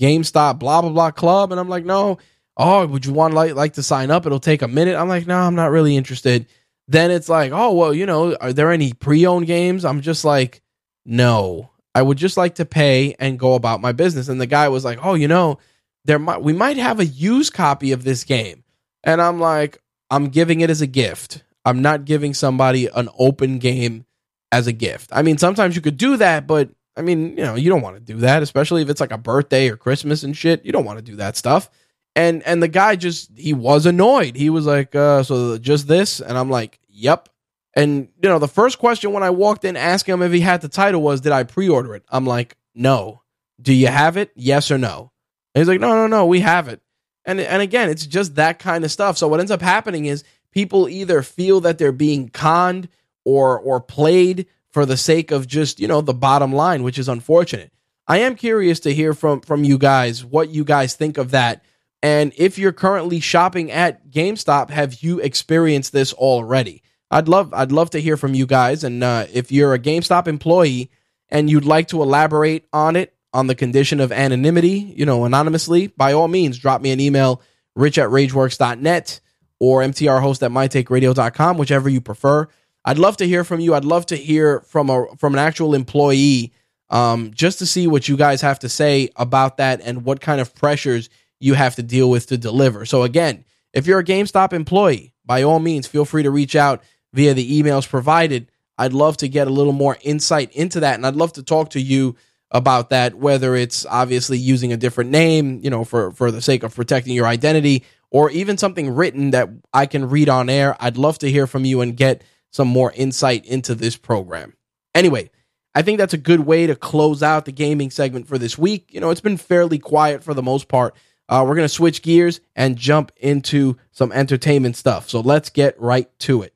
GameStop 0.00 0.58
blah, 0.58 0.80
blah, 0.80 0.90
blah 0.90 1.10
club? 1.10 1.52
And 1.52 1.60
I'm 1.60 1.68
like, 1.68 1.84
no. 1.84 2.18
Oh, 2.56 2.86
would 2.86 3.04
you 3.04 3.12
want 3.12 3.34
like, 3.34 3.54
like 3.54 3.74
to 3.74 3.82
sign 3.82 4.10
up? 4.10 4.24
It'll 4.24 4.40
take 4.40 4.62
a 4.62 4.68
minute. 4.68 4.96
I'm 4.96 5.08
like, 5.08 5.26
no, 5.26 5.38
I'm 5.38 5.54
not 5.54 5.70
really 5.70 5.98
interested. 5.98 6.46
Then 6.88 7.10
it's 7.10 7.28
like, 7.28 7.52
oh, 7.52 7.74
well, 7.74 7.92
you 7.92 8.06
know, 8.06 8.34
are 8.36 8.54
there 8.54 8.72
any 8.72 8.94
pre 8.94 9.26
owned 9.26 9.46
games? 9.46 9.84
I'm 9.84 10.00
just 10.00 10.24
like, 10.24 10.62
no. 11.04 11.70
I 11.96 12.02
would 12.02 12.18
just 12.18 12.36
like 12.36 12.56
to 12.56 12.66
pay 12.66 13.16
and 13.18 13.38
go 13.38 13.54
about 13.54 13.80
my 13.80 13.92
business. 13.92 14.28
And 14.28 14.38
the 14.38 14.46
guy 14.46 14.68
was 14.68 14.84
like, 14.84 14.98
"Oh, 15.00 15.14
you 15.14 15.28
know, 15.28 15.58
there 16.04 16.18
might 16.18 16.42
we 16.42 16.52
might 16.52 16.76
have 16.76 17.00
a 17.00 17.06
used 17.06 17.54
copy 17.54 17.92
of 17.92 18.04
this 18.04 18.22
game." 18.22 18.64
And 19.02 19.22
I'm 19.22 19.40
like, 19.40 19.78
"I'm 20.10 20.28
giving 20.28 20.60
it 20.60 20.68
as 20.68 20.82
a 20.82 20.86
gift. 20.86 21.42
I'm 21.64 21.80
not 21.80 22.04
giving 22.04 22.34
somebody 22.34 22.86
an 22.88 23.08
open 23.18 23.58
game 23.58 24.04
as 24.52 24.66
a 24.66 24.74
gift. 24.74 25.08
I 25.10 25.22
mean, 25.22 25.38
sometimes 25.38 25.74
you 25.74 25.80
could 25.80 25.96
do 25.96 26.18
that, 26.18 26.46
but 26.46 26.68
I 26.98 27.00
mean, 27.00 27.30
you 27.30 27.44
know, 27.44 27.54
you 27.54 27.70
don't 27.70 27.80
want 27.80 27.96
to 27.96 28.12
do 28.12 28.18
that, 28.18 28.42
especially 28.42 28.82
if 28.82 28.90
it's 28.90 29.00
like 29.00 29.10
a 29.10 29.16
birthday 29.16 29.70
or 29.70 29.78
Christmas 29.78 30.22
and 30.22 30.36
shit. 30.36 30.66
You 30.66 30.72
don't 30.72 30.84
want 30.84 30.98
to 30.98 31.02
do 31.10 31.16
that 31.16 31.38
stuff." 31.38 31.70
And 32.14 32.42
and 32.42 32.62
the 32.62 32.68
guy 32.68 32.96
just 32.96 33.30
he 33.38 33.54
was 33.54 33.86
annoyed. 33.86 34.36
He 34.36 34.50
was 34.50 34.66
like, 34.66 34.94
uh, 34.94 35.22
"So 35.22 35.56
just 35.56 35.88
this?" 35.88 36.20
And 36.20 36.36
I'm 36.36 36.50
like, 36.50 36.78
"Yep." 36.90 37.30
And 37.76 38.08
you 38.22 38.28
know, 38.28 38.38
the 38.38 38.48
first 38.48 38.78
question 38.78 39.12
when 39.12 39.22
I 39.22 39.30
walked 39.30 39.64
in 39.64 39.76
asking 39.76 40.14
him 40.14 40.22
if 40.22 40.32
he 40.32 40.40
had 40.40 40.62
the 40.62 40.68
title 40.68 41.02
was, 41.02 41.20
"Did 41.20 41.32
I 41.32 41.44
pre-order 41.44 41.94
it?" 41.94 42.04
I'm 42.08 42.26
like, 42.26 42.56
"No." 42.74 43.22
Do 43.60 43.72
you 43.72 43.86
have 43.86 44.16
it? 44.16 44.32
Yes 44.34 44.70
or 44.70 44.78
no? 44.78 45.12
And 45.54 45.60
he's 45.60 45.68
like, 45.68 45.80
"No, 45.80 45.94
no, 45.94 46.06
no, 46.06 46.26
we 46.26 46.40
have 46.40 46.68
it." 46.68 46.80
And 47.26 47.40
and 47.40 47.62
again, 47.62 47.90
it's 47.90 48.06
just 48.06 48.36
that 48.36 48.58
kind 48.58 48.84
of 48.84 48.90
stuff. 48.90 49.18
So 49.18 49.28
what 49.28 49.40
ends 49.40 49.52
up 49.52 49.62
happening 49.62 50.06
is 50.06 50.24
people 50.52 50.88
either 50.88 51.22
feel 51.22 51.60
that 51.60 51.76
they're 51.76 51.92
being 51.92 52.30
conned 52.30 52.88
or 53.24 53.58
or 53.58 53.80
played 53.80 54.46
for 54.70 54.86
the 54.86 54.96
sake 54.96 55.30
of 55.30 55.46
just, 55.46 55.80
you 55.80 55.88
know, 55.88 56.00
the 56.00 56.14
bottom 56.14 56.52
line, 56.52 56.82
which 56.82 56.98
is 56.98 57.08
unfortunate. 57.08 57.72
I 58.06 58.18
am 58.18 58.36
curious 58.36 58.80
to 58.80 58.94
hear 58.94 59.12
from 59.12 59.40
from 59.40 59.64
you 59.64 59.78
guys 59.78 60.24
what 60.24 60.48
you 60.48 60.64
guys 60.64 60.94
think 60.94 61.18
of 61.18 61.32
that. 61.32 61.62
And 62.02 62.32
if 62.36 62.58
you're 62.58 62.72
currently 62.72 63.20
shopping 63.20 63.70
at 63.70 64.10
GameStop, 64.10 64.70
have 64.70 65.02
you 65.02 65.18
experienced 65.18 65.92
this 65.92 66.12
already? 66.12 66.82
I'd 67.10 67.28
love 67.28 67.52
I'd 67.54 67.72
love 67.72 67.90
to 67.90 68.00
hear 68.00 68.16
from 68.16 68.34
you 68.34 68.46
guys. 68.46 68.84
And 68.84 69.02
uh, 69.02 69.26
if 69.32 69.52
you're 69.52 69.74
a 69.74 69.78
GameStop 69.78 70.26
employee 70.26 70.90
and 71.28 71.50
you'd 71.50 71.64
like 71.64 71.88
to 71.88 72.02
elaborate 72.02 72.66
on 72.72 72.96
it 72.96 73.14
on 73.32 73.46
the 73.46 73.54
condition 73.54 74.00
of 74.00 74.12
anonymity, 74.12 74.94
you 74.96 75.06
know, 75.06 75.24
anonymously, 75.24 75.88
by 75.88 76.12
all 76.12 76.28
means, 76.28 76.58
drop 76.58 76.80
me 76.80 76.90
an 76.90 77.00
email, 77.00 77.42
rich 77.74 77.98
at 77.98 78.08
rageworks.net 78.08 79.20
or 79.58 79.82
mtrhost 79.82 80.42
at 80.42 80.50
mytakeradio.com, 80.50 81.58
whichever 81.58 81.88
you 81.88 82.00
prefer. 82.00 82.48
I'd 82.84 82.98
love 82.98 83.16
to 83.18 83.26
hear 83.26 83.44
from 83.44 83.60
you. 83.60 83.74
I'd 83.74 83.84
love 83.84 84.06
to 84.06 84.16
hear 84.16 84.60
from 84.60 84.90
a 84.90 85.06
from 85.18 85.34
an 85.34 85.38
actual 85.38 85.74
employee, 85.74 86.52
um, 86.90 87.32
just 87.34 87.58
to 87.60 87.66
see 87.66 87.86
what 87.86 88.08
you 88.08 88.16
guys 88.16 88.40
have 88.42 88.58
to 88.60 88.68
say 88.68 89.10
about 89.16 89.56
that 89.58 89.80
and 89.82 90.04
what 90.04 90.20
kind 90.20 90.40
of 90.40 90.54
pressures 90.54 91.08
you 91.40 91.54
have 91.54 91.74
to 91.76 91.82
deal 91.82 92.08
with 92.10 92.26
to 92.28 92.38
deliver. 92.38 92.86
So 92.86 93.02
again, 93.02 93.44
if 93.72 93.86
you're 93.86 93.98
a 93.98 94.04
GameStop 94.04 94.52
employee, 94.52 95.12
by 95.24 95.42
all 95.42 95.58
means, 95.58 95.86
feel 95.86 96.04
free 96.04 96.22
to 96.22 96.30
reach 96.30 96.56
out 96.56 96.82
via 97.12 97.34
the 97.34 97.62
emails 97.62 97.88
provided. 97.88 98.50
I'd 98.78 98.92
love 98.92 99.16
to 99.18 99.28
get 99.28 99.46
a 99.46 99.52
little 99.52 99.72
more 99.72 99.96
insight 100.02 100.52
into 100.52 100.80
that. 100.80 100.94
And 100.94 101.06
I'd 101.06 101.16
love 101.16 101.32
to 101.34 101.42
talk 101.42 101.70
to 101.70 101.80
you 101.80 102.16
about 102.50 102.90
that, 102.90 103.14
whether 103.14 103.56
it's 103.56 103.84
obviously 103.86 104.38
using 104.38 104.72
a 104.72 104.76
different 104.76 105.10
name, 105.10 105.60
you 105.62 105.70
know, 105.70 105.84
for, 105.84 106.12
for 106.12 106.30
the 106.30 106.42
sake 106.42 106.62
of 106.62 106.74
protecting 106.74 107.14
your 107.14 107.26
identity, 107.26 107.84
or 108.10 108.30
even 108.30 108.56
something 108.56 108.94
written 108.94 109.32
that 109.32 109.48
I 109.72 109.86
can 109.86 110.08
read 110.08 110.28
on 110.28 110.48
air. 110.48 110.76
I'd 110.78 110.96
love 110.96 111.18
to 111.18 111.30
hear 111.30 111.46
from 111.46 111.64
you 111.64 111.80
and 111.80 111.96
get 111.96 112.22
some 112.50 112.68
more 112.68 112.92
insight 112.92 113.44
into 113.46 113.74
this 113.74 113.96
program. 113.96 114.54
Anyway, 114.94 115.30
I 115.74 115.82
think 115.82 115.98
that's 115.98 116.14
a 116.14 116.18
good 116.18 116.40
way 116.40 116.66
to 116.66 116.76
close 116.76 117.22
out 117.22 117.44
the 117.44 117.52
gaming 117.52 117.90
segment 117.90 118.28
for 118.28 118.38
this 118.38 118.56
week. 118.56 118.94
You 118.94 119.00
know, 119.00 119.10
it's 119.10 119.20
been 119.20 119.36
fairly 119.36 119.78
quiet 119.78 120.22
for 120.22 120.32
the 120.32 120.42
most 120.42 120.68
part. 120.68 120.94
Uh, 121.28 121.44
we're 121.46 121.56
going 121.56 121.68
to 121.68 121.74
switch 121.74 122.02
gears 122.02 122.40
and 122.54 122.76
jump 122.76 123.12
into 123.16 123.76
some 123.90 124.12
entertainment 124.12 124.76
stuff. 124.76 125.10
So 125.10 125.20
let's 125.20 125.50
get 125.50 125.78
right 125.80 126.08
to 126.20 126.42
it. 126.42 126.54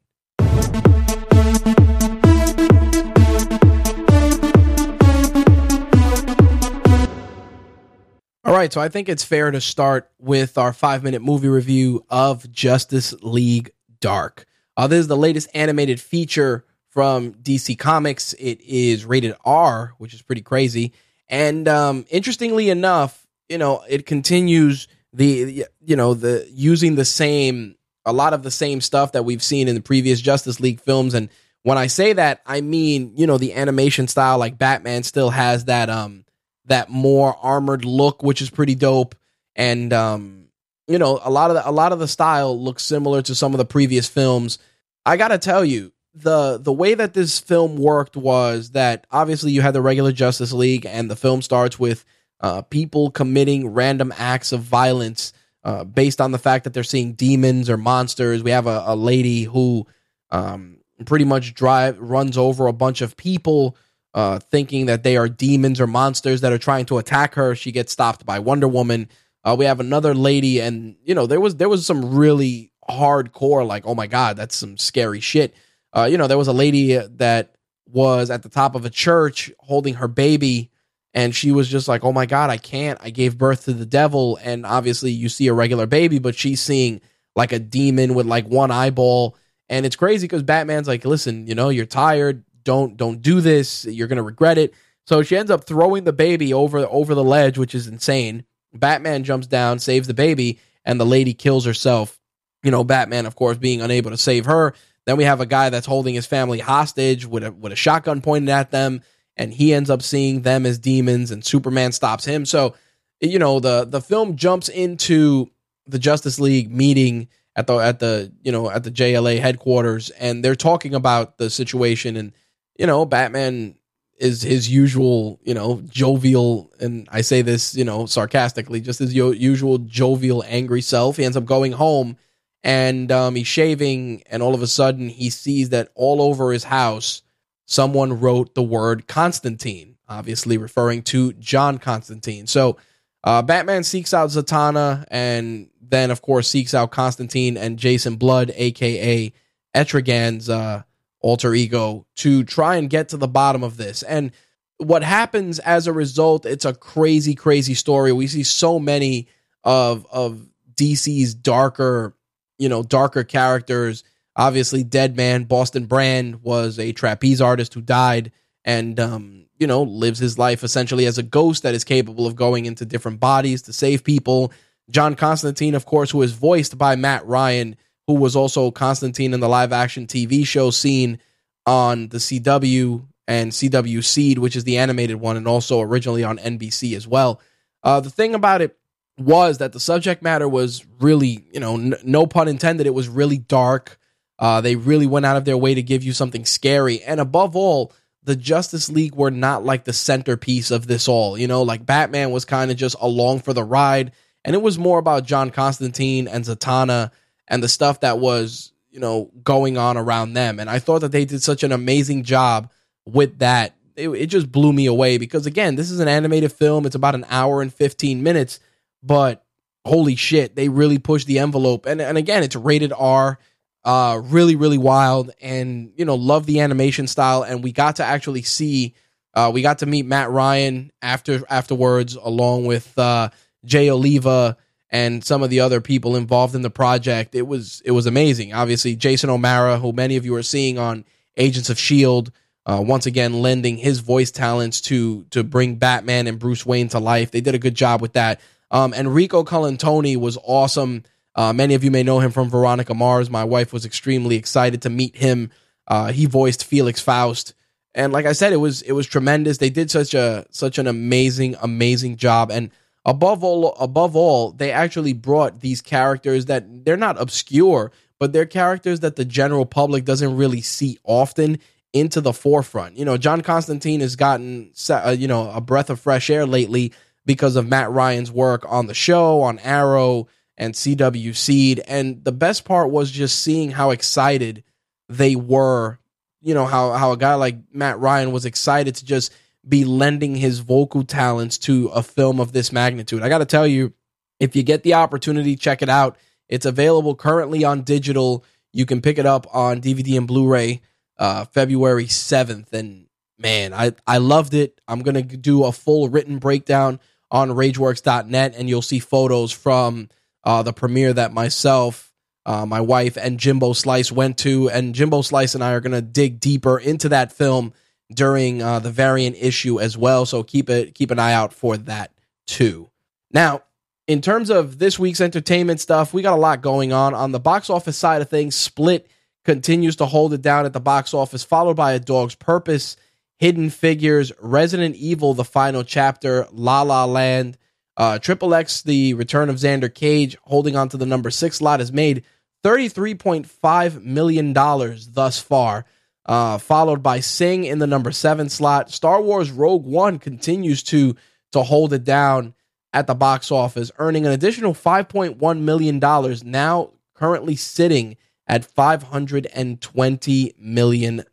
All 8.50 8.56
right, 8.56 8.72
so 8.72 8.80
I 8.80 8.88
think 8.88 9.08
it's 9.08 9.22
fair 9.22 9.52
to 9.52 9.60
start 9.60 10.10
with 10.18 10.58
our 10.58 10.72
five 10.72 11.04
minute 11.04 11.22
movie 11.22 11.46
review 11.46 12.04
of 12.10 12.50
Justice 12.50 13.14
League 13.22 13.70
Dark. 14.00 14.44
Uh, 14.76 14.88
this 14.88 14.98
is 14.98 15.06
the 15.06 15.16
latest 15.16 15.48
animated 15.54 16.00
feature 16.00 16.64
from 16.88 17.32
DC 17.34 17.78
Comics. 17.78 18.32
It 18.32 18.60
is 18.62 19.04
rated 19.04 19.36
R, 19.44 19.94
which 19.98 20.14
is 20.14 20.22
pretty 20.22 20.42
crazy. 20.42 20.92
And 21.28 21.68
um, 21.68 22.06
interestingly 22.10 22.70
enough, 22.70 23.24
you 23.48 23.56
know, 23.56 23.84
it 23.88 24.04
continues 24.04 24.88
the 25.12 25.66
you 25.80 25.94
know 25.94 26.14
the 26.14 26.44
using 26.50 26.96
the 26.96 27.04
same 27.04 27.76
a 28.04 28.12
lot 28.12 28.34
of 28.34 28.42
the 28.42 28.50
same 28.50 28.80
stuff 28.80 29.12
that 29.12 29.24
we've 29.24 29.44
seen 29.44 29.68
in 29.68 29.76
the 29.76 29.80
previous 29.80 30.20
Justice 30.20 30.58
League 30.58 30.80
films. 30.80 31.14
And 31.14 31.28
when 31.62 31.78
I 31.78 31.86
say 31.86 32.14
that, 32.14 32.42
I 32.44 32.62
mean 32.62 33.12
you 33.14 33.28
know 33.28 33.38
the 33.38 33.54
animation 33.54 34.08
style. 34.08 34.38
Like 34.38 34.58
Batman 34.58 35.04
still 35.04 35.30
has 35.30 35.66
that 35.66 35.88
um 35.88 36.24
that 36.70 36.88
more 36.88 37.36
armored 37.42 37.84
look, 37.84 38.22
which 38.22 38.40
is 38.40 38.48
pretty 38.48 38.74
dope. 38.74 39.14
And 39.54 39.92
um, 39.92 40.46
you 40.88 40.98
know, 40.98 41.20
a 41.22 41.30
lot 41.30 41.50
of 41.50 41.56
the, 41.56 41.68
a 41.68 41.70
lot 41.70 41.92
of 41.92 41.98
the 41.98 42.08
style 42.08 42.58
looks 42.58 42.84
similar 42.84 43.22
to 43.22 43.34
some 43.34 43.52
of 43.52 43.58
the 43.58 43.64
previous 43.64 44.08
films. 44.08 44.58
I 45.04 45.16
gotta 45.16 45.38
tell 45.38 45.64
you, 45.64 45.92
the 46.14 46.58
the 46.58 46.72
way 46.72 46.94
that 46.94 47.14
this 47.14 47.38
film 47.38 47.76
worked 47.76 48.16
was 48.16 48.70
that 48.70 49.06
obviously 49.10 49.52
you 49.52 49.60
had 49.60 49.74
the 49.74 49.82
regular 49.82 50.12
Justice 50.12 50.52
League, 50.52 50.86
and 50.86 51.10
the 51.10 51.16
film 51.16 51.42
starts 51.42 51.78
with 51.78 52.04
uh, 52.40 52.62
people 52.62 53.10
committing 53.10 53.68
random 53.68 54.12
acts 54.16 54.52
of 54.52 54.62
violence 54.62 55.32
uh, 55.64 55.84
based 55.84 56.20
on 56.20 56.32
the 56.32 56.38
fact 56.38 56.64
that 56.64 56.72
they're 56.72 56.82
seeing 56.82 57.12
demons 57.12 57.68
or 57.68 57.76
monsters. 57.76 58.42
We 58.42 58.52
have 58.52 58.66
a, 58.66 58.84
a 58.86 58.96
lady 58.96 59.42
who 59.42 59.86
um, 60.30 60.78
pretty 61.04 61.24
much 61.24 61.54
drive 61.54 61.98
runs 61.98 62.38
over 62.38 62.66
a 62.66 62.72
bunch 62.72 63.00
of 63.00 63.16
people 63.16 63.76
uh, 64.14 64.38
thinking 64.38 64.86
that 64.86 65.02
they 65.02 65.16
are 65.16 65.28
demons 65.28 65.80
or 65.80 65.86
monsters 65.86 66.40
that 66.40 66.52
are 66.52 66.58
trying 66.58 66.86
to 66.86 66.98
attack 66.98 67.34
her. 67.34 67.54
She 67.54 67.72
gets 67.72 67.92
stopped 67.92 68.26
by 68.26 68.38
Wonder 68.38 68.68
Woman. 68.68 69.08
Uh, 69.44 69.56
we 69.58 69.64
have 69.64 69.80
another 69.80 70.14
lady, 70.14 70.60
and 70.60 70.96
you 71.04 71.14
know 71.14 71.26
there 71.26 71.40
was 71.40 71.56
there 71.56 71.68
was 71.68 71.86
some 71.86 72.14
really 72.14 72.72
hardcore, 72.88 73.66
like 73.66 73.86
oh 73.86 73.94
my 73.94 74.06
god, 74.06 74.36
that's 74.36 74.56
some 74.56 74.76
scary 74.76 75.20
shit. 75.20 75.54
Uh, 75.92 76.08
you 76.10 76.18
know 76.18 76.26
there 76.26 76.38
was 76.38 76.48
a 76.48 76.52
lady 76.52 76.96
that 76.96 77.54
was 77.86 78.30
at 78.30 78.42
the 78.42 78.48
top 78.48 78.74
of 78.74 78.84
a 78.84 78.90
church 78.90 79.50
holding 79.60 79.94
her 79.94 80.08
baby, 80.08 80.70
and 81.14 81.34
she 81.34 81.52
was 81.52 81.68
just 81.68 81.88
like, 81.88 82.04
oh 82.04 82.12
my 82.12 82.26
god, 82.26 82.50
I 82.50 82.58
can't. 82.58 82.98
I 83.02 83.10
gave 83.10 83.38
birth 83.38 83.64
to 83.64 83.72
the 83.72 83.86
devil, 83.86 84.38
and 84.42 84.66
obviously 84.66 85.10
you 85.12 85.28
see 85.28 85.46
a 85.46 85.54
regular 85.54 85.86
baby, 85.86 86.18
but 86.18 86.34
she's 86.34 86.60
seeing 86.60 87.00
like 87.36 87.52
a 87.52 87.58
demon 87.58 88.14
with 88.14 88.26
like 88.26 88.46
one 88.46 88.70
eyeball. 88.70 89.36
And 89.68 89.86
it's 89.86 89.96
crazy 89.96 90.26
because 90.26 90.42
Batman's 90.42 90.88
like, 90.88 91.04
listen, 91.04 91.46
you 91.46 91.54
know, 91.54 91.68
you're 91.68 91.86
tired 91.86 92.44
don't 92.64 92.96
don't 92.96 93.22
do 93.22 93.40
this. 93.40 93.84
You're 93.84 94.08
gonna 94.08 94.22
regret 94.22 94.58
it. 94.58 94.74
So 95.06 95.22
she 95.22 95.36
ends 95.36 95.50
up 95.50 95.64
throwing 95.64 96.04
the 96.04 96.12
baby 96.12 96.52
over 96.52 96.78
over 96.78 97.14
the 97.14 97.24
ledge, 97.24 97.58
which 97.58 97.74
is 97.74 97.86
insane. 97.86 98.44
Batman 98.72 99.24
jumps 99.24 99.46
down, 99.46 99.78
saves 99.78 100.06
the 100.06 100.14
baby, 100.14 100.60
and 100.84 101.00
the 101.00 101.06
lady 101.06 101.34
kills 101.34 101.64
herself 101.64 102.20
you 102.62 102.70
know, 102.70 102.84
Batman, 102.84 103.26
of 103.26 103.36
course, 103.36 103.56
being 103.56 103.80
unable 103.80 104.10
to 104.10 104.16
save 104.16 104.46
her. 104.46 104.74
Then 105.06 105.16
we 105.16 105.24
have 105.24 105.40
a 105.40 105.46
guy 105.46 105.70
that's 105.70 105.86
holding 105.86 106.14
his 106.14 106.26
family 106.26 106.58
hostage 106.58 107.26
with 107.26 107.44
a 107.44 107.52
with 107.52 107.72
a 107.72 107.76
shotgun 107.76 108.20
pointed 108.20 108.50
at 108.50 108.70
them, 108.70 109.02
and 109.36 109.52
he 109.52 109.72
ends 109.72 109.90
up 109.90 110.02
seeing 110.02 110.42
them 110.42 110.66
as 110.66 110.78
demons, 110.78 111.30
and 111.30 111.44
Superman 111.44 111.92
stops 111.92 112.24
him. 112.24 112.44
So, 112.44 112.74
you 113.20 113.38
know, 113.38 113.60
the 113.60 113.84
the 113.84 114.00
film 114.00 114.36
jumps 114.36 114.68
into 114.68 115.50
the 115.86 115.98
Justice 115.98 116.38
League 116.38 116.70
meeting 116.70 117.28
at 117.56 117.66
the 117.66 117.76
at 117.76 117.98
the 117.98 118.32
you 118.42 118.52
know 118.52 118.70
at 118.70 118.84
the 118.84 118.90
JLA 118.90 119.40
headquarters, 119.40 120.10
and 120.10 120.44
they're 120.44 120.54
talking 120.54 120.94
about 120.94 121.38
the 121.38 121.48
situation, 121.48 122.16
and 122.16 122.32
you 122.80 122.86
know, 122.86 123.04
Batman 123.04 123.74
is 124.16 124.40
his 124.40 124.70
usual, 124.70 125.38
you 125.42 125.52
know, 125.52 125.82
jovial, 125.90 126.72
and 126.80 127.06
I 127.12 127.20
say 127.20 127.42
this, 127.42 127.76
you 127.76 127.84
know, 127.84 128.06
sarcastically, 128.06 128.80
just 128.80 129.00
his 129.00 129.14
usual 129.14 129.76
jovial, 129.76 130.42
angry 130.46 130.80
self. 130.80 131.18
He 131.18 131.24
ends 131.26 131.36
up 131.36 131.44
going 131.44 131.72
home 131.72 132.16
and 132.64 133.12
um, 133.12 133.34
he's 133.34 133.46
shaving, 133.46 134.22
and 134.30 134.42
all 134.42 134.54
of 134.54 134.62
a 134.62 134.66
sudden 134.66 135.10
he 135.10 135.28
sees 135.28 135.68
that 135.70 135.90
all 135.94 136.22
over 136.22 136.52
his 136.52 136.64
house, 136.64 137.20
someone 137.66 138.18
wrote 138.18 138.54
the 138.54 138.62
word 138.62 139.06
Constantine, 139.06 139.98
obviously 140.08 140.56
referring 140.56 141.02
to 141.02 141.34
John 141.34 141.76
Constantine. 141.76 142.46
So 142.46 142.78
uh, 143.22 143.42
Batman 143.42 143.84
seeks 143.84 144.14
out 144.14 144.30
Zatanna, 144.30 145.04
and 145.10 145.68
then, 145.82 146.10
of 146.10 146.22
course, 146.22 146.48
seeks 146.48 146.72
out 146.72 146.92
Constantine 146.92 147.58
and 147.58 147.78
Jason 147.78 148.16
Blood, 148.16 148.52
aka 148.54 149.30
Etrigan's 149.74 150.48
uh, 150.48 150.82
alter 151.20 151.54
ego, 151.54 152.06
to 152.16 152.44
try 152.44 152.76
and 152.76 152.90
get 152.90 153.10
to 153.10 153.16
the 153.16 153.28
bottom 153.28 153.62
of 153.62 153.76
this. 153.76 154.02
And 154.02 154.32
what 154.78 155.02
happens 155.02 155.58
as 155.58 155.86
a 155.86 155.92
result, 155.92 156.46
it's 156.46 156.64
a 156.64 156.74
crazy, 156.74 157.34
crazy 157.34 157.74
story. 157.74 158.12
We 158.12 158.26
see 158.26 158.42
so 158.42 158.78
many 158.78 159.28
of 159.62 160.06
of 160.10 160.46
DC's 160.74 161.34
darker 161.34 162.14
you 162.60 162.68
know, 162.68 162.84
darker 162.84 163.24
characters. 163.24 164.04
Obviously, 164.36 164.84
Dead 164.84 165.16
Man, 165.16 165.44
Boston 165.44 165.86
Brand 165.86 166.42
was 166.42 166.78
a 166.78 166.92
trapeze 166.92 167.40
artist 167.40 167.74
who 167.74 167.80
died 167.80 168.30
and, 168.64 169.00
um, 169.00 169.46
you 169.58 169.66
know, 169.66 169.82
lives 169.82 170.18
his 170.18 170.38
life 170.38 170.62
essentially 170.62 171.06
as 171.06 171.18
a 171.18 171.22
ghost 171.22 171.62
that 171.62 171.74
is 171.74 171.82
capable 171.82 172.26
of 172.26 172.36
going 172.36 172.66
into 172.66 172.84
different 172.84 173.18
bodies 173.18 173.62
to 173.62 173.72
save 173.72 174.04
people. 174.04 174.52
John 174.90 175.14
Constantine, 175.14 175.74
of 175.74 175.86
course, 175.86 176.10
who 176.10 176.20
is 176.22 176.32
voiced 176.32 176.76
by 176.76 176.96
Matt 176.96 177.26
Ryan, 177.26 177.76
who 178.10 178.20
was 178.20 178.34
also 178.34 178.72
Constantine 178.72 179.32
in 179.32 179.38
the 179.38 179.48
live 179.48 179.72
action 179.72 180.06
TV 180.06 180.44
show 180.44 180.70
seen 180.70 181.20
on 181.64 182.08
the 182.08 182.18
CW 182.18 183.06
and 183.28 183.52
CW 183.52 184.02
Seed, 184.02 184.38
which 184.38 184.56
is 184.56 184.64
the 184.64 184.78
animated 184.78 185.16
one, 185.16 185.36
and 185.36 185.46
also 185.46 185.80
originally 185.80 186.24
on 186.24 186.38
NBC 186.38 186.96
as 186.96 187.06
well. 187.06 187.40
Uh, 187.84 188.00
the 188.00 188.10
thing 188.10 188.34
about 188.34 188.62
it 188.62 188.76
was 189.16 189.58
that 189.58 189.72
the 189.72 189.78
subject 189.78 190.22
matter 190.22 190.48
was 190.48 190.84
really, 190.98 191.44
you 191.52 191.60
know, 191.60 191.74
n- 191.74 191.94
no 192.02 192.26
pun 192.26 192.48
intended, 192.48 192.88
it 192.88 192.94
was 192.94 193.08
really 193.08 193.38
dark. 193.38 193.96
Uh, 194.40 194.60
they 194.60 194.74
really 194.74 195.06
went 195.06 195.26
out 195.26 195.36
of 195.36 195.44
their 195.44 195.56
way 195.56 195.74
to 195.74 195.82
give 195.82 196.02
you 196.02 196.12
something 196.12 196.44
scary. 196.44 197.00
And 197.04 197.20
above 197.20 197.54
all, 197.54 197.92
the 198.24 198.34
Justice 198.34 198.90
League 198.90 199.14
were 199.14 199.30
not 199.30 199.64
like 199.64 199.84
the 199.84 199.92
centerpiece 199.92 200.72
of 200.72 200.88
this 200.88 201.06
all. 201.06 201.38
You 201.38 201.46
know, 201.46 201.62
like 201.62 201.86
Batman 201.86 202.32
was 202.32 202.44
kind 202.44 202.72
of 202.72 202.76
just 202.76 202.96
along 203.00 203.40
for 203.40 203.52
the 203.52 203.62
ride. 203.62 204.10
And 204.44 204.56
it 204.56 204.62
was 204.62 204.78
more 204.78 204.98
about 204.98 205.26
John 205.26 205.50
Constantine 205.50 206.26
and 206.26 206.44
Zatanna 206.44 207.12
and 207.50 207.62
the 207.62 207.68
stuff 207.68 208.00
that 208.00 208.18
was, 208.18 208.72
you 208.90 209.00
know, 209.00 209.30
going 209.44 209.76
on 209.76 209.98
around 209.98 210.32
them. 210.32 210.58
And 210.58 210.70
I 210.70 210.78
thought 210.78 211.00
that 211.00 211.12
they 211.12 211.26
did 211.26 211.42
such 211.42 211.62
an 211.62 211.72
amazing 211.72 212.24
job 212.24 212.70
with 213.04 213.40
that. 213.40 213.74
It, 213.96 214.08
it 214.08 214.26
just 214.26 214.50
blew 214.50 214.72
me 214.72 214.86
away 214.86 215.18
because, 215.18 215.44
again, 215.44 215.74
this 215.74 215.90
is 215.90 216.00
an 216.00 216.08
animated 216.08 216.52
film. 216.52 216.86
It's 216.86 216.94
about 216.94 217.14
an 217.14 217.26
hour 217.28 217.60
and 217.60 217.74
15 217.74 218.22
minutes 218.22 218.60
but 219.02 219.44
holy 219.84 220.16
shit, 220.16 220.56
they 220.56 220.68
really 220.68 220.98
pushed 220.98 221.26
the 221.26 221.38
envelope. 221.38 221.86
And 221.86 222.00
and 222.00 222.18
again, 222.18 222.42
it's 222.42 222.56
rated 222.56 222.92
R, 222.92 223.38
uh, 223.84 224.20
really 224.22 224.56
really 224.56 224.78
wild, 224.78 225.30
and 225.40 225.92
you 225.96 226.04
know 226.04 226.14
love 226.14 226.46
the 226.46 226.60
animation 226.60 227.06
style. 227.06 227.42
And 227.42 227.62
we 227.62 227.72
got 227.72 227.96
to 227.96 228.04
actually 228.04 228.42
see, 228.42 228.94
uh, 229.34 229.50
we 229.52 229.62
got 229.62 229.78
to 229.78 229.86
meet 229.86 230.06
Matt 230.06 230.30
Ryan 230.30 230.92
after 231.02 231.42
afterwards, 231.48 232.14
along 232.14 232.66
with 232.66 232.96
uh, 232.98 233.30
Jay 233.64 233.90
Oliva 233.90 234.56
and 234.90 235.24
some 235.24 235.42
of 235.42 235.50
the 235.50 235.60
other 235.60 235.80
people 235.80 236.16
involved 236.16 236.54
in 236.54 236.62
the 236.62 236.70
project. 236.70 237.34
It 237.34 237.46
was 237.46 237.80
it 237.84 237.92
was 237.92 238.06
amazing. 238.06 238.52
Obviously, 238.52 238.96
Jason 238.96 239.30
O'Mara, 239.30 239.78
who 239.78 239.92
many 239.92 240.16
of 240.16 240.24
you 240.24 240.34
are 240.34 240.42
seeing 240.42 240.78
on 240.78 241.04
Agents 241.36 241.70
of 241.70 241.78
Shield. 241.78 242.32
Uh, 242.66 242.82
once 242.84 243.06
again, 243.06 243.40
lending 243.40 243.78
his 243.78 244.00
voice 244.00 244.30
talents 244.30 244.80
to 244.82 245.24
to 245.30 245.42
bring 245.42 245.76
Batman 245.76 246.26
and 246.26 246.38
Bruce 246.38 246.66
Wayne 246.66 246.88
to 246.88 246.98
life. 246.98 247.30
They 247.30 247.40
did 247.40 247.54
a 247.54 247.58
good 247.58 247.74
job 247.74 248.02
with 248.02 248.12
that. 248.12 248.40
Um, 248.70 248.92
Enrico 248.94 249.42
Colantoni 249.44 250.16
was 250.16 250.38
awesome. 250.44 251.04
Uh, 251.34 251.52
many 251.52 251.74
of 251.74 251.82
you 251.82 251.90
may 251.90 252.02
know 252.02 252.20
him 252.20 252.30
from 252.30 252.50
Veronica 252.50 252.94
Mars. 252.94 253.30
My 253.30 253.44
wife 253.44 253.72
was 253.72 253.86
extremely 253.86 254.36
excited 254.36 254.82
to 254.82 254.90
meet 254.90 255.16
him. 255.16 255.50
Uh, 255.86 256.12
he 256.12 256.26
voiced 256.26 256.64
Felix 256.64 257.00
Faust, 257.00 257.54
and 257.94 258.12
like 258.12 258.26
I 258.26 258.32
said, 258.32 258.52
it 258.52 258.58
was 258.58 258.82
it 258.82 258.92
was 258.92 259.06
tremendous. 259.06 259.58
They 259.58 259.70
did 259.70 259.90
such 259.90 260.14
a 260.14 260.46
such 260.50 260.78
an 260.78 260.86
amazing 260.86 261.56
amazing 261.62 262.16
job, 262.16 262.50
and 262.50 262.70
above 263.04 263.42
all 263.44 263.74
above 263.76 264.16
all, 264.16 264.52
they 264.52 264.72
actually 264.72 265.12
brought 265.12 265.60
these 265.60 265.80
characters 265.80 266.46
that 266.46 266.84
they're 266.84 266.96
not 266.96 267.20
obscure, 267.20 267.92
but 268.18 268.32
they're 268.32 268.46
characters 268.46 269.00
that 269.00 269.16
the 269.16 269.24
general 269.24 269.66
public 269.66 270.04
doesn't 270.04 270.36
really 270.36 270.60
see 270.60 270.98
often 271.04 271.58
into 271.92 272.20
the 272.20 272.32
forefront. 272.32 272.96
You 272.96 273.04
know, 273.04 273.16
John 273.16 273.40
Constantine 273.40 274.00
has 274.00 274.16
gotten 274.16 274.72
uh, 274.88 275.16
you 275.18 275.28
know 275.28 275.50
a 275.50 275.60
breath 275.60 275.90
of 275.90 276.00
fresh 276.00 276.30
air 276.30 276.46
lately 276.46 276.92
because 277.26 277.56
of 277.56 277.68
Matt 277.68 277.90
Ryan's 277.90 278.30
work 278.30 278.64
on 278.68 278.86
the 278.86 278.94
show, 278.94 279.42
on 279.42 279.58
Arrow, 279.60 280.28
and 280.56 280.74
CW 280.74 281.34
Seed. 281.34 281.80
And 281.86 282.24
the 282.24 282.32
best 282.32 282.64
part 282.64 282.90
was 282.90 283.10
just 283.10 283.40
seeing 283.40 283.70
how 283.70 283.90
excited 283.90 284.62
they 285.08 285.36
were. 285.36 285.98
You 286.42 286.54
know, 286.54 286.64
how, 286.64 286.92
how 286.92 287.12
a 287.12 287.18
guy 287.18 287.34
like 287.34 287.56
Matt 287.72 287.98
Ryan 287.98 288.32
was 288.32 288.46
excited 288.46 288.94
to 288.96 289.04
just 289.04 289.32
be 289.70 289.84
lending 289.84 290.34
his 290.34 290.58
vocal 290.58 291.04
talents 291.04 291.56
to 291.58 291.86
a 291.88 292.02
film 292.02 292.40
of 292.40 292.52
this 292.52 292.72
magnitude. 292.72 293.22
I 293.22 293.28
got 293.28 293.38
to 293.38 293.46
tell 293.46 293.66
you, 293.66 293.94
if 294.40 294.56
you 294.56 294.62
get 294.62 294.82
the 294.82 294.94
opportunity, 294.94 295.56
check 295.56 295.80
it 295.80 295.88
out. 295.88 296.18
It's 296.48 296.66
available 296.66 297.14
currently 297.14 297.64
on 297.64 297.82
digital. 297.82 298.44
You 298.72 298.84
can 298.84 299.00
pick 299.00 299.18
it 299.18 299.26
up 299.26 299.46
on 299.54 299.80
DVD 299.80 300.18
and 300.18 300.26
Blu 300.26 300.48
ray 300.48 300.82
uh, 301.18 301.44
February 301.44 302.06
7th. 302.06 302.72
And 302.72 303.06
man, 303.38 303.72
I, 303.72 303.92
I 304.06 304.18
loved 304.18 304.54
it. 304.54 304.80
I'm 304.88 305.02
going 305.02 305.28
to 305.28 305.36
do 305.36 305.64
a 305.64 305.72
full 305.72 306.08
written 306.08 306.38
breakdown 306.38 306.98
on 307.30 307.50
rageworks.net 307.50 308.54
and 308.56 308.68
you'll 308.68 308.82
see 308.82 308.98
photos 308.98 309.52
from 309.52 310.08
uh, 310.42 310.62
the 310.62 310.72
premiere 310.72 311.12
that 311.12 311.32
myself, 311.32 312.12
uh, 312.46 312.66
my 312.66 312.80
wife, 312.80 313.16
and 313.16 313.38
Jimbo 313.38 313.74
Slice 313.74 314.10
went 314.10 314.38
to. 314.38 314.68
And 314.70 314.94
Jimbo 314.94 315.22
Slice 315.22 315.54
and 315.54 315.62
I 315.62 315.72
are 315.72 315.80
going 315.80 315.92
to 315.92 316.02
dig 316.02 316.40
deeper 316.40 316.78
into 316.78 317.10
that 317.10 317.32
film 317.32 317.72
during 318.12 318.62
uh, 318.62 318.78
the 318.78 318.90
variant 318.90 319.36
issue 319.38 319.80
as 319.80 319.96
well. 319.96 320.26
So 320.26 320.42
keep 320.42 320.68
it 320.68 320.94
keep 320.94 321.10
an 321.10 321.18
eye 321.18 321.32
out 321.32 321.52
for 321.52 321.76
that 321.76 322.12
too. 322.46 322.90
Now, 323.30 323.62
in 324.06 324.20
terms 324.20 324.50
of 324.50 324.78
this 324.78 324.98
week's 324.98 325.20
entertainment 325.20 325.80
stuff, 325.80 326.12
we 326.12 326.22
got 326.22 326.36
a 326.36 326.40
lot 326.40 326.62
going 326.62 326.92
on 326.92 327.14
on 327.14 327.32
the 327.32 327.40
box 327.40 327.70
office 327.70 327.96
side 327.96 328.22
of 328.22 328.28
things. 328.28 328.56
Split 328.56 329.08
continues 329.44 329.96
to 329.96 330.06
hold 330.06 330.34
it 330.34 330.42
down 330.42 330.66
at 330.66 330.72
the 330.72 330.80
box 330.80 331.14
office, 331.14 331.44
followed 331.44 331.76
by 331.76 331.92
A 331.92 332.00
Dog's 332.00 332.34
Purpose 332.34 332.96
Hidden 333.38 333.70
Figures, 333.70 334.32
Resident 334.40 334.96
Evil, 334.96 335.32
the 335.32 335.44
final 335.44 335.82
chapter, 335.82 336.46
La 336.52 336.82
La 336.82 337.06
Land, 337.06 337.56
uh, 337.96 338.18
Triple 338.18 338.54
X, 338.54 338.82
the 338.82 339.14
return 339.14 339.48
of 339.48 339.56
Xander 339.56 339.92
Cage, 339.92 340.36
holding 340.42 340.76
on 340.76 340.88
to 340.90 340.96
the 340.96 341.06
number 341.06 341.30
six 341.30 341.56
slot, 341.56 341.80
has 341.80 341.92
made 341.92 342.24
$33.5 342.64 344.02
million 344.02 344.52
thus 344.52 345.40
far, 345.40 345.86
uh, 346.30 346.58
followed 346.58 347.02
by 347.02 347.18
Sing 347.18 347.64
in 347.64 347.80
the 347.80 347.88
number 347.88 348.12
seven 348.12 348.48
slot. 348.48 348.88
Star 348.92 349.20
Wars 349.20 349.50
Rogue 349.50 349.84
One 349.84 350.20
continues 350.20 350.84
to, 350.84 351.16
to 351.50 351.62
hold 351.64 351.92
it 351.92 352.04
down 352.04 352.54
at 352.92 353.08
the 353.08 353.16
box 353.16 353.50
office, 353.50 353.90
earning 353.98 354.26
an 354.26 354.32
additional 354.32 354.72
$5.1 354.72 355.60
million, 355.60 355.98
now 356.44 356.90
currently 357.14 357.56
sitting 357.56 358.16
at 358.46 358.62
$520 358.62 360.58
million 360.58 361.24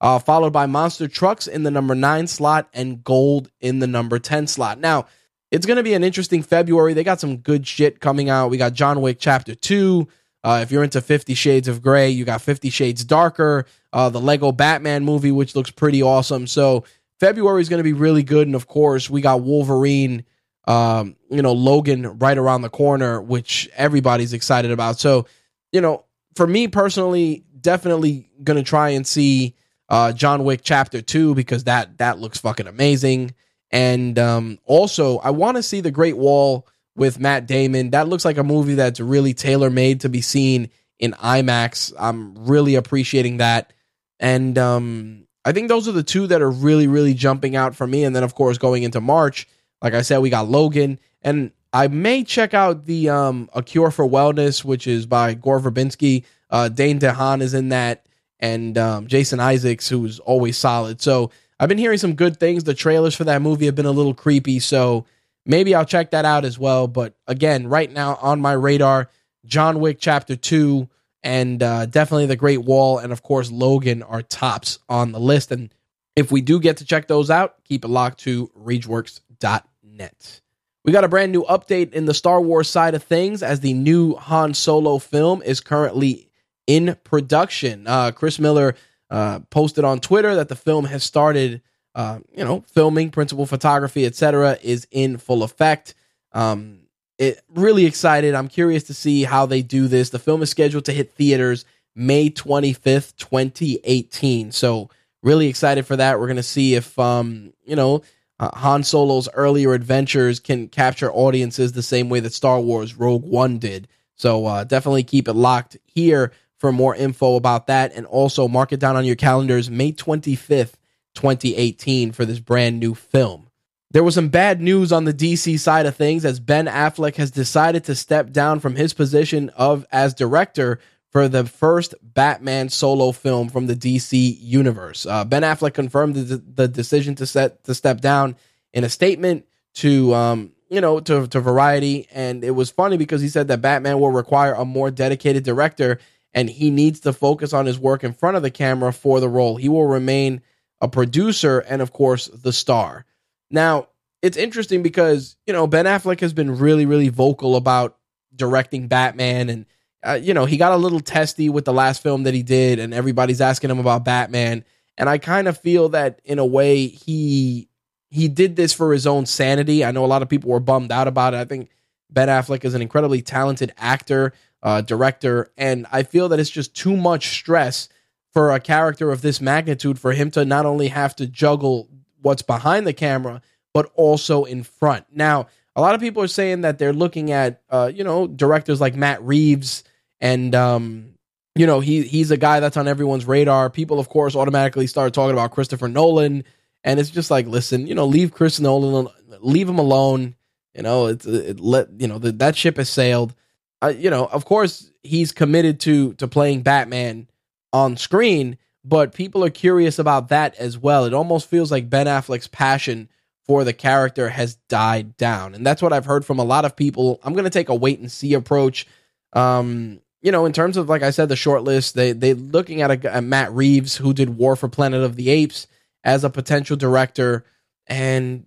uh, 0.00 0.18
followed 0.20 0.52
by 0.52 0.66
Monster 0.66 1.08
Trucks 1.08 1.48
in 1.48 1.64
the 1.64 1.70
number 1.72 1.96
nine 1.96 2.28
slot 2.28 2.68
and 2.72 3.02
Gold 3.02 3.50
in 3.60 3.80
the 3.80 3.88
number 3.88 4.20
10 4.20 4.46
slot. 4.46 4.78
Now, 4.78 5.06
it's 5.50 5.66
going 5.66 5.76
to 5.76 5.82
be 5.82 5.94
an 5.94 6.04
interesting 6.04 6.44
February. 6.44 6.94
They 6.94 7.02
got 7.02 7.18
some 7.18 7.38
good 7.38 7.66
shit 7.66 7.98
coming 7.98 8.30
out. 8.30 8.50
We 8.50 8.58
got 8.58 8.74
John 8.74 9.00
Wick 9.00 9.16
Chapter 9.18 9.56
2. 9.56 10.06
Uh, 10.44 10.60
if 10.62 10.70
you're 10.70 10.84
into 10.84 11.00
Fifty 11.00 11.34
Shades 11.34 11.66
of 11.66 11.82
Grey, 11.82 12.10
you 12.10 12.24
got 12.24 12.40
Fifty 12.40 12.70
Shades 12.70 13.04
Darker, 13.04 13.66
uh, 13.92 14.08
the 14.10 14.20
Lego 14.20 14.52
Batman 14.52 15.04
movie, 15.04 15.32
which 15.32 15.56
looks 15.56 15.70
pretty 15.70 16.02
awesome. 16.02 16.46
So, 16.46 16.84
February 17.20 17.60
is 17.60 17.68
going 17.68 17.78
to 17.78 17.84
be 17.84 17.92
really 17.92 18.22
good. 18.22 18.46
And 18.46 18.54
of 18.54 18.66
course, 18.66 19.10
we 19.10 19.20
got 19.20 19.42
Wolverine, 19.42 20.24
um, 20.66 21.16
you 21.30 21.42
know, 21.42 21.52
Logan 21.52 22.18
right 22.18 22.38
around 22.38 22.62
the 22.62 22.68
corner, 22.68 23.20
which 23.20 23.68
everybody's 23.74 24.32
excited 24.32 24.70
about. 24.70 24.98
So, 24.98 25.26
you 25.72 25.80
know, 25.80 26.04
for 26.36 26.46
me 26.46 26.68
personally, 26.68 27.44
definitely 27.60 28.28
going 28.42 28.56
to 28.56 28.62
try 28.62 28.90
and 28.90 29.06
see 29.06 29.54
uh, 29.88 30.12
John 30.12 30.44
Wick 30.44 30.60
Chapter 30.62 31.02
Two 31.02 31.34
because 31.34 31.64
that 31.64 31.98
that 31.98 32.18
looks 32.18 32.38
fucking 32.38 32.66
amazing. 32.66 33.34
And 33.70 34.18
um, 34.18 34.58
also, 34.64 35.18
I 35.18 35.30
want 35.30 35.56
to 35.56 35.62
see 35.62 35.80
the 35.80 35.90
Great 35.90 36.16
Wall 36.16 36.66
with 36.94 37.18
Matt 37.18 37.46
Damon. 37.46 37.90
That 37.90 38.08
looks 38.08 38.24
like 38.24 38.38
a 38.38 38.44
movie 38.44 38.74
that's 38.74 39.00
really 39.00 39.34
tailor 39.34 39.70
made 39.70 40.00
to 40.02 40.08
be 40.08 40.20
seen 40.20 40.70
in 40.98 41.12
IMAX. 41.12 41.92
I'm 41.98 42.46
really 42.46 42.76
appreciating 42.76 43.38
that. 43.38 43.72
And 44.20 44.58
um, 44.58 45.26
I 45.44 45.52
think 45.52 45.68
those 45.68 45.88
are 45.88 45.92
the 45.92 46.02
two 46.02 46.26
that 46.26 46.42
are 46.42 46.50
really, 46.50 46.86
really 46.86 47.14
jumping 47.14 47.56
out 47.56 47.74
for 47.74 47.86
me. 47.86 48.04
And 48.04 48.14
then, 48.14 48.24
of 48.24 48.34
course, 48.34 48.58
going 48.58 48.82
into 48.82 49.00
March, 49.00 49.48
like 49.82 49.94
I 49.94 50.02
said, 50.02 50.18
we 50.18 50.30
got 50.30 50.48
Logan. 50.48 50.98
And 51.22 51.52
I 51.72 51.88
may 51.88 52.24
check 52.24 52.54
out 52.54 52.86
the 52.86 53.10
um, 53.10 53.50
A 53.52 53.62
Cure 53.62 53.90
for 53.90 54.08
Wellness, 54.08 54.64
which 54.64 54.86
is 54.86 55.06
by 55.06 55.34
Gore 55.34 55.60
Verbinski. 55.60 56.24
Uh, 56.50 56.68
Dane 56.68 56.98
DeHaan 56.98 57.42
is 57.42 57.52
in 57.52 57.68
that, 57.68 58.06
and 58.40 58.78
um, 58.78 59.06
Jason 59.06 59.38
Isaacs, 59.38 59.88
who's 59.88 60.18
always 60.20 60.56
solid. 60.56 61.02
So 61.02 61.30
I've 61.60 61.68
been 61.68 61.78
hearing 61.78 61.98
some 61.98 62.14
good 62.14 62.40
things. 62.40 62.64
The 62.64 62.74
trailers 62.74 63.14
for 63.14 63.24
that 63.24 63.42
movie 63.42 63.66
have 63.66 63.74
been 63.74 63.86
a 63.86 63.90
little 63.90 64.14
creepy. 64.14 64.60
So 64.60 65.04
maybe 65.44 65.74
I'll 65.74 65.84
check 65.84 66.12
that 66.12 66.24
out 66.24 66.44
as 66.44 66.58
well. 66.58 66.86
But 66.86 67.14
again, 67.26 67.66
right 67.66 67.90
now 67.90 68.18
on 68.22 68.40
my 68.40 68.52
radar, 68.52 69.10
John 69.44 69.80
Wick 69.80 69.98
Chapter 70.00 70.36
2 70.36 70.88
and 71.28 71.62
uh, 71.62 71.84
definitely 71.84 72.24
The 72.24 72.36
Great 72.36 72.62
Wall 72.62 72.96
and, 72.96 73.12
of 73.12 73.22
course, 73.22 73.50
Logan 73.50 74.02
are 74.02 74.22
tops 74.22 74.78
on 74.88 75.12
the 75.12 75.20
list. 75.20 75.52
And 75.52 75.74
if 76.16 76.32
we 76.32 76.40
do 76.40 76.58
get 76.58 76.78
to 76.78 76.86
check 76.86 77.06
those 77.06 77.30
out, 77.30 77.62
keep 77.64 77.84
it 77.84 77.88
locked 77.88 78.20
to 78.20 78.48
RageWorks.net. 78.58 80.40
We 80.86 80.92
got 80.92 81.04
a 81.04 81.08
brand 81.08 81.32
new 81.32 81.42
update 81.42 81.92
in 81.92 82.06
the 82.06 82.14
Star 82.14 82.40
Wars 82.40 82.70
side 82.70 82.94
of 82.94 83.02
things 83.02 83.42
as 83.42 83.60
the 83.60 83.74
new 83.74 84.14
Han 84.14 84.54
Solo 84.54 84.98
film 84.98 85.42
is 85.42 85.60
currently 85.60 86.30
in 86.66 86.96
production. 87.04 87.86
Uh, 87.86 88.10
Chris 88.10 88.38
Miller 88.38 88.74
uh, 89.10 89.40
posted 89.50 89.84
on 89.84 90.00
Twitter 90.00 90.34
that 90.34 90.48
the 90.48 90.56
film 90.56 90.86
has 90.86 91.04
started 91.04 91.60
uh, 91.94 92.20
you 92.34 92.42
know, 92.42 92.64
filming, 92.72 93.10
principal 93.10 93.44
photography, 93.44 94.06
etc., 94.06 94.56
is 94.62 94.86
in 94.90 95.18
full 95.18 95.42
effect. 95.42 95.94
Um, 96.32 96.77
it 97.18 97.42
really 97.52 97.84
excited. 97.84 98.34
I'm 98.34 98.48
curious 98.48 98.84
to 98.84 98.94
see 98.94 99.24
how 99.24 99.46
they 99.46 99.62
do 99.62 99.88
this. 99.88 100.10
The 100.10 100.18
film 100.18 100.42
is 100.42 100.50
scheduled 100.50 100.84
to 100.86 100.92
hit 100.92 101.12
theaters 101.12 101.64
May 101.94 102.30
25th, 102.30 103.16
2018. 103.16 104.52
So 104.52 104.88
really 105.22 105.48
excited 105.48 105.84
for 105.84 105.96
that. 105.96 106.18
We're 106.18 106.28
going 106.28 106.36
to 106.36 106.42
see 106.44 106.74
if 106.74 106.96
um, 106.98 107.52
you 107.64 107.76
know, 107.76 108.02
uh, 108.38 108.56
Han 108.56 108.84
Solo's 108.84 109.28
earlier 109.34 109.74
adventures 109.74 110.38
can 110.38 110.68
capture 110.68 111.12
audiences 111.12 111.72
the 111.72 111.82
same 111.82 112.08
way 112.08 112.20
that 112.20 112.32
Star 112.32 112.60
Wars 112.60 112.94
Rogue 112.94 113.24
One 113.24 113.58
did. 113.58 113.88
So 114.14 114.46
uh, 114.46 114.64
definitely 114.64 115.02
keep 115.02 115.26
it 115.26 115.34
locked 115.34 115.76
here 115.86 116.32
for 116.58 116.72
more 116.72 116.94
info 116.94 117.36
about 117.36 117.66
that 117.66 117.92
and 117.94 118.06
also 118.06 118.48
mark 118.48 118.72
it 118.72 118.80
down 118.80 118.96
on 118.96 119.04
your 119.04 119.16
calendars 119.16 119.70
May 119.70 119.92
25th 119.92 120.74
2018 121.14 122.12
for 122.12 122.24
this 122.24 122.38
brand 122.38 122.78
new 122.78 122.94
film. 122.94 123.47
There 123.90 124.04
was 124.04 124.14
some 124.14 124.28
bad 124.28 124.60
news 124.60 124.92
on 124.92 125.04
the 125.04 125.14
DC 125.14 125.58
side 125.58 125.86
of 125.86 125.96
things 125.96 126.26
as 126.26 126.40
Ben 126.40 126.66
Affleck 126.66 127.16
has 127.16 127.30
decided 127.30 127.84
to 127.84 127.94
step 127.94 128.30
down 128.30 128.60
from 128.60 128.76
his 128.76 128.92
position 128.92 129.48
of 129.56 129.86
as 129.90 130.12
director 130.12 130.78
for 131.10 131.26
the 131.26 131.46
first 131.46 131.94
Batman 132.02 132.68
solo 132.68 133.12
film 133.12 133.48
from 133.48 133.66
the 133.66 133.74
DC 133.74 134.36
universe. 134.40 135.06
Uh, 135.06 135.24
ben 135.24 135.42
Affleck 135.42 135.72
confirmed 135.72 136.16
the, 136.16 136.36
the, 136.36 136.68
decision 136.68 137.14
to 137.14 137.26
set 137.26 137.64
to 137.64 137.74
step 137.74 138.02
down 138.02 138.36
in 138.74 138.84
a 138.84 138.90
statement 138.90 139.46
to 139.74 140.12
um, 140.14 140.52
you 140.68 140.82
know 140.82 141.00
to, 141.00 141.26
to 141.26 141.40
Variety, 141.40 142.06
and 142.12 142.44
it 142.44 142.50
was 142.50 142.70
funny 142.70 142.98
because 142.98 143.22
he 143.22 143.28
said 143.28 143.48
that 143.48 143.62
Batman 143.62 144.00
will 144.00 144.10
require 144.10 144.52
a 144.52 144.66
more 144.66 144.90
dedicated 144.90 145.44
director, 145.44 145.98
and 146.34 146.50
he 146.50 146.70
needs 146.70 147.00
to 147.00 147.14
focus 147.14 147.54
on 147.54 147.64
his 147.64 147.78
work 147.78 148.04
in 148.04 148.12
front 148.12 148.36
of 148.36 148.42
the 148.42 148.50
camera 148.50 148.92
for 148.92 149.18
the 149.18 149.30
role. 149.30 149.56
He 149.56 149.70
will 149.70 149.86
remain 149.86 150.42
a 150.78 150.88
producer, 150.88 151.60
and 151.60 151.80
of 151.80 151.94
course, 151.94 152.26
the 152.26 152.52
star. 152.52 153.06
Now, 153.50 153.88
it's 154.22 154.36
interesting 154.36 154.82
because, 154.82 155.36
you 155.46 155.52
know, 155.52 155.66
Ben 155.66 155.84
Affleck 155.84 156.20
has 156.20 156.32
been 156.32 156.58
really, 156.58 156.86
really 156.86 157.08
vocal 157.08 157.56
about 157.56 157.96
directing 158.34 158.88
Batman. 158.88 159.48
And, 159.48 159.66
uh, 160.04 160.18
you 160.20 160.34
know, 160.34 160.44
he 160.44 160.56
got 160.56 160.72
a 160.72 160.76
little 160.76 161.00
testy 161.00 161.48
with 161.48 161.64
the 161.64 161.72
last 161.72 162.02
film 162.02 162.24
that 162.24 162.34
he 162.34 162.42
did, 162.42 162.78
and 162.78 162.92
everybody's 162.92 163.40
asking 163.40 163.70
him 163.70 163.78
about 163.78 164.04
Batman. 164.04 164.64
And 164.96 165.08
I 165.08 165.18
kind 165.18 165.46
of 165.46 165.58
feel 165.58 165.90
that 165.90 166.20
in 166.24 166.38
a 166.38 166.46
way 166.46 166.86
he 166.86 167.68
he 168.10 168.26
did 168.26 168.56
this 168.56 168.72
for 168.72 168.92
his 168.92 169.06
own 169.06 169.26
sanity. 169.26 169.84
I 169.84 169.90
know 169.90 170.04
a 170.04 170.06
lot 170.06 170.22
of 170.22 170.28
people 170.30 170.50
were 170.50 170.60
bummed 170.60 170.90
out 170.90 171.06
about 171.06 171.34
it. 171.34 171.36
I 171.36 171.44
think 171.44 171.70
Ben 172.10 172.28
Affleck 172.28 172.64
is 172.64 172.72
an 172.74 172.80
incredibly 172.80 173.20
talented 173.20 173.72
actor, 173.76 174.32
uh, 174.62 174.80
director, 174.80 175.52
and 175.56 175.86
I 175.92 176.02
feel 176.02 176.28
that 176.30 176.40
it's 176.40 176.50
just 176.50 176.74
too 176.74 176.96
much 176.96 177.28
stress 177.28 177.88
for 178.32 178.50
a 178.50 178.60
character 178.60 179.10
of 179.10 179.20
this 179.20 179.40
magnitude 179.40 179.98
for 179.98 180.12
him 180.12 180.30
to 180.32 180.44
not 180.44 180.66
only 180.66 180.88
have 180.88 181.14
to 181.16 181.26
juggle 181.26 181.88
what's 182.22 182.42
behind 182.42 182.86
the 182.86 182.92
camera 182.92 183.42
but 183.74 183.90
also 183.94 184.44
in 184.44 184.62
front. 184.62 185.06
Now, 185.12 185.46
a 185.76 185.80
lot 185.80 185.94
of 185.94 186.00
people 186.00 186.22
are 186.22 186.28
saying 186.28 186.62
that 186.62 186.78
they're 186.78 186.92
looking 186.92 187.30
at 187.30 187.62
uh, 187.70 187.90
you 187.94 188.02
know 188.02 188.26
directors 188.26 188.80
like 188.80 188.96
Matt 188.96 189.22
Reeves 189.22 189.84
and 190.20 190.54
um, 190.54 191.14
you 191.54 191.66
know 191.66 191.80
he 191.80 192.02
he's 192.02 192.30
a 192.30 192.36
guy 192.36 192.60
that's 192.60 192.76
on 192.76 192.88
everyone's 192.88 193.26
radar. 193.26 193.70
People, 193.70 194.00
of 194.00 194.08
course, 194.08 194.34
automatically 194.34 194.86
start 194.86 195.14
talking 195.14 195.32
about 195.32 195.52
Christopher 195.52 195.88
Nolan, 195.88 196.44
and 196.82 196.98
it's 196.98 197.10
just 197.10 197.30
like, 197.30 197.46
listen, 197.46 197.86
you 197.86 197.94
know, 197.94 198.06
leave 198.06 198.32
Chris 198.32 198.58
Nolan, 198.58 199.08
leave 199.40 199.68
him 199.68 199.78
alone. 199.78 200.34
You 200.74 200.82
know, 200.82 201.06
it's 201.06 201.26
it 201.26 201.60
let 201.60 201.88
you 202.00 202.08
know 202.08 202.18
the, 202.18 202.32
that 202.32 202.56
ship 202.56 202.76
has 202.76 202.88
sailed. 202.88 203.34
Uh, 203.80 203.92
you 203.96 204.10
know, 204.10 204.26
of 204.26 204.44
course, 204.44 204.90
he's 205.02 205.30
committed 205.30 205.80
to 205.80 206.14
to 206.14 206.26
playing 206.26 206.62
Batman 206.62 207.28
on 207.72 207.96
screen, 207.96 208.58
but 208.88 209.12
people 209.12 209.44
are 209.44 209.50
curious 209.50 209.98
about 209.98 210.28
that 210.28 210.56
as 210.56 210.78
well. 210.78 211.04
It 211.04 211.14
almost 211.14 211.48
feels 211.48 211.70
like 211.70 211.90
Ben 211.90 212.06
Affleck's 212.06 212.48
passion 212.48 213.08
for 213.46 213.64
the 213.64 213.72
character 213.72 214.28
has 214.28 214.56
died 214.68 215.16
down. 215.16 215.54
And 215.54 215.66
that's 215.66 215.82
what 215.82 215.92
I've 215.92 216.04
heard 216.04 216.24
from 216.24 216.38
a 216.38 216.44
lot 216.44 216.64
of 216.64 216.76
people. 216.76 217.20
I'm 217.22 217.32
going 217.32 217.44
to 217.44 217.50
take 217.50 217.68
a 217.68 217.74
wait 217.74 217.98
and 217.98 218.10
see 218.10 218.34
approach. 218.34 218.86
Um, 219.32 220.00
you 220.22 220.32
know, 220.32 220.46
in 220.46 220.52
terms 220.52 220.76
of 220.76 220.88
like 220.88 221.02
I 221.02 221.10
said, 221.10 221.28
the 221.28 221.36
short 221.36 221.62
list, 221.64 221.94
they 221.94 222.12
they 222.12 222.34
looking 222.34 222.82
at 222.82 223.04
a, 223.04 223.22
Matt 223.22 223.52
Reeves 223.52 223.96
who 223.96 224.12
did 224.12 224.36
War 224.36 224.56
for 224.56 224.68
Planet 224.68 225.02
of 225.02 225.16
the 225.16 225.30
Apes 225.30 225.66
as 226.02 226.24
a 226.24 226.30
potential 226.30 226.76
director, 226.76 227.44
and 227.86 228.44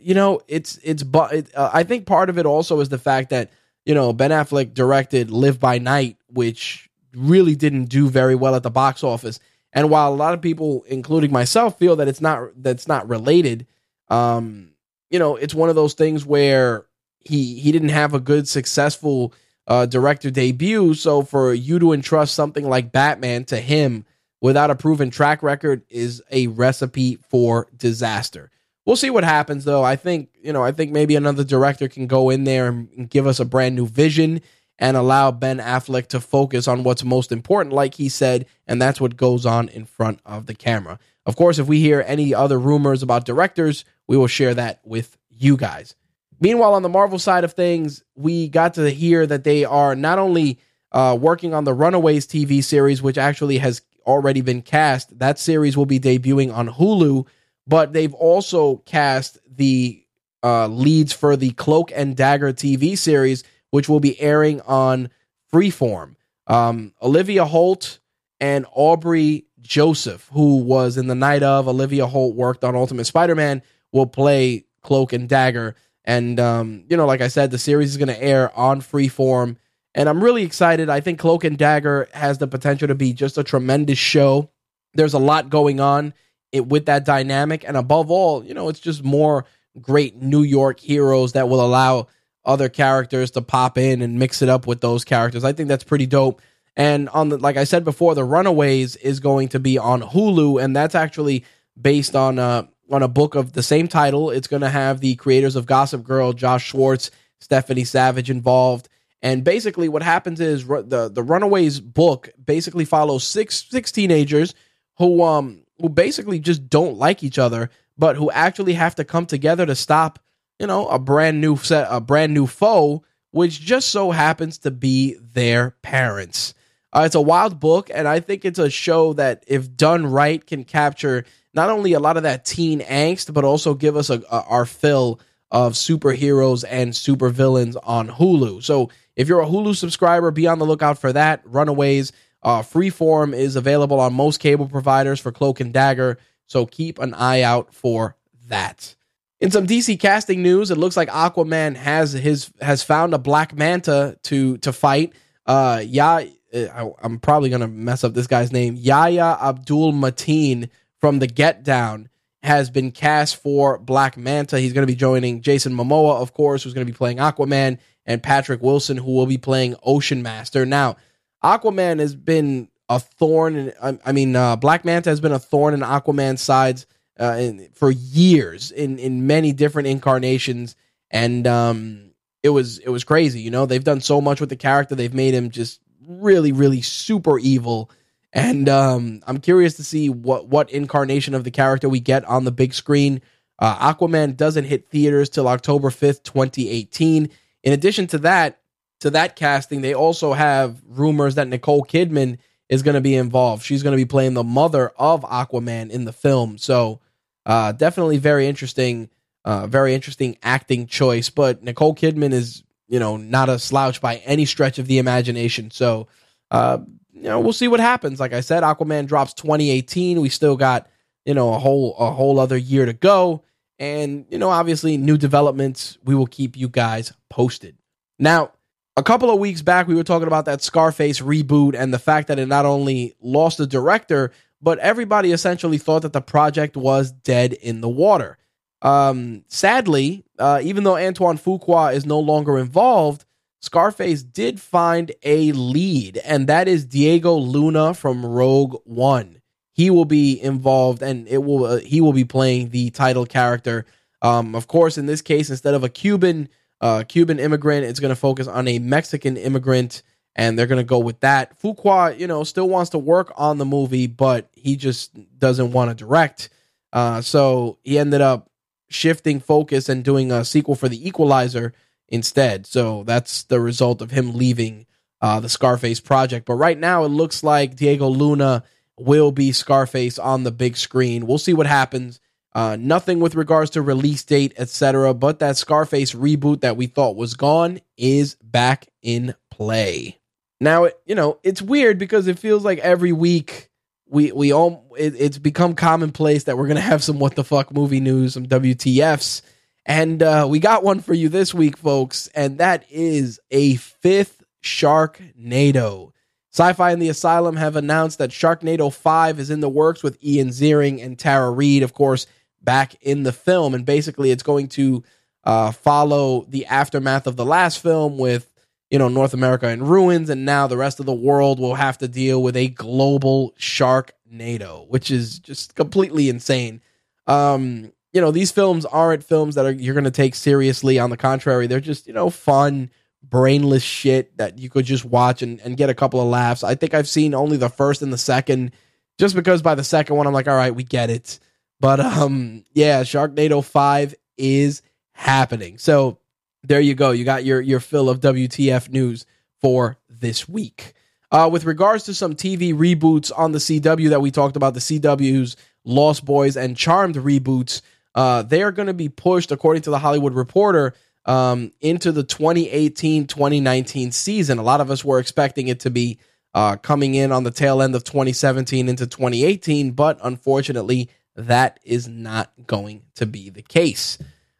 you 0.00 0.14
know, 0.14 0.40
it's 0.46 0.78
it's 0.82 1.02
but 1.02 1.32
it, 1.32 1.54
uh, 1.56 1.70
I 1.72 1.84
think 1.84 2.06
part 2.06 2.28
of 2.28 2.38
it 2.38 2.44
also 2.44 2.80
is 2.80 2.90
the 2.90 2.98
fact 2.98 3.30
that 3.30 3.50
you 3.86 3.94
know 3.94 4.12
Ben 4.12 4.30
Affleck 4.30 4.74
directed 4.74 5.30
Live 5.30 5.58
by 5.58 5.78
Night, 5.78 6.18
which 6.28 6.90
really 7.14 7.56
didn't 7.56 7.86
do 7.86 8.08
very 8.08 8.34
well 8.34 8.54
at 8.54 8.62
the 8.62 8.70
box 8.70 9.02
office. 9.02 9.40
And 9.72 9.90
while 9.90 10.12
a 10.12 10.16
lot 10.16 10.34
of 10.34 10.40
people, 10.40 10.84
including 10.88 11.32
myself, 11.32 11.78
feel 11.78 11.96
that 11.96 12.08
it's 12.08 12.20
not 12.20 12.50
that's 12.56 12.88
not 12.88 13.08
related, 13.08 13.66
um, 14.08 14.72
you 15.10 15.18
know, 15.18 15.36
it's 15.36 15.54
one 15.54 15.68
of 15.68 15.76
those 15.76 15.94
things 15.94 16.26
where 16.26 16.86
he 17.20 17.58
he 17.58 17.72
didn't 17.72 17.90
have 17.90 18.14
a 18.14 18.20
good 18.20 18.48
successful 18.48 19.32
uh, 19.66 19.86
director 19.86 20.30
debut. 20.30 20.94
So 20.94 21.22
for 21.22 21.54
you 21.54 21.78
to 21.78 21.92
entrust 21.92 22.34
something 22.34 22.68
like 22.68 22.92
Batman 22.92 23.44
to 23.46 23.60
him 23.60 24.04
without 24.40 24.70
a 24.70 24.74
proven 24.74 25.10
track 25.10 25.42
record 25.42 25.82
is 25.88 26.22
a 26.30 26.48
recipe 26.48 27.16
for 27.28 27.68
disaster. 27.76 28.50
We'll 28.86 28.96
see 28.96 29.10
what 29.10 29.24
happens 29.24 29.64
though. 29.64 29.84
I 29.84 29.94
think, 29.96 30.30
you 30.42 30.52
know, 30.52 30.64
I 30.64 30.72
think 30.72 30.90
maybe 30.90 31.14
another 31.14 31.44
director 31.44 31.86
can 31.86 32.06
go 32.06 32.30
in 32.30 32.44
there 32.44 32.68
and 32.68 33.08
give 33.08 33.26
us 33.26 33.38
a 33.38 33.44
brand 33.44 33.76
new 33.76 33.86
vision 33.86 34.40
and 34.80 34.96
allow 34.96 35.30
Ben 35.30 35.58
Affleck 35.58 36.06
to 36.08 36.20
focus 36.20 36.66
on 36.66 36.82
what's 36.82 37.04
most 37.04 37.30
important, 37.30 37.74
like 37.74 37.94
he 37.94 38.08
said, 38.08 38.46
and 38.66 38.80
that's 38.80 39.00
what 39.00 39.16
goes 39.16 39.44
on 39.44 39.68
in 39.68 39.84
front 39.84 40.20
of 40.24 40.46
the 40.46 40.54
camera. 40.54 40.98
Of 41.26 41.36
course, 41.36 41.58
if 41.58 41.66
we 41.66 41.80
hear 41.80 42.02
any 42.06 42.34
other 42.34 42.58
rumors 42.58 43.02
about 43.02 43.26
directors, 43.26 43.84
we 44.08 44.16
will 44.16 44.26
share 44.26 44.54
that 44.54 44.80
with 44.82 45.18
you 45.28 45.58
guys. 45.58 45.94
Meanwhile, 46.40 46.72
on 46.72 46.82
the 46.82 46.88
Marvel 46.88 47.18
side 47.18 47.44
of 47.44 47.52
things, 47.52 48.02
we 48.16 48.48
got 48.48 48.74
to 48.74 48.90
hear 48.90 49.26
that 49.26 49.44
they 49.44 49.66
are 49.66 49.94
not 49.94 50.18
only 50.18 50.58
uh, 50.92 51.16
working 51.20 51.52
on 51.52 51.64
the 51.64 51.74
Runaways 51.74 52.26
TV 52.26 52.64
series, 52.64 53.02
which 53.02 53.18
actually 53.18 53.58
has 53.58 53.82
already 54.06 54.40
been 54.40 54.62
cast. 54.62 55.18
That 55.18 55.38
series 55.38 55.76
will 55.76 55.86
be 55.86 56.00
debuting 56.00 56.52
on 56.52 56.68
Hulu, 56.68 57.26
but 57.66 57.92
they've 57.92 58.14
also 58.14 58.78
cast 58.78 59.38
the 59.54 60.02
uh, 60.42 60.68
leads 60.68 61.12
for 61.12 61.36
the 61.36 61.50
Cloak 61.50 61.92
and 61.94 62.16
Dagger 62.16 62.54
TV 62.54 62.96
series, 62.96 63.44
which 63.70 63.88
will 63.88 64.00
be 64.00 64.20
airing 64.20 64.60
on 64.62 65.10
Freeform. 65.52 66.16
Um, 66.46 66.92
Olivia 67.02 67.44
Holt 67.44 67.98
and 68.40 68.66
Aubrey 68.72 69.46
Joseph, 69.60 70.28
who 70.32 70.58
was 70.58 70.96
in 70.96 71.06
the 71.06 71.14
night 71.14 71.42
of 71.42 71.68
Olivia 71.68 72.06
Holt 72.06 72.34
worked 72.34 72.64
on 72.64 72.74
Ultimate 72.74 73.04
Spider-Man, 73.04 73.62
will 73.92 74.06
play 74.06 74.64
Cloak 74.82 75.12
and 75.12 75.28
Dagger. 75.28 75.74
And 76.04 76.40
um, 76.40 76.84
you 76.88 76.96
know, 76.96 77.06
like 77.06 77.20
I 77.20 77.28
said, 77.28 77.50
the 77.50 77.58
series 77.58 77.90
is 77.90 77.96
going 77.96 78.08
to 78.08 78.22
air 78.22 78.56
on 78.58 78.80
Freeform, 78.80 79.56
and 79.94 80.08
I'm 80.08 80.24
really 80.24 80.42
excited. 80.42 80.88
I 80.88 81.00
think 81.00 81.18
Cloak 81.18 81.44
and 81.44 81.58
Dagger 81.58 82.08
has 82.12 82.38
the 82.38 82.48
potential 82.48 82.88
to 82.88 82.94
be 82.94 83.12
just 83.12 83.38
a 83.38 83.44
tremendous 83.44 83.98
show. 83.98 84.50
There's 84.94 85.14
a 85.14 85.18
lot 85.18 85.50
going 85.50 85.78
on 85.78 86.14
it, 86.52 86.66
with 86.66 86.86
that 86.86 87.04
dynamic, 87.04 87.64
and 87.66 87.76
above 87.76 88.10
all, 88.10 88.44
you 88.44 88.54
know, 88.54 88.68
it's 88.68 88.80
just 88.80 89.04
more 89.04 89.44
great 89.80 90.16
New 90.16 90.42
York 90.42 90.80
heroes 90.80 91.32
that 91.32 91.48
will 91.48 91.64
allow 91.64 92.08
other 92.50 92.68
characters 92.68 93.30
to 93.32 93.42
pop 93.42 93.78
in 93.78 94.02
and 94.02 94.18
mix 94.18 94.42
it 94.42 94.48
up 94.48 94.66
with 94.66 94.80
those 94.80 95.04
characters. 95.04 95.44
I 95.44 95.52
think 95.52 95.68
that's 95.68 95.84
pretty 95.84 96.06
dope. 96.06 96.42
And 96.76 97.08
on 97.10 97.28
the 97.28 97.38
like 97.38 97.56
I 97.56 97.64
said 97.64 97.84
before, 97.84 98.14
the 98.14 98.24
Runaways 98.24 98.96
is 98.96 99.20
going 99.20 99.48
to 99.48 99.60
be 99.60 99.78
on 99.78 100.02
Hulu, 100.02 100.62
and 100.62 100.74
that's 100.74 100.94
actually 100.94 101.44
based 101.80 102.14
on 102.14 102.38
a 102.38 102.68
on 102.90 103.02
a 103.02 103.08
book 103.08 103.34
of 103.34 103.52
the 103.52 103.62
same 103.62 103.88
title. 103.88 104.30
It's 104.30 104.48
going 104.48 104.62
to 104.62 104.68
have 104.68 105.00
the 105.00 105.14
creators 105.16 105.56
of 105.56 105.66
Gossip 105.66 106.02
Girl, 106.02 106.32
Josh 106.32 106.64
Schwartz, 106.64 107.10
Stephanie 107.38 107.84
Savage 107.84 108.30
involved. 108.30 108.88
And 109.22 109.44
basically, 109.44 109.88
what 109.88 110.02
happens 110.02 110.40
is 110.40 110.66
the 110.66 111.10
the 111.12 111.22
Runaways 111.22 111.80
book 111.80 112.30
basically 112.42 112.84
follows 112.84 113.24
six 113.24 113.66
six 113.68 113.92
teenagers 113.92 114.54
who 114.98 115.22
um 115.22 115.62
who 115.80 115.88
basically 115.88 116.38
just 116.38 116.68
don't 116.68 116.96
like 116.96 117.22
each 117.22 117.38
other, 117.38 117.70
but 117.98 118.16
who 118.16 118.30
actually 118.30 118.74
have 118.74 118.94
to 118.94 119.04
come 119.04 119.26
together 119.26 119.66
to 119.66 119.74
stop 119.74 120.18
you 120.60 120.66
know 120.66 120.86
a 120.88 120.98
brand 120.98 121.40
new 121.40 121.56
set 121.56 121.88
a 121.90 122.00
brand 122.00 122.34
new 122.34 122.46
foe, 122.46 123.02
which 123.32 123.60
just 123.60 123.88
so 123.88 124.10
happens 124.10 124.58
to 124.58 124.70
be 124.70 125.16
their 125.32 125.70
parents. 125.82 126.54
Uh, 126.92 127.02
it's 127.06 127.14
a 127.14 127.20
wild 127.20 127.58
book, 127.58 127.90
and 127.92 128.06
I 128.06 128.20
think 128.20 128.44
it's 128.44 128.58
a 128.58 128.68
show 128.68 129.12
that, 129.14 129.44
if 129.46 129.76
done 129.76 130.06
right, 130.06 130.44
can 130.44 130.64
capture 130.64 131.24
not 131.54 131.70
only 131.70 131.92
a 131.92 132.00
lot 132.00 132.16
of 132.16 132.24
that 132.24 132.44
teen 132.44 132.80
angst, 132.80 133.32
but 133.32 133.44
also 133.44 133.74
give 133.74 133.96
us 133.96 134.10
a, 134.10 134.22
a 134.30 134.44
our 134.44 134.66
fill 134.66 135.20
of 135.50 135.72
superheroes 135.72 136.64
and 136.68 136.92
supervillains 136.92 137.76
on 137.82 138.08
Hulu. 138.08 138.62
So 138.62 138.90
if 139.16 139.28
you're 139.28 139.40
a 139.40 139.46
Hulu 139.46 139.74
subscriber, 139.74 140.30
be 140.30 140.46
on 140.46 140.58
the 140.58 140.66
lookout 140.66 140.98
for 140.98 141.12
that. 141.12 141.42
Runaways, 141.44 142.12
uh, 142.42 142.62
Freeform 142.62 143.34
is 143.34 143.56
available 143.56 143.98
on 143.98 144.12
most 144.12 144.38
cable 144.38 144.68
providers 144.68 145.18
for 145.18 145.32
Cloak 145.32 145.60
and 145.60 145.72
Dagger. 145.72 146.18
So 146.46 146.66
keep 146.66 146.98
an 146.98 147.14
eye 147.14 147.42
out 147.42 147.74
for 147.74 148.16
that. 148.48 148.94
In 149.40 149.50
some 149.50 149.66
DC 149.66 149.98
casting 149.98 150.42
news, 150.42 150.70
it 150.70 150.76
looks 150.76 150.98
like 150.98 151.08
Aquaman 151.08 151.74
has 151.74 152.12
his 152.12 152.52
has 152.60 152.82
found 152.82 153.14
a 153.14 153.18
Black 153.18 153.56
Manta 153.56 154.18
to 154.24 154.58
to 154.58 154.72
fight. 154.72 155.14
Uh, 155.46 155.82
yeah, 155.84 156.24
I, 156.54 156.90
am 157.02 157.18
probably 157.18 157.48
gonna 157.48 157.68
mess 157.68 158.04
up 158.04 158.12
this 158.12 158.26
guy's 158.26 158.52
name. 158.52 158.76
Yahya 158.76 159.38
Abdul 159.40 159.94
Mateen 159.94 160.68
from 160.98 161.20
the 161.20 161.26
Get 161.26 161.62
Down 161.62 162.10
has 162.42 162.68
been 162.68 162.90
cast 162.90 163.36
for 163.36 163.78
Black 163.78 164.18
Manta. 164.18 164.60
He's 164.60 164.74
to 164.86 164.92
be 164.92 164.98
joining 164.98 165.40
Jason 165.40 165.72
Momoa, 165.74 166.20
of 166.20 166.34
course, 166.34 166.62
who's 166.62 166.74
to 166.86 166.92
be 166.92 166.96
playing 166.96 167.16
Aquaman, 167.16 167.78
and 168.04 168.22
Patrick 168.22 168.60
Wilson, 168.62 168.98
who 168.98 169.12
will 169.12 169.26
be 169.26 169.38
playing 169.38 169.74
Ocean 169.82 170.22
Master. 170.22 170.66
Now, 170.66 170.96
Aquaman 171.42 171.98
has 171.98 172.14
been 172.14 172.68
a 172.90 173.00
thorn. 173.00 173.56
In, 173.56 173.72
I, 173.82 173.98
I 174.04 174.12
mean, 174.12 174.36
uh, 174.36 174.56
Black 174.56 174.84
Manta 174.84 175.08
has 175.08 175.20
been 175.20 175.32
a 175.32 175.38
thorn 175.38 175.72
in 175.72 175.80
Aquaman's 175.80 176.42
sides 176.42 176.86
uh, 177.20 177.36
in, 177.38 177.68
for 177.74 177.90
years 177.90 178.70
in 178.70 178.98
in 178.98 179.26
many 179.26 179.52
different 179.52 179.88
incarnations, 179.88 180.76
and 181.10 181.46
um, 181.46 182.12
it 182.42 182.50
was 182.50 182.78
it 182.78 182.88
was 182.88 183.04
crazy. 183.04 183.40
You 183.40 183.50
know, 183.50 183.66
they've 183.66 183.84
done 183.84 184.00
so 184.00 184.20
much 184.20 184.40
with 184.40 184.48
the 184.48 184.56
character. 184.56 184.94
They've 184.94 185.12
made 185.12 185.34
him 185.34 185.50
just 185.50 185.80
really, 186.06 186.52
really 186.52 186.82
super 186.82 187.38
evil. 187.38 187.90
And 188.32 188.68
um, 188.68 189.22
I'm 189.26 189.38
curious 189.38 189.74
to 189.74 189.84
see 189.84 190.08
what 190.08 190.48
what 190.48 190.70
incarnation 190.70 191.34
of 191.34 191.44
the 191.44 191.50
character 191.50 191.88
we 191.88 192.00
get 192.00 192.24
on 192.24 192.44
the 192.44 192.52
big 192.52 192.74
screen. 192.74 193.22
Uh, 193.58 193.92
Aquaman 193.92 194.36
doesn't 194.36 194.64
hit 194.64 194.88
theaters 194.88 195.28
till 195.28 195.46
October 195.46 195.90
5th, 195.90 196.22
2018. 196.22 197.28
In 197.62 197.72
addition 197.72 198.06
to 198.08 198.18
that, 198.18 198.60
to 199.00 199.10
that 199.10 199.36
casting, 199.36 199.82
they 199.82 199.92
also 199.92 200.32
have 200.32 200.80
rumors 200.86 201.34
that 201.34 201.48
Nicole 201.48 201.84
Kidman 201.84 202.38
is 202.70 202.82
going 202.82 202.94
to 202.94 203.02
be 203.02 203.14
involved. 203.14 203.64
She's 203.64 203.82
going 203.82 203.92
to 203.92 204.02
be 204.02 204.08
playing 204.08 204.32
the 204.32 204.44
mother 204.44 204.92
of 204.96 205.22
Aquaman 205.22 205.90
in 205.90 206.06
the 206.06 206.12
film. 206.12 206.56
So, 206.56 207.00
uh, 207.46 207.72
definitely 207.72 208.18
very 208.18 208.46
interesting, 208.46 209.10
uh, 209.44 209.66
very 209.66 209.94
interesting 209.94 210.36
acting 210.42 210.86
choice. 210.86 211.30
But 211.30 211.62
Nicole 211.62 211.94
Kidman 211.94 212.32
is, 212.32 212.62
you 212.88 212.98
know, 212.98 213.16
not 213.16 213.48
a 213.48 213.58
slouch 213.58 214.00
by 214.00 214.16
any 214.16 214.44
stretch 214.44 214.78
of 214.78 214.86
the 214.86 214.98
imagination. 214.98 215.70
So, 215.70 216.08
uh, 216.50 216.78
you 217.12 217.22
know, 217.22 217.40
we'll 217.40 217.52
see 217.52 217.68
what 217.68 217.80
happens. 217.80 218.20
Like 218.20 218.32
I 218.32 218.40
said, 218.40 218.62
Aquaman 218.62 219.06
drops 219.06 219.34
2018. 219.34 220.20
We 220.20 220.28
still 220.28 220.56
got, 220.56 220.88
you 221.24 221.34
know, 221.34 221.52
a 221.54 221.58
whole 221.58 221.96
a 221.98 222.10
whole 222.10 222.38
other 222.38 222.56
year 222.56 222.86
to 222.86 222.92
go. 222.92 223.42
And, 223.78 224.26
you 224.30 224.38
know, 224.38 224.50
obviously 224.50 224.98
new 224.98 225.16
developments, 225.16 225.96
we 226.04 226.14
will 226.14 226.26
keep 226.26 226.56
you 226.56 226.68
guys 226.68 227.14
posted. 227.30 227.76
Now, 228.18 228.52
a 228.96 229.02
couple 229.02 229.30
of 229.30 229.38
weeks 229.38 229.62
back, 229.62 229.88
we 229.88 229.94
were 229.94 230.04
talking 230.04 230.26
about 230.26 230.44
that 230.44 230.62
Scarface 230.62 231.20
reboot 231.20 231.74
and 231.74 231.92
the 231.92 231.98
fact 231.98 232.28
that 232.28 232.38
it 232.38 232.46
not 232.46 232.66
only 232.66 233.14
lost 233.22 233.56
the 233.56 233.66
director, 233.66 234.32
but 234.62 234.78
everybody 234.78 235.32
essentially 235.32 235.78
thought 235.78 236.02
that 236.02 236.12
the 236.12 236.20
project 236.20 236.76
was 236.76 237.12
dead 237.12 237.52
in 237.52 237.80
the 237.80 237.88
water. 237.88 238.38
Um, 238.82 239.44
sadly, 239.48 240.24
uh, 240.38 240.60
even 240.62 240.84
though 240.84 240.96
Antoine 240.96 241.38
Fuqua 241.38 241.94
is 241.94 242.06
no 242.06 242.18
longer 242.18 242.58
involved, 242.58 243.24
Scarface 243.60 244.22
did 244.22 244.60
find 244.60 245.12
a 245.22 245.52
lead, 245.52 246.18
and 246.18 246.46
that 246.46 246.66
is 246.66 246.86
Diego 246.86 247.34
Luna 247.34 247.92
from 247.92 248.24
Rogue 248.24 248.80
One. 248.84 249.42
He 249.72 249.90
will 249.90 250.06
be 250.06 250.40
involved, 250.40 251.02
and 251.02 251.28
it 251.28 251.44
will 251.44 251.64
uh, 251.64 251.78
he 251.78 252.00
will 252.00 252.14
be 252.14 252.24
playing 252.24 252.70
the 252.70 252.90
title 252.90 253.26
character. 253.26 253.84
Um, 254.22 254.54
of 254.54 254.66
course, 254.66 254.96
in 254.96 255.06
this 255.06 255.22
case, 255.22 255.50
instead 255.50 255.74
of 255.74 255.84
a 255.84 255.88
Cuban 255.88 256.48
uh, 256.80 257.04
Cuban 257.06 257.38
immigrant. 257.38 257.84
It's 257.84 258.00
going 258.00 258.10
to 258.10 258.16
focus 258.16 258.46
on 258.46 258.66
a 258.68 258.78
Mexican 258.78 259.36
immigrant, 259.36 260.02
and 260.36 260.58
they're 260.58 260.66
going 260.66 260.78
to 260.80 260.84
go 260.84 260.98
with 260.98 261.20
that. 261.20 261.60
Fuqua, 261.60 262.18
you 262.18 262.26
know, 262.26 262.44
still 262.44 262.68
wants 262.68 262.90
to 262.90 262.98
work 262.98 263.32
on 263.36 263.58
the 263.58 263.64
movie, 263.64 264.06
but 264.06 264.48
he 264.54 264.76
just 264.76 265.12
doesn't 265.38 265.72
want 265.72 265.90
to 265.90 265.94
direct. 265.94 266.48
Uh, 266.92 267.20
so 267.20 267.78
he 267.82 267.98
ended 267.98 268.20
up 268.20 268.50
shifting 268.88 269.40
focus 269.40 269.88
and 269.88 270.04
doing 270.04 270.32
a 270.32 270.44
sequel 270.44 270.74
for 270.74 270.88
The 270.88 271.06
Equalizer 271.06 271.72
instead. 272.08 272.66
So 272.66 273.04
that's 273.04 273.44
the 273.44 273.60
result 273.60 274.02
of 274.02 274.10
him 274.10 274.34
leaving 274.34 274.86
uh, 275.20 275.40
the 275.40 275.48
Scarface 275.48 276.00
project. 276.00 276.46
But 276.46 276.54
right 276.54 276.78
now, 276.78 277.04
it 277.04 277.08
looks 277.08 277.42
like 277.42 277.76
Diego 277.76 278.08
Luna 278.08 278.64
will 278.98 279.32
be 279.32 279.52
Scarface 279.52 280.18
on 280.18 280.44
the 280.44 280.50
big 280.50 280.76
screen. 280.76 281.26
We'll 281.26 281.38
see 281.38 281.54
what 281.54 281.66
happens. 281.66 282.20
Uh, 282.52 282.76
nothing 282.78 283.20
with 283.20 283.36
regards 283.36 283.70
to 283.70 283.82
release 283.82 284.24
date, 284.24 284.54
etc. 284.58 285.14
But 285.14 285.38
that 285.38 285.56
Scarface 285.56 286.14
reboot 286.14 286.62
that 286.62 286.76
we 286.76 286.86
thought 286.86 287.16
was 287.16 287.34
gone 287.34 287.80
is 287.96 288.34
back 288.42 288.88
in 289.02 289.34
play. 289.50 290.19
Now, 290.60 290.84
it, 290.84 290.98
you 291.06 291.14
know, 291.14 291.38
it's 291.42 291.62
weird 291.62 291.98
because 291.98 292.26
it 292.26 292.38
feels 292.38 292.64
like 292.64 292.78
every 292.78 293.12
week 293.12 293.70
we 294.06 294.32
we 294.32 294.52
all 294.52 294.84
it, 294.98 295.14
it's 295.16 295.38
become 295.38 295.74
commonplace 295.74 296.44
that 296.44 296.58
we're 296.58 296.68
gonna 296.68 296.80
have 296.80 297.02
some 297.02 297.18
what 297.18 297.36
the 297.36 297.44
fuck 297.44 297.72
movie 297.72 298.00
news, 298.00 298.34
some 298.34 298.46
WTFs, 298.46 299.42
and 299.86 300.22
uh, 300.22 300.46
we 300.48 300.58
got 300.58 300.82
one 300.82 301.00
for 301.00 301.14
you 301.14 301.28
this 301.28 301.54
week, 301.54 301.76
folks, 301.76 302.28
and 302.34 302.58
that 302.58 302.84
is 302.90 303.40
a 303.50 303.76
fifth 303.76 304.40
Sharknado. 304.62 306.12
Syfy 306.52 306.92
and 306.92 307.00
the 307.00 307.08
Asylum 307.08 307.56
have 307.56 307.76
announced 307.76 308.18
that 308.18 308.30
Sharknado 308.30 308.92
5 308.92 309.38
is 309.38 309.50
in 309.50 309.60
the 309.60 309.68
works 309.68 310.02
with 310.02 310.22
Ian 310.22 310.48
Ziering 310.48 311.02
and 311.04 311.18
Tara 311.18 311.50
Reid. 311.50 311.82
Of 311.82 311.94
course, 311.94 312.26
back 312.60 312.96
in 313.02 313.22
the 313.22 313.32
film. 313.32 313.74
And 313.74 313.86
basically, 313.86 314.30
it's 314.30 314.42
going 314.42 314.68
to 314.68 315.04
uh, 315.44 315.70
follow 315.70 316.44
the 316.48 316.66
aftermath 316.66 317.26
of 317.26 317.36
the 317.36 317.44
last 317.44 317.80
film 317.80 318.18
with, 318.18 318.49
you 318.90 318.98
know, 318.98 319.08
North 319.08 319.32
America 319.32 319.68
in 319.68 319.84
ruins. 319.84 320.28
And 320.28 320.44
now 320.44 320.66
the 320.66 320.76
rest 320.76 321.00
of 321.00 321.06
the 321.06 321.14
world 321.14 321.58
will 321.58 321.76
have 321.76 321.98
to 321.98 322.08
deal 322.08 322.42
with 322.42 322.56
a 322.56 322.68
global 322.68 323.54
shark 323.56 324.12
NATO, 324.28 324.86
which 324.88 325.10
is 325.10 325.38
just 325.38 325.74
completely 325.74 326.28
insane. 326.28 326.82
Um, 327.26 327.92
you 328.12 328.20
know, 328.20 328.32
these 328.32 328.50
films 328.50 328.84
aren't 328.84 329.24
films 329.24 329.54
that 329.54 329.64
are 329.64 329.70
you're 329.70 329.94
going 329.94 330.04
to 330.04 330.10
take 330.10 330.34
seriously. 330.34 330.98
On 330.98 331.10
the 331.10 331.16
contrary, 331.16 331.66
they're 331.66 331.80
just, 331.80 332.06
you 332.08 332.12
know, 332.12 332.28
fun, 332.30 332.90
brainless 333.22 333.82
shit 333.82 334.36
that 334.38 334.58
you 334.58 334.68
could 334.68 334.84
just 334.84 335.04
watch 335.04 335.42
and, 335.42 335.60
and 335.60 335.76
get 335.76 335.90
a 335.90 335.94
couple 335.94 336.20
of 336.20 336.26
laughs. 336.26 336.64
I 336.64 336.74
think 336.74 336.94
I've 336.94 337.08
seen 337.08 337.34
only 337.34 337.56
the 337.56 337.68
first 337.68 338.02
and 338.02 338.12
the 338.12 338.18
second, 338.18 338.72
just 339.18 339.36
because 339.36 339.62
by 339.62 339.76
the 339.76 339.84
second 339.84 340.16
one, 340.16 340.26
I'm 340.26 340.32
like, 340.32 340.48
all 340.48 340.56
right, 340.56 340.74
we 340.74 340.82
get 340.82 341.10
it. 341.10 341.38
But 341.78 342.00
um, 342.00 342.64
yeah, 342.72 343.02
Sharknado 343.02 343.64
Five 343.64 344.14
is 344.36 344.82
happening. 345.12 345.78
So 345.78 346.18
there 346.62 346.80
you 346.80 346.94
go. 346.94 347.10
You 347.10 347.24
got 347.24 347.44
your 347.44 347.60
your 347.60 347.80
fill 347.80 348.08
of 348.08 348.20
WTF 348.20 348.90
news 348.90 349.26
for 349.60 349.98
this 350.08 350.48
week. 350.48 350.94
Uh, 351.32 351.48
with 351.50 351.64
regards 351.64 352.04
to 352.04 352.14
some 352.14 352.34
TV 352.34 352.74
reboots 352.74 353.30
on 353.36 353.52
the 353.52 353.58
CW 353.58 354.10
that 354.10 354.20
we 354.20 354.30
talked 354.30 354.56
about, 354.56 354.74
the 354.74 354.80
CW's 354.80 355.56
Lost 355.84 356.24
Boys 356.24 356.56
and 356.56 356.76
Charmed 356.76 357.14
reboots, 357.14 357.82
uh, 358.14 358.42
they 358.42 358.62
are 358.62 358.72
going 358.72 358.88
to 358.88 358.94
be 358.94 359.08
pushed, 359.08 359.52
according 359.52 359.82
to 359.82 359.90
the 359.90 359.98
Hollywood 360.00 360.34
Reporter, 360.34 360.94
um, 361.26 361.70
into 361.80 362.10
the 362.10 362.24
2018 362.24 363.26
2019 363.26 364.12
season. 364.12 364.58
A 364.58 364.62
lot 364.62 364.80
of 364.80 364.90
us 364.90 365.04
were 365.04 365.20
expecting 365.20 365.68
it 365.68 365.80
to 365.80 365.90
be 365.90 366.18
uh, 366.54 366.76
coming 366.76 367.14
in 367.14 367.30
on 367.30 367.44
the 367.44 367.50
tail 367.50 367.80
end 367.80 367.94
of 367.94 368.04
2017 368.04 368.88
into 368.88 369.06
2018, 369.06 369.92
but 369.92 370.18
unfortunately, 370.22 371.08
that 371.36 371.78
is 371.84 372.08
not 372.08 372.52
going 372.66 373.02
to 373.14 373.26
be 373.26 373.50
the 373.50 373.62
case. 373.62 374.18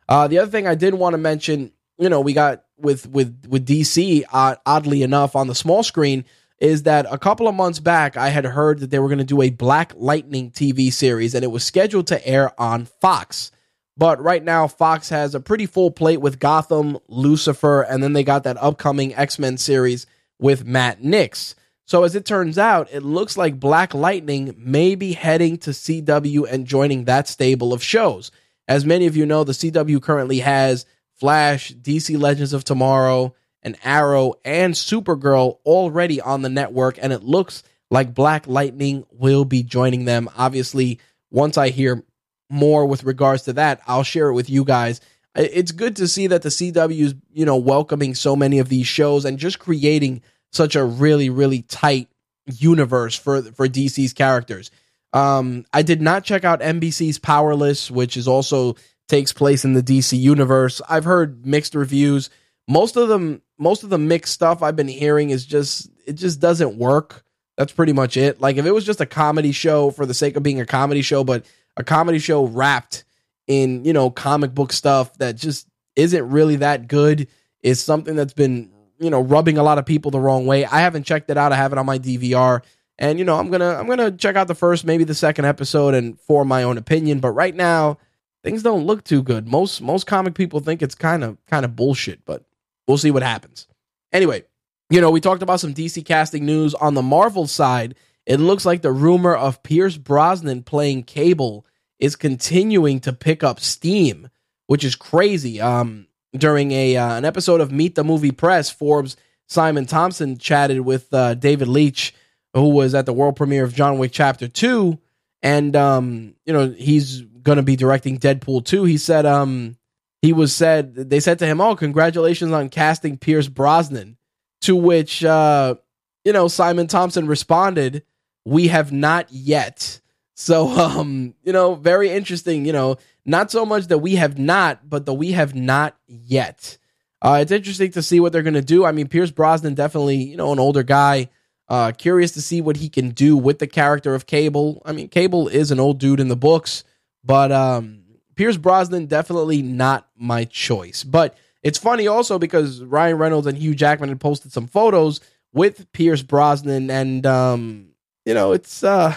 Uh, 0.09 0.28
the 0.28 0.38
other 0.38 0.51
thing 0.51 0.66
I 0.66 0.74
did 0.74 0.94
want 0.94 1.14
to 1.14 1.18
mention, 1.18 1.72
you 2.01 2.09
know, 2.09 2.20
we 2.20 2.32
got 2.32 2.64
with 2.78 3.07
with 3.09 3.46
with 3.48 3.66
DC, 3.66 4.24
uh, 4.32 4.57
oddly 4.64 5.03
enough, 5.03 5.36
on 5.36 5.46
the 5.46 5.55
small 5.55 5.82
screen, 5.82 6.24
is 6.59 6.84
that 6.84 7.07
a 7.11 7.18
couple 7.18 7.46
of 7.46 7.55
months 7.55 7.78
back 7.78 8.16
I 8.16 8.30
had 8.30 8.44
heard 8.44 8.80
that 8.80 8.90
they 8.90 8.98
were 8.98 9.09
going 9.09 9.18
to 9.18 9.24
do 9.24 9.42
a 9.42 9.51
Black 9.51 9.92
Lightning 9.94 10.51
TV 10.51 10.92
series, 10.92 11.34
and 11.34 11.44
it 11.44 11.51
was 11.51 11.62
scheduled 11.62 12.07
to 12.09 12.26
air 12.26 12.59
on 12.61 12.86
Fox. 12.86 13.53
But 13.96 14.22
right 14.22 14.42
now, 14.42 14.66
Fox 14.66 15.11
has 15.11 15.34
a 15.34 15.40
pretty 15.40 15.66
full 15.66 15.90
plate 15.90 16.22
with 16.22 16.38
Gotham, 16.38 16.98
Lucifer, 17.07 17.82
and 17.82 18.03
then 18.03 18.14
they 18.14 18.24
got 18.24 18.44
that 18.44 18.57
upcoming 18.62 19.14
X 19.14 19.38
Men 19.38 19.59
series 19.59 20.07
with 20.38 20.64
Matt 20.64 21.05
Nix. 21.05 21.55
So 21.84 22.05
as 22.05 22.14
it 22.14 22.24
turns 22.24 22.57
out, 22.57 22.88
it 22.92 23.03
looks 23.03 23.36
like 23.36 23.61
Black 23.61 23.92
Lightning 23.92 24.55
may 24.57 24.94
be 24.94 25.12
heading 25.12 25.59
to 25.59 25.70
CW 25.70 26.51
and 26.51 26.64
joining 26.64 27.05
that 27.05 27.28
stable 27.28 27.74
of 27.74 27.82
shows. 27.82 28.30
As 28.68 28.86
many 28.86 29.07
of 29.07 29.16
you 29.16 29.26
know, 29.26 29.44
the 29.44 29.53
CW 29.53 30.01
currently 30.01 30.38
has 30.38 30.86
Flash, 31.21 31.73
DC 31.75 32.18
Legends 32.18 32.53
of 32.53 32.64
Tomorrow, 32.64 33.35
and 33.62 33.77
Arrow 33.85 34.35
and 34.45 34.75
Supergirl 34.75 35.59
already 35.66 36.21
on 36.21 36.43
the 36.43 36.49
network, 36.49 36.99
and 37.01 37.12
it 37.12 37.23
looks 37.23 37.62
like 37.91 38.14
Black 38.14 38.47
Lightning 38.47 39.05
will 39.11 39.45
be 39.45 39.62
joining 39.62 40.07
them. 40.07 40.31
Obviously, 40.37 40.99
once 41.31 41.59
I 41.59 41.68
hear 41.68 42.03
more 42.49 42.87
with 42.87 43.05
regards 43.05 43.43
to 43.45 43.53
that, 43.55 43.81
I'll 43.87 44.03
share 44.03 44.31
it 44.31 44.35
with 44.35 44.49
you 44.49 44.64
guys. 44.64 45.01
It's 45.35 45.73
good 45.73 45.97
to 45.97 46.09
see 46.09 46.27
that 46.29 46.43
the 46.43 46.49
CW 46.49 47.01
is, 47.01 47.14
you 47.33 47.45
know, 47.45 47.57
welcoming 47.57 48.14
so 48.14 48.35
many 48.35 48.59
of 48.59 48.68
these 48.68 48.87
shows 48.87 49.25
and 49.25 49.39
just 49.39 49.59
creating 49.59 50.23
such 50.53 50.75
a 50.75 50.85
really, 50.85 51.31
really 51.31 51.62
tight 51.62 52.09
universe 52.47 53.14
for 53.14 53.43
for 53.43 53.68
DC's 53.68 54.12
characters. 54.12 54.71
Um, 55.12 55.66
I 55.73 55.83
did 55.83 56.01
not 56.01 56.25
check 56.25 56.45
out 56.45 56.61
NBC's 56.61 57.18
Powerless, 57.18 57.91
which 57.91 58.16
is 58.16 58.27
also 58.27 58.77
takes 59.11 59.32
place 59.32 59.64
in 59.64 59.74
the 59.74 59.82
DC 59.82 60.18
universe. 60.18 60.80
I've 60.88 61.04
heard 61.04 61.44
mixed 61.44 61.74
reviews. 61.74 62.30
Most 62.68 62.96
of 62.96 63.08
them, 63.08 63.42
most 63.58 63.82
of 63.82 63.90
the 63.90 63.98
mixed 63.98 64.32
stuff 64.32 64.62
I've 64.62 64.76
been 64.76 64.88
hearing 64.88 65.30
is 65.30 65.44
just 65.44 65.90
it 66.06 66.14
just 66.14 66.40
doesn't 66.40 66.76
work. 66.76 67.24
That's 67.56 67.72
pretty 67.72 67.92
much 67.92 68.16
it. 68.16 68.40
Like 68.40 68.56
if 68.56 68.64
it 68.64 68.70
was 68.70 68.86
just 68.86 69.00
a 69.00 69.06
comedy 69.06 69.52
show 69.52 69.90
for 69.90 70.06
the 70.06 70.14
sake 70.14 70.36
of 70.36 70.42
being 70.42 70.61
a 70.61 70.66
comedy 70.66 71.02
show, 71.02 71.24
but 71.24 71.44
a 71.76 71.84
comedy 71.84 72.20
show 72.20 72.46
wrapped 72.46 73.04
in 73.46 73.84
you 73.84 73.92
know 73.92 74.11
comic 74.11 74.54
book 74.54 74.72
stuff 74.72 75.12
that 75.18 75.36
just 75.36 75.66
isn't 75.96 76.30
really 76.30 76.56
that 76.56 76.86
good 76.86 77.26
is 77.62 77.82
something 77.82 78.14
that's 78.14 78.32
been 78.32 78.70
you 79.00 79.11
know 79.11 79.20
rubbing 79.20 79.58
a 79.58 79.62
lot 79.62 79.78
of 79.78 79.84
people 79.84 80.12
the 80.12 80.20
wrong 80.20 80.46
way. 80.46 80.64
I 80.64 80.80
haven't 80.80 81.04
checked 81.04 81.30
it 81.30 81.36
out. 81.36 81.52
I 81.52 81.56
have 81.56 81.72
it 81.72 81.78
on 81.78 81.86
my 81.86 81.98
DVR. 81.98 82.62
And 82.96 83.18
you 83.18 83.24
know, 83.24 83.36
I'm 83.36 83.50
gonna 83.50 83.74
I'm 83.74 83.88
gonna 83.88 84.12
check 84.12 84.36
out 84.36 84.46
the 84.46 84.54
first, 84.54 84.84
maybe 84.84 85.04
the 85.04 85.14
second 85.14 85.46
episode, 85.46 85.94
and 85.94 86.20
form 86.20 86.46
my 86.46 86.62
own 86.62 86.78
opinion. 86.78 87.18
But 87.18 87.30
right 87.30 87.54
now, 87.54 87.98
things 88.43 88.62
don't 88.62 88.86
look 88.86 89.05
too 89.05 89.22
good. 89.22 89.47
Most 89.47 89.80
most 89.80 90.07
comic 90.07 90.34
people 90.34 90.61
think 90.61 90.82
it's 90.82 90.95
kind 90.95 91.24
of 91.24 91.38
kind 91.47 91.64
of 91.64 91.76
bullshit, 91.76 92.24
but 92.24 92.45
we'll 92.86 92.99
see 92.99 93.11
what 93.11 93.22
happens. 93.22 93.66
Anyway, 94.12 94.45
you 94.88 95.01
know, 95.01 95.11
we 95.11 95.20
talked 95.20 95.43
about 95.43 95.61
some 95.61 95.74
DC 95.74 96.05
casting 96.05 96.45
news 96.45 96.74
on 96.74 96.95
the 96.95 97.03
Marvel 97.03 97.47
side. 97.47 97.95
It 98.26 98.38
looks 98.38 98.66
like 98.66 98.82
the 98.82 98.93
rumor 98.93 99.34
of 99.34 99.62
Pierce 99.62 99.97
Brosnan 99.97 100.62
playing 100.62 101.05
Cable 101.05 101.64
is 101.99 102.16
continuing 102.16 103.01
to 103.01 103.12
pick 103.12 103.43
up 103.43 103.61
steam, 103.61 104.28
which 104.66 104.84
is 104.84 104.95
crazy. 104.95 105.61
Um, 105.61 106.07
during 106.32 106.70
a 106.72 106.97
uh, 106.97 107.16
an 107.16 107.24
episode 107.24 107.61
of 107.61 107.72
Meet 107.72 107.95
the 107.95 108.05
Movie 108.05 108.30
Press, 108.30 108.70
Forbes 108.70 109.16
Simon 109.49 109.86
Thompson 109.86 110.38
chatted 110.38 110.80
with 110.80 111.12
uh, 111.12 111.34
David 111.34 111.68
Leitch 111.68 112.12
who 112.55 112.70
was 112.70 112.95
at 112.95 113.07
the 113.07 113.12
world 113.12 113.36
premiere 113.36 113.64
of 113.64 113.74
John 113.74 113.99
Wick 113.99 114.12
Chapter 114.12 114.49
Two, 114.49 114.99
and 115.43 115.74
um, 115.76 116.34
you 116.45 116.53
know 116.53 116.70
he's 116.70 117.22
going 117.43 117.57
to 117.57 117.62
be 117.62 117.76
directing 117.76 118.18
Deadpool 118.18 118.64
2. 118.64 118.84
He 118.84 118.97
said 118.97 119.26
um 119.26 119.76
he 120.22 120.32
was 120.32 120.55
said 120.55 120.95
they 120.95 121.20
said 121.20 121.38
to 121.38 121.47
him, 121.47 121.61
"Oh, 121.61 121.74
congratulations 121.76 122.53
on 122.53 122.68
casting 122.68 123.16
Pierce 123.16 123.49
Brosnan." 123.49 124.16
To 124.62 124.76
which 124.76 125.24
uh 125.24 125.76
you 126.24 126.32
know 126.32 126.49
Simon 126.49 126.86
Thompson 126.86 127.26
responded, 127.26 128.05
"We 128.45 128.68
have 128.68 128.93
not 128.93 129.26
yet." 129.30 130.01
So 130.34 130.68
um 130.68 131.34
you 131.43 131.53
know 131.53 131.74
very 131.74 132.11
interesting, 132.11 132.64
you 132.66 132.72
know, 132.72 132.97
not 133.24 133.51
so 133.51 133.64
much 133.64 133.86
that 133.86 133.99
we 133.99 134.16
have 134.16 134.38
not, 134.38 134.88
but 134.88 135.07
the 135.07 135.14
we 135.14 135.32
have 135.32 135.55
not 135.55 135.97
yet. 136.07 136.78
Uh 137.22 137.38
it's 137.41 137.53
interesting 137.53 137.93
to 137.93 138.03
see 138.03 138.20
what 138.20 138.32
they're 138.32 138.43
going 138.43 138.55
to 138.55 138.62
do. 138.62 138.84
I 138.84 138.93
mean, 138.93 139.09
Pierce 139.09 139.30
Brosnan 139.30 139.74
definitely, 139.74 140.16
you 140.16 140.36
know, 140.36 140.53
an 140.53 140.59
older 140.59 140.82
guy 140.82 141.28
uh, 141.70 141.93
curious 141.93 142.32
to 142.32 142.43
see 142.43 142.61
what 142.61 142.78
he 142.78 142.88
can 142.88 143.11
do 143.11 143.36
with 143.36 143.61
the 143.61 143.66
character 143.66 144.14
of 144.14 144.26
Cable. 144.26 144.82
I 144.84 144.93
mean, 144.93 145.09
Cable 145.09 145.47
is 145.47 145.70
an 145.70 145.78
old 145.78 146.01
dude 146.01 146.18
in 146.18 146.26
the 146.26 146.36
books, 146.36 146.82
but 147.25 147.53
um, 147.53 148.03
Pierce 148.35 148.57
Brosnan 148.57 149.07
definitely 149.07 149.62
not 149.62 150.09
my 150.16 150.45
choice. 150.45 151.05
But 151.05 151.37
it's 151.62 151.79
funny 151.79 152.07
also 152.07 152.39
because 152.39 152.83
Ryan 152.83 153.18
Reynolds 153.18 153.47
and 153.47 153.59
Hugh 153.59 153.75
Jackman 153.75 154.09
had 154.09 154.21
posted 154.21 154.53
some 154.53 154.66
photos 154.66 155.21
with 155.53 155.91
Pierce 155.93 156.23
Brosnan, 156.23 156.91
and 156.91 157.27
um, 157.27 157.89
you 158.25 158.35
know, 158.35 158.53
it's 158.53 158.83
uh, 158.85 159.16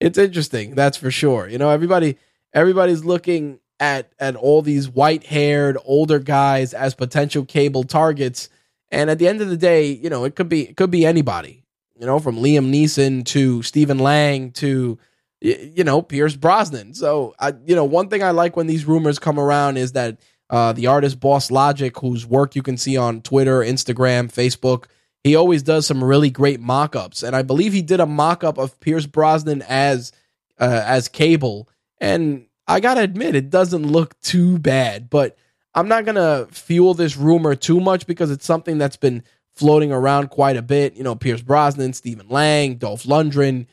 it's 0.00 0.18
interesting. 0.18 0.74
That's 0.74 0.96
for 0.96 1.10
sure. 1.10 1.48
You 1.48 1.58
know, 1.58 1.70
everybody 1.70 2.16
everybody's 2.52 3.04
looking 3.04 3.60
at 3.80 4.12
at 4.18 4.36
all 4.36 4.62
these 4.62 4.88
white 4.88 5.24
haired 5.24 5.76
older 5.84 6.18
guys 6.18 6.74
as 6.74 6.94
potential 6.94 7.44
Cable 7.44 7.84
targets. 7.84 8.48
And 8.90 9.08
at 9.08 9.18
the 9.18 9.26
end 9.26 9.40
of 9.40 9.48
the 9.48 9.56
day, 9.56 9.86
you 9.90 10.10
know, 10.10 10.24
it 10.24 10.36
could 10.36 10.48
be 10.48 10.68
it 10.68 10.76
could 10.76 10.90
be 10.90 11.06
anybody 11.06 11.62
you 12.02 12.06
know, 12.06 12.18
from 12.18 12.36
Liam 12.36 12.72
Neeson 12.72 13.24
to 13.26 13.62
Stephen 13.62 13.98
Lang 14.00 14.50
to 14.54 14.98
you 15.42 15.84
know 15.84 16.02
Pierce 16.02 16.36
Brosnan. 16.36 16.94
So 16.94 17.34
I, 17.38 17.52
you 17.66 17.74
know, 17.74 17.84
one 17.84 18.08
thing 18.08 18.22
I 18.22 18.30
like 18.30 18.56
when 18.56 18.66
these 18.66 18.84
rumors 18.84 19.18
come 19.18 19.38
around 19.38 19.76
is 19.76 19.92
that 19.92 20.18
uh, 20.50 20.72
the 20.72 20.86
artist 20.86 21.18
Boss 21.20 21.50
Logic, 21.50 21.96
whose 21.98 22.26
work 22.26 22.54
you 22.54 22.62
can 22.62 22.76
see 22.76 22.96
on 22.96 23.22
Twitter, 23.22 23.60
Instagram, 23.60 24.32
Facebook, 24.32 24.84
he 25.24 25.34
always 25.34 25.62
does 25.62 25.86
some 25.86 26.02
really 26.02 26.30
great 26.30 26.60
mock-ups, 26.60 27.22
and 27.22 27.34
I 27.34 27.42
believe 27.42 27.72
he 27.72 27.82
did 27.82 28.00
a 28.00 28.06
mock-up 28.06 28.58
of 28.58 28.78
Pierce 28.80 29.06
Brosnan 29.06 29.62
as 29.62 30.12
uh, 30.60 30.82
as 30.84 31.08
Cable, 31.08 31.68
and 31.98 32.46
I 32.66 32.80
gotta 32.80 33.00
admit 33.00 33.34
it 33.34 33.50
doesn't 33.50 33.86
look 33.86 34.18
too 34.20 34.58
bad, 34.58 35.10
but. 35.10 35.36
I'm 35.74 35.88
not 35.88 36.04
gonna 36.04 36.48
fuel 36.50 36.92
this 36.92 37.16
rumor 37.16 37.54
too 37.54 37.80
much 37.80 38.06
because 38.06 38.30
it's 38.30 38.44
something 38.44 38.76
that's 38.76 38.98
been 38.98 39.22
floating 39.54 39.90
around 39.90 40.28
quite 40.28 40.58
a 40.58 40.60
bit. 40.60 40.96
You 40.96 41.02
know, 41.02 41.14
Pierce 41.14 41.40
Brosnan, 41.40 41.94
Stephen 41.94 42.28
Lang, 42.28 42.74
Dolph 42.74 43.04
Lundgren. 43.04 43.64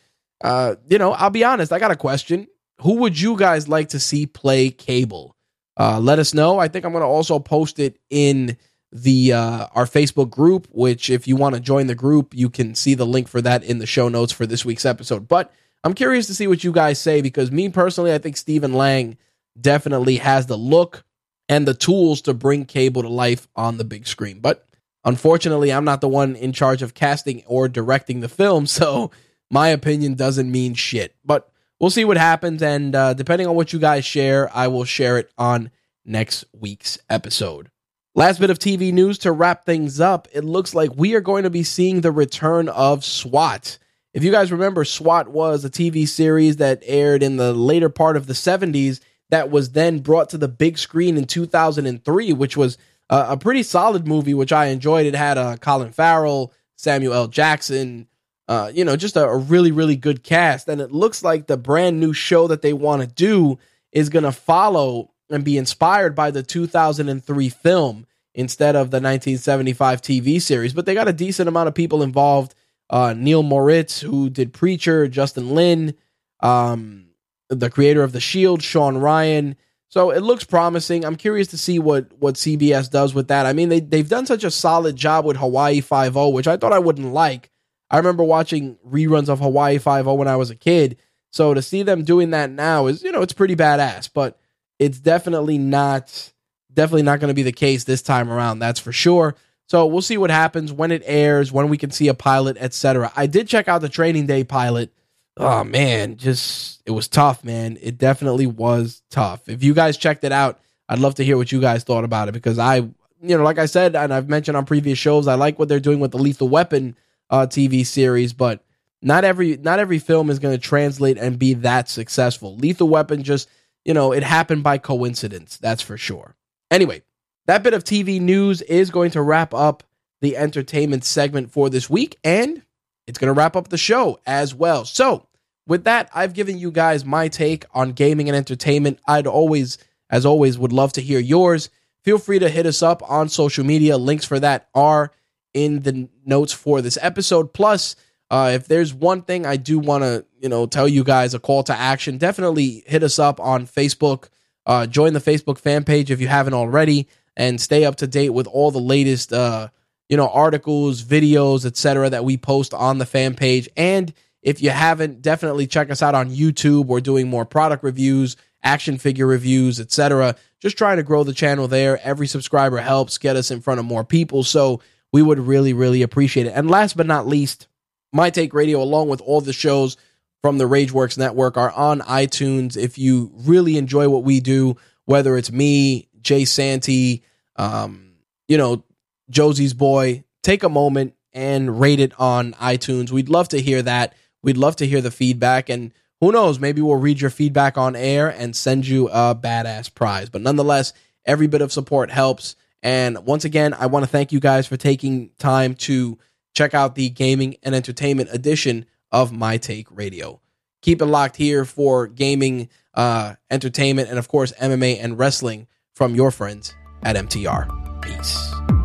Uh, 0.41 0.75
you 0.87 0.97
know, 0.97 1.11
I'll 1.11 1.29
be 1.29 1.43
honest, 1.43 1.71
I 1.71 1.79
got 1.79 1.91
a 1.91 1.95
question. 1.95 2.47
Who 2.81 2.95
would 2.95 3.19
you 3.19 3.35
guys 3.35 3.67
like 3.67 3.89
to 3.89 3.99
see 3.99 4.25
play 4.25 4.69
Cable? 4.69 5.35
Uh, 5.77 5.99
let 5.99 6.19
us 6.19 6.33
know. 6.33 6.59
I 6.59 6.67
think 6.67 6.85
I'm 6.85 6.91
going 6.91 7.01
to 7.01 7.07
also 7.07 7.39
post 7.39 7.79
it 7.79 7.99
in 8.09 8.57
the 8.91 9.33
uh, 9.33 9.67
our 9.73 9.85
Facebook 9.85 10.29
group, 10.29 10.67
which 10.71 11.09
if 11.09 11.27
you 11.27 11.35
want 11.35 11.55
to 11.55 11.61
join 11.61 11.87
the 11.87 11.95
group, 11.95 12.33
you 12.33 12.49
can 12.49 12.75
see 12.75 12.95
the 12.95 13.05
link 13.05 13.27
for 13.27 13.41
that 13.41 13.63
in 13.63 13.79
the 13.79 13.85
show 13.85 14.09
notes 14.09 14.31
for 14.31 14.45
this 14.45 14.65
week's 14.65 14.85
episode. 14.85 15.27
But 15.27 15.53
I'm 15.83 15.93
curious 15.93 16.27
to 16.27 16.35
see 16.35 16.47
what 16.47 16.63
you 16.63 16.71
guys 16.71 16.99
say 16.99 17.21
because 17.21 17.51
me 17.51 17.69
personally, 17.69 18.13
I 18.13 18.17
think 18.17 18.35
Stephen 18.37 18.73
Lang 18.73 19.17
definitely 19.59 20.17
has 20.17 20.47
the 20.47 20.57
look 20.57 21.03
and 21.47 21.67
the 21.67 21.73
tools 21.73 22.21
to 22.23 22.33
bring 22.33 22.65
Cable 22.65 23.03
to 23.03 23.09
life 23.09 23.47
on 23.55 23.77
the 23.77 23.83
big 23.83 24.07
screen. 24.07 24.39
But 24.39 24.65
Unfortunately, 25.05 25.71
I'm 25.71 25.85
not 25.85 26.01
the 26.01 26.09
one 26.09 26.35
in 26.35 26.51
charge 26.51 26.81
of 26.81 26.93
casting 26.93 27.43
or 27.45 27.69
directing 27.69 28.19
the 28.19 28.29
film, 28.29 28.65
so 28.65 29.11
my 29.49 29.69
opinion 29.69 30.15
doesn't 30.15 30.51
mean 30.51 30.73
shit. 30.73 31.15
But 31.25 31.49
we'll 31.79 31.89
see 31.89 32.05
what 32.05 32.17
happens, 32.17 32.61
and 32.61 32.95
uh, 32.95 33.13
depending 33.13 33.47
on 33.47 33.55
what 33.55 33.73
you 33.73 33.79
guys 33.79 34.05
share, 34.05 34.55
I 34.55 34.67
will 34.67 34.85
share 34.85 35.17
it 35.17 35.31
on 35.37 35.71
next 36.05 36.45
week's 36.53 36.97
episode. 37.09 37.69
Last 38.15 38.39
bit 38.39 38.49
of 38.49 38.59
TV 38.59 38.91
news 38.91 39.19
to 39.19 39.31
wrap 39.31 39.65
things 39.65 39.99
up. 40.01 40.27
It 40.33 40.43
looks 40.43 40.73
like 40.73 40.91
we 40.95 41.15
are 41.15 41.21
going 41.21 41.43
to 41.43 41.49
be 41.49 41.63
seeing 41.63 42.01
the 42.01 42.11
return 42.11 42.67
of 42.67 43.05
SWAT. 43.05 43.77
If 44.13 44.23
you 44.23 44.31
guys 44.31 44.51
remember, 44.51 44.83
SWAT 44.83 45.29
was 45.29 45.63
a 45.63 45.69
TV 45.69 46.07
series 46.07 46.57
that 46.57 46.81
aired 46.85 47.21
in 47.21 47.37
the 47.37 47.53
later 47.53 47.89
part 47.89 48.17
of 48.17 48.25
the 48.25 48.33
70s 48.33 48.99
that 49.29 49.51
was 49.51 49.71
then 49.71 49.99
brought 49.99 50.29
to 50.29 50.37
the 50.37 50.47
big 50.47 50.79
screen 50.79 51.15
in 51.15 51.25
2003, 51.25 52.33
which 52.33 52.57
was 52.57 52.77
a 53.09 53.37
pretty 53.37 53.63
solid 53.63 54.07
movie, 54.07 54.33
which 54.33 54.51
I 54.51 54.65
enjoyed. 54.67 55.05
It 55.05 55.15
had 55.15 55.37
uh, 55.37 55.57
Colin 55.57 55.91
Farrell, 55.91 56.51
Samuel 56.75 57.13
L. 57.13 57.27
Jackson, 57.27 58.07
uh, 58.49 58.71
you 58.73 58.83
know, 58.83 58.95
just 58.95 59.15
a, 59.15 59.23
a, 59.23 59.37
really, 59.37 59.71
really 59.71 59.95
good 59.95 60.23
cast. 60.23 60.67
And 60.67 60.81
it 60.81 60.91
looks 60.91 61.23
like 61.23 61.45
the 61.45 61.55
brand 61.55 61.99
new 61.99 62.13
show 62.13 62.47
that 62.47 62.63
they 62.63 62.73
want 62.73 63.03
to 63.03 63.07
do 63.07 63.59
is 63.91 64.09
going 64.09 64.23
to 64.23 64.31
follow 64.31 65.11
and 65.29 65.45
be 65.45 65.55
inspired 65.55 66.15
by 66.15 66.31
the 66.31 66.41
2003 66.41 67.49
film 67.49 68.07
instead 68.33 68.75
of 68.75 68.89
the 68.89 68.97
1975 68.97 70.01
TV 70.01 70.41
series. 70.41 70.73
But 70.73 70.87
they 70.87 70.95
got 70.95 71.07
a 71.07 71.13
decent 71.13 71.47
amount 71.47 71.67
of 71.67 71.75
people 71.75 72.01
involved. 72.01 72.55
Uh, 72.89 73.13
Neil 73.15 73.43
Moritz, 73.43 74.01
who 74.01 74.31
did 74.31 74.51
Preacher, 74.51 75.07
Justin 75.07 75.53
Lin, 75.53 75.93
um, 76.39 77.09
the 77.49 77.69
creator 77.69 78.01
of 78.01 78.13
The 78.13 78.19
Shield, 78.19 78.63
Shawn 78.63 78.97
Ryan. 78.97 79.57
So 79.89 80.09
it 80.09 80.21
looks 80.21 80.43
promising. 80.43 81.05
I'm 81.05 81.17
curious 81.17 81.49
to 81.49 81.57
see 81.59 81.77
what 81.77 82.11
what 82.17 82.33
CBS 82.33 82.89
does 82.89 83.13
with 83.13 83.27
that. 83.27 83.45
I 83.45 83.53
mean, 83.53 83.69
they 83.69 83.79
they've 83.79 84.09
done 84.09 84.25
such 84.25 84.43
a 84.43 84.49
solid 84.49 84.95
job 84.95 85.23
with 85.23 85.37
Hawaii 85.37 85.81
Five 85.81 86.17
O, 86.17 86.29
which 86.29 86.47
I 86.47 86.57
thought 86.57 86.73
I 86.73 86.79
wouldn't 86.79 87.13
like. 87.13 87.51
I 87.89 87.97
remember 87.97 88.23
watching 88.23 88.77
reruns 88.87 89.29
of 89.29 89.39
Hawaii 89.39 89.77
Five 89.77 90.07
O 90.07 90.13
when 90.13 90.27
I 90.27 90.35
was 90.35 90.49
a 90.49 90.55
kid. 90.55 90.97
So 91.31 91.53
to 91.53 91.61
see 91.61 91.83
them 91.83 92.03
doing 92.03 92.31
that 92.31 92.49
now 92.49 92.87
is, 92.87 93.03
you 93.03 93.11
know, 93.11 93.21
it's 93.21 93.33
pretty 93.33 93.55
badass. 93.55 94.09
But 94.13 94.39
it's 94.77 94.99
definitely 94.99 95.57
not 95.57 96.33
definitely 96.73 97.03
not 97.03 97.19
going 97.19 97.29
to 97.29 97.33
be 97.33 97.43
the 97.43 97.51
case 97.51 97.83
this 97.83 98.01
time 98.01 98.29
around. 98.29 98.59
That's 98.59 98.79
for 98.79 98.91
sure. 98.91 99.35
So 99.67 99.85
we'll 99.85 100.01
see 100.01 100.17
what 100.17 100.31
happens 100.31 100.73
when 100.73 100.91
it 100.91 101.03
airs, 101.05 101.51
when 101.51 101.69
we 101.69 101.77
can 101.77 101.91
see 101.91 102.07
a 102.07 102.13
pilot, 102.13 102.57
etc. 102.59 103.11
I 103.15 103.27
did 103.27 103.47
check 103.47 103.67
out 103.67 103.81
the 103.81 103.89
Training 103.89 104.25
Day 104.25 104.43
pilot 104.43 104.91
oh 105.39 105.63
man, 105.63 106.17
just 106.17 106.81
it 106.85 106.91
was 106.91 107.07
tough, 107.07 107.43
man. 107.43 107.77
It 107.81 107.97
definitely 107.97 108.45
was 108.45 109.01
tough. 109.09 109.47
If 109.47 109.63
you 109.63 109.73
guys 109.73 109.97
checked 109.97 110.23
it 110.23 110.31
out, 110.31 110.59
I'd 110.87 110.99
love 110.99 111.15
to 111.15 111.25
hear 111.25 111.37
what 111.37 111.51
you 111.51 111.61
guys 111.61 111.83
thought 111.83 112.03
about 112.03 112.27
it 112.27 112.33
because 112.33 112.59
I, 112.59 112.77
you 112.77 113.37
know, 113.37 113.43
like 113.43 113.57
I 113.57 113.65
said, 113.65 113.95
and 113.95 114.13
I've 114.13 114.29
mentioned 114.29 114.57
on 114.57 114.65
previous 114.65 114.99
shows, 114.99 115.27
I 115.27 115.35
like 115.35 115.57
what 115.57 115.69
they're 115.69 115.79
doing 115.79 115.99
with 115.99 116.11
the 116.11 116.17
Lethal 116.17 116.49
Weapon 116.49 116.95
uh, 117.29 117.47
TV 117.47 117.85
series, 117.85 118.33
but 118.33 118.63
not 119.01 119.23
every 119.23 119.57
not 119.57 119.79
every 119.79 119.99
film 119.99 120.29
is 120.29 120.39
going 120.39 120.57
to 120.57 120.61
translate 120.61 121.17
and 121.17 121.39
be 121.39 121.53
that 121.55 121.89
successful. 121.89 122.55
Lethal 122.57 122.89
Weapon 122.89 123.23
just, 123.23 123.49
you 123.85 123.93
know, 123.93 124.11
it 124.11 124.23
happened 124.23 124.63
by 124.63 124.77
coincidence. 124.77 125.57
That's 125.57 125.81
for 125.81 125.97
sure. 125.97 126.35
Anyway, 126.71 127.01
that 127.47 127.63
bit 127.63 127.73
of 127.73 127.83
TV 127.83 128.19
news 128.19 128.61
is 128.61 128.91
going 128.91 129.11
to 129.11 129.21
wrap 129.21 129.53
up 129.53 129.83
the 130.21 130.37
entertainment 130.37 131.03
segment 131.05 131.51
for 131.51 131.69
this 131.69 131.89
week, 131.89 132.17
and 132.23 132.61
it's 133.07 133.17
going 133.17 133.33
to 133.33 133.37
wrap 133.37 133.55
up 133.55 133.69
the 133.69 133.77
show 133.77 134.19
as 134.25 134.53
well. 134.53 134.85
So, 134.85 135.27
with 135.65 135.85
that, 135.85 136.09
I've 136.13 136.33
given 136.33 136.57
you 136.57 136.71
guys 136.71 137.05
my 137.05 137.27
take 137.27 137.65
on 137.73 137.93
gaming 137.93 138.27
and 138.27 138.35
entertainment. 138.35 138.99
I'd 139.07 139.27
always, 139.27 139.77
as 140.09 140.25
always, 140.25 140.57
would 140.57 140.73
love 140.73 140.93
to 140.93 141.01
hear 141.01 141.19
yours. 141.19 141.69
Feel 142.03 142.17
free 142.17 142.39
to 142.39 142.49
hit 142.49 142.65
us 142.65 142.83
up 142.83 143.01
on 143.09 143.29
social 143.29 143.65
media. 143.65 143.97
Links 143.97 144.25
for 144.25 144.39
that 144.39 144.67
are 144.73 145.11
in 145.53 145.81
the 145.81 146.07
notes 146.25 146.53
for 146.53 146.81
this 146.81 146.97
episode. 147.01 147.53
Plus, 147.53 147.95
uh, 148.29 148.51
if 148.53 148.67
there's 148.67 148.93
one 148.93 149.21
thing 149.23 149.45
I 149.45 149.57
do 149.57 149.79
want 149.79 150.03
to, 150.03 150.25
you 150.39 150.49
know, 150.49 150.65
tell 150.67 150.87
you 150.87 151.03
guys 151.03 151.33
a 151.33 151.39
call 151.39 151.63
to 151.63 151.73
action, 151.75 152.17
definitely 152.17 152.83
hit 152.85 153.03
us 153.03 153.17
up 153.19 153.39
on 153.39 153.65
Facebook. 153.65 154.29
Uh, 154.65 154.85
join 154.85 155.13
the 155.13 155.19
Facebook 155.19 155.57
fan 155.57 155.83
page 155.83 156.11
if 156.11 156.21
you 156.21 156.27
haven't 156.27 156.53
already, 156.53 157.07
and 157.35 157.59
stay 157.59 157.85
up 157.85 157.95
to 157.97 158.07
date 158.07 158.29
with 158.29 158.45
all 158.45 158.69
the 158.69 158.79
latest, 158.79 159.33
uh, 159.33 159.69
you 160.09 160.17
know, 160.17 160.27
articles, 160.27 161.03
videos, 161.03 161.65
etc. 161.65 162.09
that 162.09 162.23
we 162.23 162.37
post 162.37 162.73
on 162.73 162.99
the 162.99 163.05
fan 163.05 163.33
page. 163.33 163.67
And 163.75 164.13
if 164.43 164.61
you 164.61 164.69
haven't, 164.69 165.21
definitely 165.21 165.65
check 165.65 165.89
us 165.89 166.03
out 166.03 166.15
on 166.15 166.29
YouTube. 166.29 166.85
We're 166.85 167.01
doing 167.01 167.29
more 167.29 167.45
product 167.45 167.83
reviews, 167.83 168.37
action 168.61 168.97
figure 168.97 169.25
reviews, 169.25 169.79
etc. 169.79 170.35
Just 170.59 170.77
trying 170.77 170.97
to 170.97 171.03
grow 171.03 171.23
the 171.23 171.33
channel 171.33 171.67
there. 171.67 171.99
Every 172.03 172.27
subscriber 172.27 172.77
helps 172.77 173.17
get 173.17 173.35
us 173.35 173.49
in 173.49 173.61
front 173.61 173.79
of 173.79 173.85
more 173.85 174.03
people. 174.03 174.43
So 174.43 174.81
we 175.11 175.21
would 175.21 175.39
really, 175.39 175.73
really 175.73 176.01
appreciate 176.01 176.45
it. 176.45 176.53
And 176.55 176.69
last 176.69 176.95
but 176.95 177.07
not 177.07 177.27
least, 177.27 177.67
My 178.13 178.29
Take 178.29 178.53
Radio, 178.53 178.81
along 178.81 179.09
with 179.09 179.21
all 179.21 179.41
the 179.41 179.53
shows 179.53 179.97
from 180.41 180.57
the 180.57 180.67
RAGE 180.67 180.91
Works 180.91 181.17
Network, 181.17 181.57
are 181.57 181.71
on 181.71 182.01
iTunes. 182.01 182.77
If 182.77 182.97
you 182.97 183.31
really 183.35 183.77
enjoy 183.77 184.09
what 184.09 184.23
we 184.23 184.39
do, 184.39 184.77
whether 185.05 185.37
it's 185.37 185.51
me, 185.51 186.07
Jay 186.21 186.45
Santee, 186.45 187.23
um, 187.55 188.13
you 188.47 188.57
know, 188.57 188.83
Josie's 189.29 189.73
boy, 189.73 190.23
take 190.43 190.63
a 190.63 190.69
moment 190.69 191.15
and 191.33 191.79
rate 191.79 191.99
it 191.99 192.13
on 192.19 192.53
iTunes. 192.53 193.11
We'd 193.11 193.29
love 193.29 193.49
to 193.49 193.61
hear 193.61 193.81
that. 193.83 194.13
We'd 194.41 194.57
love 194.57 194.75
to 194.77 194.87
hear 194.87 195.01
the 195.01 195.11
feedback. 195.11 195.69
And 195.69 195.93
who 196.21 196.31
knows, 196.31 196.59
maybe 196.59 196.81
we'll 196.81 196.95
read 196.95 197.21
your 197.21 197.29
feedback 197.29 197.77
on 197.77 197.95
air 197.95 198.29
and 198.29 198.55
send 198.55 198.87
you 198.87 199.07
a 199.09 199.35
badass 199.35 199.93
prize. 199.93 200.29
But 200.29 200.41
nonetheless, 200.41 200.93
every 201.25 201.47
bit 201.47 201.61
of 201.61 201.71
support 201.71 202.11
helps. 202.11 202.55
And 202.81 203.25
once 203.25 203.45
again, 203.45 203.73
I 203.73 203.87
want 203.87 204.03
to 204.03 204.09
thank 204.09 204.31
you 204.31 204.39
guys 204.39 204.67
for 204.67 204.77
taking 204.77 205.31
time 205.37 205.75
to 205.75 206.17
check 206.53 206.73
out 206.73 206.95
the 206.95 207.09
gaming 207.09 207.57
and 207.63 207.75
entertainment 207.75 208.29
edition 208.31 208.85
of 209.11 209.31
My 209.31 209.57
Take 209.57 209.87
Radio. 209.91 210.41
Keep 210.81 211.01
it 211.01 211.05
locked 211.05 211.35
here 211.35 211.65
for 211.65 212.07
gaming, 212.07 212.69
uh, 212.93 213.35
entertainment, 213.51 214.09
and 214.09 214.17
of 214.17 214.27
course, 214.27 214.53
MMA 214.53 215.03
and 215.03 215.17
wrestling 215.19 215.67
from 215.93 216.15
your 216.15 216.31
friends 216.31 216.73
at 217.03 217.15
MTR. 217.15 218.01
Peace. 218.01 218.78